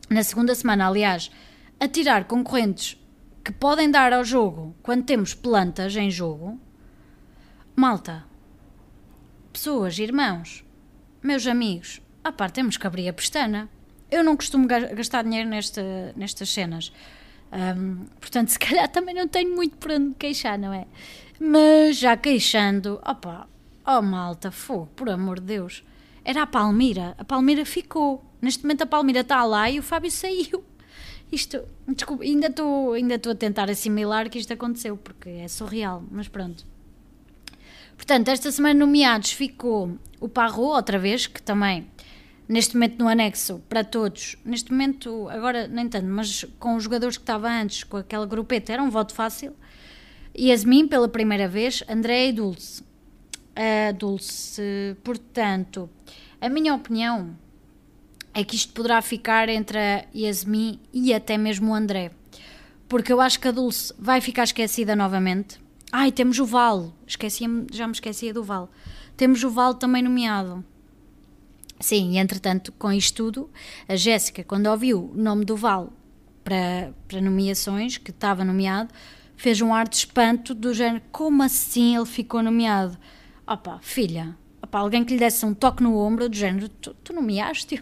na 0.07 0.21
segunda 0.23 0.53
semana, 0.53 0.88
aliás, 0.88 1.31
a 1.79 1.88
tirar 1.88 2.25
concorrentes 2.25 2.95
que 3.45 3.51
podem 3.51 3.91
dar 3.91 4.12
ao 4.12 4.25
jogo 4.25 4.75
quando 4.81 5.05
temos 5.05 5.36
plantas 5.36 5.95
em 5.95 6.10
jogo, 6.10 6.60
malta, 7.75 8.25
pessoas, 9.53 9.99
irmãos, 9.99 10.65
meus 11.21 11.45
amigos, 11.45 12.01
a 12.23 12.31
parte 12.31 12.55
temos 12.55 12.75
que 12.75 12.88
abrir 12.88 13.08
a 13.08 13.13
pestana. 13.13 13.69
Eu 14.10 14.23
não 14.23 14.36
costumo 14.36 14.67
gastar 14.67 15.23
dinheiro 15.23 15.47
neste, 15.47 15.79
nestas 16.15 16.49
cenas. 16.49 16.91
Um, 17.53 18.05
portanto, 18.19 18.49
se 18.49 18.58
calhar 18.58 18.89
também 18.89 19.13
não 19.13 19.27
tenho 19.27 19.55
muito 19.55 19.77
por 19.77 19.91
onde 19.91 20.15
queixar, 20.15 20.58
não 20.58 20.73
é? 20.73 20.88
Mas 21.39 21.97
já 21.97 22.17
queixando, 22.17 22.99
opa, 23.05 23.47
oh 23.86 24.01
malta, 24.01 24.49
fogo, 24.49 24.89
por 24.95 25.08
amor 25.08 25.39
de 25.39 25.45
Deus. 25.45 25.84
Era 26.23 26.41
a 26.41 26.47
Palmira, 26.47 27.13
a 27.19 27.23
Palmira 27.23 27.63
ficou. 27.63 28.25
Neste 28.41 28.63
momento 28.63 28.81
a 28.81 28.88
Palmira 28.88 29.19
está 29.19 29.43
lá 29.43 29.69
e 29.69 29.77
o 29.77 29.84
Fábio 29.84 30.10
saiu. 30.10 30.63
Isto, 31.35 31.65
desculpa, 31.85 32.23
ainda 32.23 32.47
estou 32.47 32.93
ainda 32.93 33.15
a 33.15 33.35
tentar 33.35 33.69
assimilar 33.69 34.29
que 34.29 34.39
isto 34.39 34.53
aconteceu, 34.53 34.95
porque 34.95 35.27
é 35.27 35.49
surreal, 35.49 36.01
mas 36.09 36.29
pronto. 36.29 36.65
Portanto, 37.97 38.29
esta 38.29 38.49
semana 38.53 38.79
nomeados 38.79 39.33
ficou 39.33 39.99
o 40.21 40.29
Parro, 40.29 40.63
outra 40.63 40.97
vez, 40.97 41.27
que 41.27 41.41
também, 41.41 41.87
neste 42.47 42.75
momento 42.75 42.99
no 42.99 43.09
anexo, 43.09 43.61
para 43.67 43.83
todos, 43.83 44.37
neste 44.45 44.71
momento, 44.71 45.27
agora 45.27 45.67
nem 45.67 45.89
tanto, 45.89 46.07
mas 46.07 46.45
com 46.57 46.77
os 46.77 46.83
jogadores 46.85 47.17
que 47.17 47.23
estava 47.23 47.49
antes, 47.49 47.83
com 47.83 47.97
aquela 47.97 48.25
grupeta, 48.25 48.71
era 48.71 48.81
um 48.81 48.89
voto 48.89 49.13
fácil. 49.13 49.53
Yasmin, 50.39 50.87
pela 50.87 51.09
primeira 51.09 51.49
vez, 51.49 51.83
André 51.89 52.29
e 52.29 52.31
Dulce. 52.31 52.81
A 53.53 53.91
Dulce, 53.91 54.95
portanto, 55.03 55.89
a 56.39 56.47
minha 56.47 56.73
opinião 56.73 57.35
é 58.35 58.43
que 58.43 58.57
isto 58.57 58.73
poderá 58.73 59.01
ficar 59.01 59.47
entre 59.47 59.77
a 59.77 60.05
Yasmin 60.13 60.77
e 60.93 61.13
até 61.13 61.37
mesmo 61.37 61.71
o 61.71 61.73
André. 61.73 62.11
Porque 62.89 63.11
eu 63.11 63.21
acho 63.21 63.39
que 63.39 63.47
a 63.47 63.51
Dulce 63.51 63.93
vai 63.97 64.19
ficar 64.19 64.43
esquecida 64.43 64.93
novamente. 64.93 65.57
Ai, 65.89 66.11
temos 66.11 66.38
o 66.38 66.45
Val. 66.45 66.93
Esqueci 67.07 67.45
já 67.71 67.88
me 67.88 67.93
esquecia 67.93 68.33
do 68.33 68.43
Val. 68.43 68.69
Temos 69.15 69.41
o 69.41 69.49
Val 69.49 69.73
também 69.73 70.03
nomeado. 70.03 70.63
Sim, 71.79 72.11
e 72.11 72.17
entretanto, 72.17 72.73
com 72.73 72.91
isto 72.91 73.15
tudo, 73.15 73.49
a 73.88 73.95
Jéssica, 73.95 74.43
quando 74.43 74.67
ouviu 74.67 75.11
o 75.13 75.17
nome 75.17 75.45
do 75.45 75.55
Val 75.55 75.93
para, 76.43 76.93
para 77.07 77.21
nomeações, 77.21 77.97
que 77.97 78.11
estava 78.11 78.43
nomeado, 78.43 78.93
fez 79.38 79.61
um 79.61 79.73
ar 79.73 79.88
de 79.88 79.95
espanto 79.95 80.53
do 80.53 80.73
género: 80.73 81.01
como 81.09 81.41
assim 81.41 81.95
ele 81.95 82.05
ficou 82.05 82.43
nomeado? 82.43 82.97
Opa, 83.47 83.79
filha, 83.81 84.38
opa, 84.61 84.79
alguém 84.79 85.05
que 85.05 85.13
lhe 85.13 85.19
desse 85.19 85.45
um 85.45 85.53
toque 85.53 85.81
no 85.81 85.97
ombro, 85.97 86.27
do 86.27 86.36
género: 86.36 86.67
tu, 86.67 86.93
tu 87.01 87.13
nomeaste? 87.13 87.81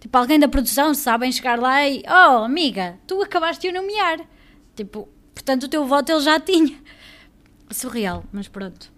Tipo, 0.00 0.18
alguém 0.18 0.38
da 0.38 0.48
produção 0.48 0.94
sabem 0.94 1.32
chegar 1.32 1.58
lá 1.58 1.88
e, 1.88 2.02
oh, 2.06 2.44
amiga, 2.44 2.98
tu 3.06 3.22
acabaste 3.22 3.62
de 3.62 3.68
o 3.68 3.80
nomear. 3.80 4.20
Tipo, 4.74 5.08
portanto, 5.34 5.64
o 5.64 5.68
teu 5.68 5.84
voto 5.86 6.12
ele 6.12 6.20
já 6.20 6.38
tinha. 6.38 6.78
Surreal, 7.70 8.24
mas 8.32 8.48
pronto. 8.48 8.92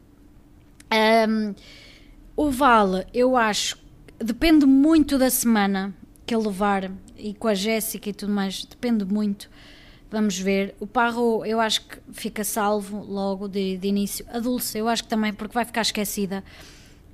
Um, 0.93 1.55
o 2.37 2.51
Vale, 2.51 3.07
eu 3.13 3.37
acho, 3.37 3.79
depende 4.19 4.67
muito 4.67 5.19
da 5.19 5.31
semana 5.31 5.95
que 6.27 6.35
ele 6.35 6.47
levar 6.47 6.91
e 7.17 7.35
com 7.35 7.49
a 7.49 7.55
Jéssica 7.55 8.11
e 8.11 8.13
tudo 8.13 8.33
mais, 8.33 8.65
depende 8.65 9.05
muito. 9.05 9.51
Vamos 10.11 10.39
ver. 10.39 10.75
O 10.81 10.87
Parro, 10.87 11.45
eu 11.45 11.61
acho 11.61 11.87
que 11.87 11.99
fica 12.13 12.43
salvo 12.43 13.05
logo 13.05 13.47
de, 13.47 13.77
de 13.77 13.89
início. 13.89 14.25
A 14.31 14.39
Dulce, 14.39 14.79
eu 14.79 14.89
acho 14.89 15.03
que 15.03 15.09
também, 15.09 15.35
porque 15.35 15.53
vai 15.53 15.65
ficar 15.65 15.83
esquecida. 15.83 16.43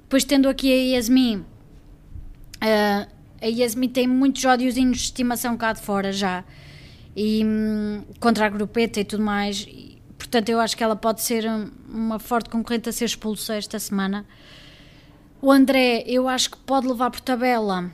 depois 0.03 0.25
tendo 0.25 0.49
aqui 0.49 0.73
a 0.73 0.97
Yasmin, 0.97 1.39
uh, 1.39 3.11
a 3.41 3.47
Yasmin 3.47 3.89
tem 3.89 4.07
muitos 4.07 4.45
ódiozinhos 4.45 4.99
de 4.99 5.05
estimação 5.05 5.57
cá 5.57 5.73
de 5.73 5.81
fora 5.81 6.13
já, 6.13 6.45
e 7.17 7.45
um, 7.45 8.03
contra 8.19 8.47
a 8.47 8.49
grupeta 8.49 9.01
e 9.01 9.05
tudo 9.05 9.23
mais, 9.23 9.67
portanto 10.19 10.49
eu 10.49 10.61
acho 10.61 10.77
que 10.77 10.83
ela 10.83 10.97
pode 10.97 11.23
ser 11.23 11.45
uma 11.89 12.19
forte 12.19 12.51
concorrente 12.51 12.89
a 12.89 12.93
ser 12.93 13.05
expulsa 13.05 13.55
esta 13.55 13.79
semana. 13.79 14.27
O 15.41 15.53
André, 15.53 16.05
eu 16.07 16.27
acho 16.29 16.51
que 16.51 16.57
pode 16.59 16.87
levar 16.87 17.11
por 17.11 17.21
tabela 17.21 17.91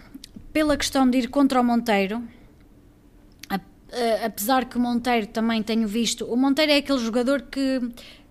pela 0.53 0.77
questão 0.77 1.09
de 1.09 1.19
ir 1.19 1.29
contra 1.29 1.61
o 1.61 1.65
Monteiro, 1.65 2.23
apesar 4.25 4.65
que 4.67 4.77
o 4.77 4.81
Monteiro 4.81 5.27
também 5.27 5.63
tenho 5.63 5.87
visto, 5.87 6.25
o 6.25 6.37
Monteiro 6.37 6.73
é 6.73 6.77
aquele 6.77 6.99
jogador 6.99 7.43
que 7.43 7.81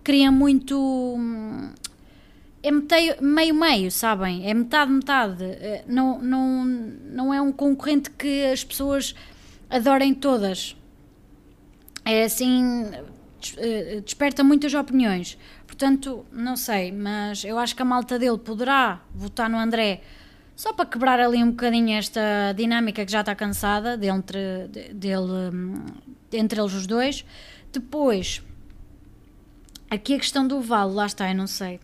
cria 0.02 0.32
muito 0.32 0.78
hum, 0.78 1.70
é 2.62 2.70
meio-meio, 3.22 3.90
sabem? 3.90 4.48
É 4.48 4.52
metade-metade. 4.52 5.44
Eh, 5.44 5.84
não, 5.86 6.20
não, 6.20 6.64
não 6.64 7.34
é 7.34 7.40
um 7.40 7.50
concorrente 7.50 8.10
que 8.10 8.44
as 8.44 8.62
pessoas 8.62 9.14
adorem 9.70 10.12
todas. 10.12 10.76
É 12.04 12.24
assim, 12.24 12.90
eh, 13.56 14.02
desperta 14.04 14.44
muitas 14.44 14.74
opiniões. 14.74 15.38
Portanto, 15.66 16.26
não 16.30 16.56
sei, 16.56 16.92
mas 16.92 17.44
eu 17.44 17.58
acho 17.58 17.74
que 17.74 17.80
a 17.80 17.84
malta 17.84 18.18
dele 18.18 18.38
poderá 18.38 19.00
votar 19.14 19.48
no 19.48 19.56
André 19.56 20.02
só 20.54 20.74
para 20.74 20.84
quebrar 20.84 21.18
ali 21.18 21.42
um 21.42 21.50
bocadinho 21.50 21.96
esta 21.96 22.52
dinâmica 22.54 23.06
que 23.06 23.12
já 23.12 23.20
está 23.20 23.34
cansada 23.34 23.98
entre, 24.06 24.68
dele, 24.92 25.50
hum, 25.54 25.86
entre 26.30 26.60
eles 26.60 26.74
os 26.74 26.86
dois. 26.86 27.24
Depois, 27.72 28.42
aqui 29.88 30.14
a 30.14 30.18
questão 30.18 30.46
do 30.46 30.60
Vale, 30.60 30.92
lá 30.92 31.06
está, 31.06 31.30
eu 31.30 31.34
não 31.34 31.46
sei 31.46 31.80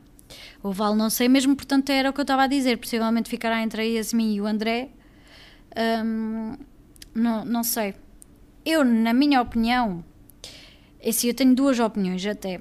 o 0.62 0.72
Val 0.72 0.94
não 0.94 1.10
sei 1.10 1.28
mesmo, 1.28 1.54
portanto 1.54 1.90
era 1.90 2.10
o 2.10 2.12
que 2.12 2.20
eu 2.20 2.22
estava 2.22 2.44
a 2.44 2.46
dizer, 2.46 2.78
possivelmente 2.78 3.28
ficará 3.28 3.62
entre 3.62 3.82
a 3.82 3.84
Yasmin 3.84 4.34
e 4.34 4.40
o 4.40 4.46
André. 4.46 4.90
Um, 6.04 6.56
não, 7.14 7.44
não 7.44 7.62
sei. 7.62 7.94
Eu, 8.64 8.84
na 8.84 9.12
minha 9.12 9.40
opinião, 9.40 10.04
assim, 11.06 11.28
eu 11.28 11.34
tenho 11.34 11.54
duas 11.54 11.78
opiniões 11.78 12.24
até. 12.26 12.60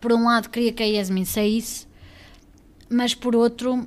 Por 0.00 0.12
um 0.12 0.24
lado, 0.24 0.50
queria 0.50 0.72
que 0.72 0.82
a 0.82 0.86
Yasmin 0.86 1.24
saísse, 1.24 1.86
mas 2.88 3.14
por 3.14 3.34
outro, 3.34 3.74
um, 3.74 3.86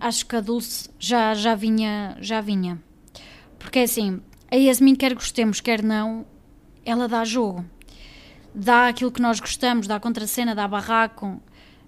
acho 0.00 0.26
que 0.26 0.36
a 0.36 0.40
Dulce 0.40 0.88
já, 0.98 1.34
já, 1.34 1.54
vinha, 1.54 2.16
já 2.20 2.40
vinha. 2.40 2.82
Porque 3.58 3.80
assim, 3.80 4.20
a 4.50 4.56
Yasmin, 4.56 4.94
quer 4.94 5.14
gostemos, 5.14 5.60
quer 5.60 5.82
não, 5.82 6.26
ela 6.84 7.08
dá 7.08 7.24
jogo. 7.24 7.64
Dá 8.54 8.88
aquilo 8.88 9.10
que 9.10 9.20
nós 9.20 9.40
gostamos, 9.40 9.86
dá 9.86 9.98
contracena, 9.98 10.54
dá 10.54 10.68
barraco. 10.68 11.42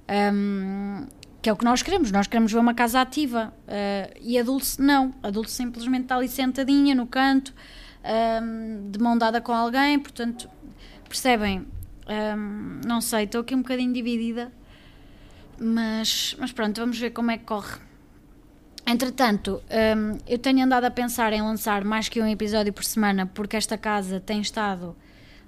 Um, 0.08 1.06
que 1.46 1.50
é 1.50 1.52
o 1.52 1.56
que 1.56 1.64
nós 1.64 1.80
queremos, 1.80 2.10
nós 2.10 2.26
queremos 2.26 2.50
ver 2.50 2.58
uma 2.58 2.74
casa 2.74 3.00
ativa 3.00 3.54
uh, 3.68 4.18
e 4.20 4.36
a 4.36 4.42
Dulce 4.42 4.82
não, 4.82 5.14
a 5.22 5.30
Dulce 5.30 5.52
simplesmente 5.52 6.02
está 6.02 6.16
ali 6.16 6.26
sentadinha 6.26 6.92
no 6.92 7.06
canto, 7.06 7.54
um, 8.42 8.90
de 8.90 8.98
mão 8.98 9.16
dada 9.16 9.40
com 9.40 9.52
alguém, 9.52 9.96
portanto, 9.96 10.50
percebem? 11.08 11.64
Um, 12.08 12.80
não 12.84 13.00
sei, 13.00 13.26
estou 13.26 13.42
aqui 13.42 13.54
um 13.54 13.62
bocadinho 13.62 13.92
dividida, 13.92 14.50
mas, 15.56 16.34
mas 16.36 16.50
pronto, 16.50 16.80
vamos 16.80 16.98
ver 16.98 17.10
como 17.10 17.30
é 17.30 17.38
que 17.38 17.44
corre. 17.44 17.78
Entretanto, 18.84 19.62
eu 20.26 20.38
tenho 20.38 20.64
andado 20.64 20.84
a 20.84 20.90
pensar 20.90 21.32
em 21.32 21.42
lançar 21.42 21.84
mais 21.84 22.08
que 22.08 22.20
um 22.20 22.26
episódio 22.26 22.72
por 22.72 22.84
semana, 22.84 23.26
porque 23.26 23.56
esta 23.56 23.78
casa 23.78 24.20
tem 24.20 24.40
estado 24.40 24.96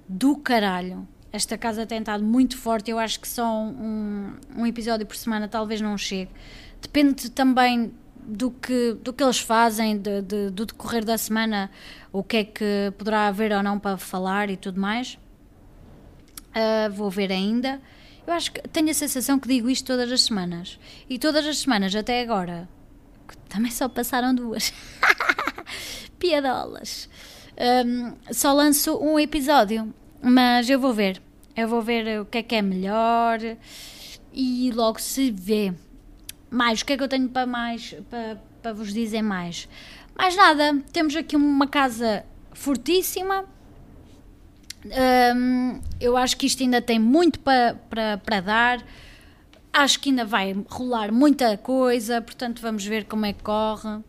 do 0.09 0.35
caralho 0.35 1.07
esta 1.31 1.57
casa 1.57 1.85
tem 1.85 1.99
estado 1.99 2.23
muito 2.23 2.57
forte. 2.57 2.89
Eu 2.89 2.99
acho 2.99 3.19
que 3.19 3.27
só 3.27 3.45
um, 3.45 4.33
um 4.55 4.65
episódio 4.65 5.05
por 5.05 5.15
semana 5.15 5.47
talvez 5.47 5.79
não 5.79 5.97
chegue. 5.97 6.31
Depende 6.81 7.29
também 7.29 7.93
do 8.15 8.51
que, 8.51 8.93
do 9.03 9.13
que 9.13 9.23
eles 9.23 9.39
fazem, 9.39 9.97
de, 9.97 10.21
de, 10.21 10.49
do 10.49 10.65
decorrer 10.65 11.05
da 11.05 11.17
semana, 11.17 11.69
o 12.11 12.23
que 12.23 12.37
é 12.37 12.43
que 12.43 12.93
poderá 12.97 13.27
haver 13.27 13.51
ou 13.51 13.61
não 13.61 13.79
para 13.79 13.97
falar 13.97 14.49
e 14.49 14.57
tudo 14.57 14.79
mais. 14.79 15.19
Uh, 16.49 16.91
vou 16.91 17.09
ver 17.09 17.31
ainda. 17.31 17.79
Eu 18.25 18.33
acho 18.33 18.51
que 18.51 18.61
tenho 18.69 18.89
a 18.89 18.93
sensação 18.93 19.39
que 19.39 19.47
digo 19.47 19.69
isto 19.69 19.85
todas 19.85 20.11
as 20.11 20.21
semanas. 20.23 20.79
E 21.07 21.19
todas 21.19 21.45
as 21.45 21.59
semanas 21.59 21.95
até 21.95 22.21
agora, 22.21 22.67
também 23.47 23.71
só 23.71 23.87
passaram 23.87 24.33
duas. 24.33 24.73
Piadolas. 26.17 27.07
Um, 27.59 28.13
só 28.31 28.53
lanço 28.53 28.97
um 28.97 29.19
episódio. 29.19 29.93
Mas 30.21 30.69
eu 30.69 30.79
vou 30.79 30.93
ver. 30.93 31.21
Eu 31.55 31.67
vou 31.67 31.81
ver 31.81 32.21
o 32.21 32.25
que 32.25 32.37
é 32.37 32.43
que 32.43 32.55
é 32.55 32.61
melhor 32.61 33.39
e 34.33 34.71
logo 34.71 34.99
se 34.99 35.31
vê. 35.31 35.73
Mais, 36.49 36.81
o 36.81 36.85
que 36.85 36.93
é 36.93 36.97
que 36.97 37.03
eu 37.03 37.07
tenho 37.07 37.29
para 37.29 37.45
mais 37.45 37.95
para, 38.09 38.41
para 38.61 38.73
vos 38.73 38.93
dizer 38.93 39.21
mais? 39.21 39.67
Mais 40.15 40.35
nada, 40.35 40.81
temos 40.91 41.15
aqui 41.15 41.35
uma 41.35 41.67
casa 41.67 42.25
fortíssima. 42.53 43.45
Um, 44.85 45.79
eu 45.99 46.15
acho 46.15 46.37
que 46.37 46.45
isto 46.45 46.63
ainda 46.63 46.81
tem 46.81 46.97
muito 46.99 47.39
para, 47.39 47.75
para, 47.89 48.17
para 48.17 48.41
dar. 48.41 48.85
Acho 49.71 49.99
que 49.99 50.09
ainda 50.09 50.25
vai 50.25 50.55
rolar 50.69 51.11
muita 51.11 51.57
coisa, 51.57 52.21
portanto 52.21 52.61
vamos 52.61 52.85
ver 52.85 53.05
como 53.05 53.25
é 53.25 53.33
que 53.33 53.43
corre. 53.43 53.99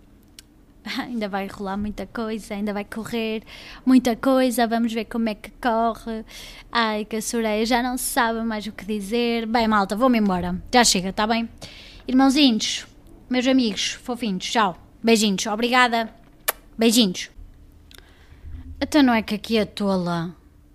ainda 0.99 1.29
vai 1.29 1.47
rolar 1.47 1.77
muita 1.77 2.07
coisa, 2.07 2.55
ainda 2.55 2.73
vai 2.73 2.85
correr 2.85 3.43
muita 3.85 4.17
coisa, 4.17 4.67
vamos 4.67 4.93
ver 4.93 5.05
como 5.07 5.29
é 5.29 5.35
que 5.35 5.51
corre. 5.61 6.25
Ai, 6.71 7.05
que 7.05 7.17
a 7.17 7.23
Soraya 7.23 7.65
já 7.67 7.83
não 7.83 7.97
sabe 7.97 8.41
mais 8.43 8.67
o 8.67 8.73
que 8.73 8.85
dizer. 8.85 9.47
Bem, 9.47 9.69
malta, 9.69 9.97
vou-me 9.97 10.19
embora. 10.19 10.61
Já 10.73 10.85
chega, 10.85 11.13
tá 11.13 11.27
bem? 11.27 11.49
Irmãozinhos, 12.07 12.87
meus 13.29 13.47
amigos, 13.47 13.93
fofinhos, 13.93 14.45
tchau. 14.45 14.77
Beijinhos, 15.03 15.47
obrigada. 15.47 16.13
Beijinhos. 16.77 17.31
Então 18.81 19.03
não 19.03 19.13
é 19.13 19.23
que 19.23 19.35
aqui 19.35 19.59
a 19.59 19.67
tola 19.67 20.35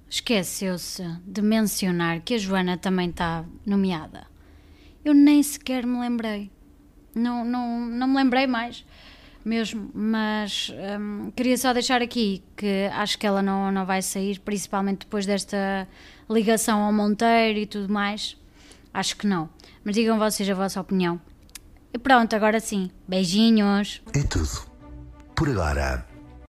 esqueceu-se 0.10 1.04
de 1.26 1.42
mencionar 1.42 2.22
que 2.22 2.36
a 2.36 2.38
Joana 2.38 2.78
também 2.78 3.10
está 3.10 3.44
nomeada. 3.66 4.28
Eu 5.04 5.14
nem 5.14 5.42
sequer 5.42 5.86
me 5.86 6.00
lembrei. 6.00 6.52
Não, 7.14 7.46
não, 7.46 7.86
não 7.86 8.08
me 8.08 8.16
lembrei 8.16 8.46
mais 8.46 8.86
mesmo, 9.48 9.90
mas 9.94 10.74
um, 11.00 11.32
queria 11.32 11.58
só 11.58 11.72
deixar 11.72 12.02
aqui 12.02 12.44
que 12.58 12.90
acho 12.94 13.18
que 13.18 13.28
ela 13.28 13.42
não, 13.42 13.72
não 13.72 13.86
vai 13.86 14.02
sair, 14.02 14.40
principalmente 14.40 15.00
depois 15.00 15.26
desta 15.26 15.88
ligação 16.30 16.82
ao 16.82 16.92
Monteiro 16.92 17.60
e 17.60 17.66
tudo 17.66 17.92
mais. 17.92 18.36
Acho 18.94 19.16
que 19.18 19.28
não. 19.28 19.50
Mas 19.84 19.96
digam 19.96 20.18
vocês 20.18 20.50
a 20.50 20.54
vossa 20.54 20.82
opinião. 20.82 21.20
E 21.94 21.98
pronto, 21.98 22.36
agora 22.36 22.60
sim. 22.60 22.90
Beijinhos. 23.08 24.02
É 24.14 24.24
tudo. 24.24 24.66
Por 25.36 25.50
agora. 25.50 26.15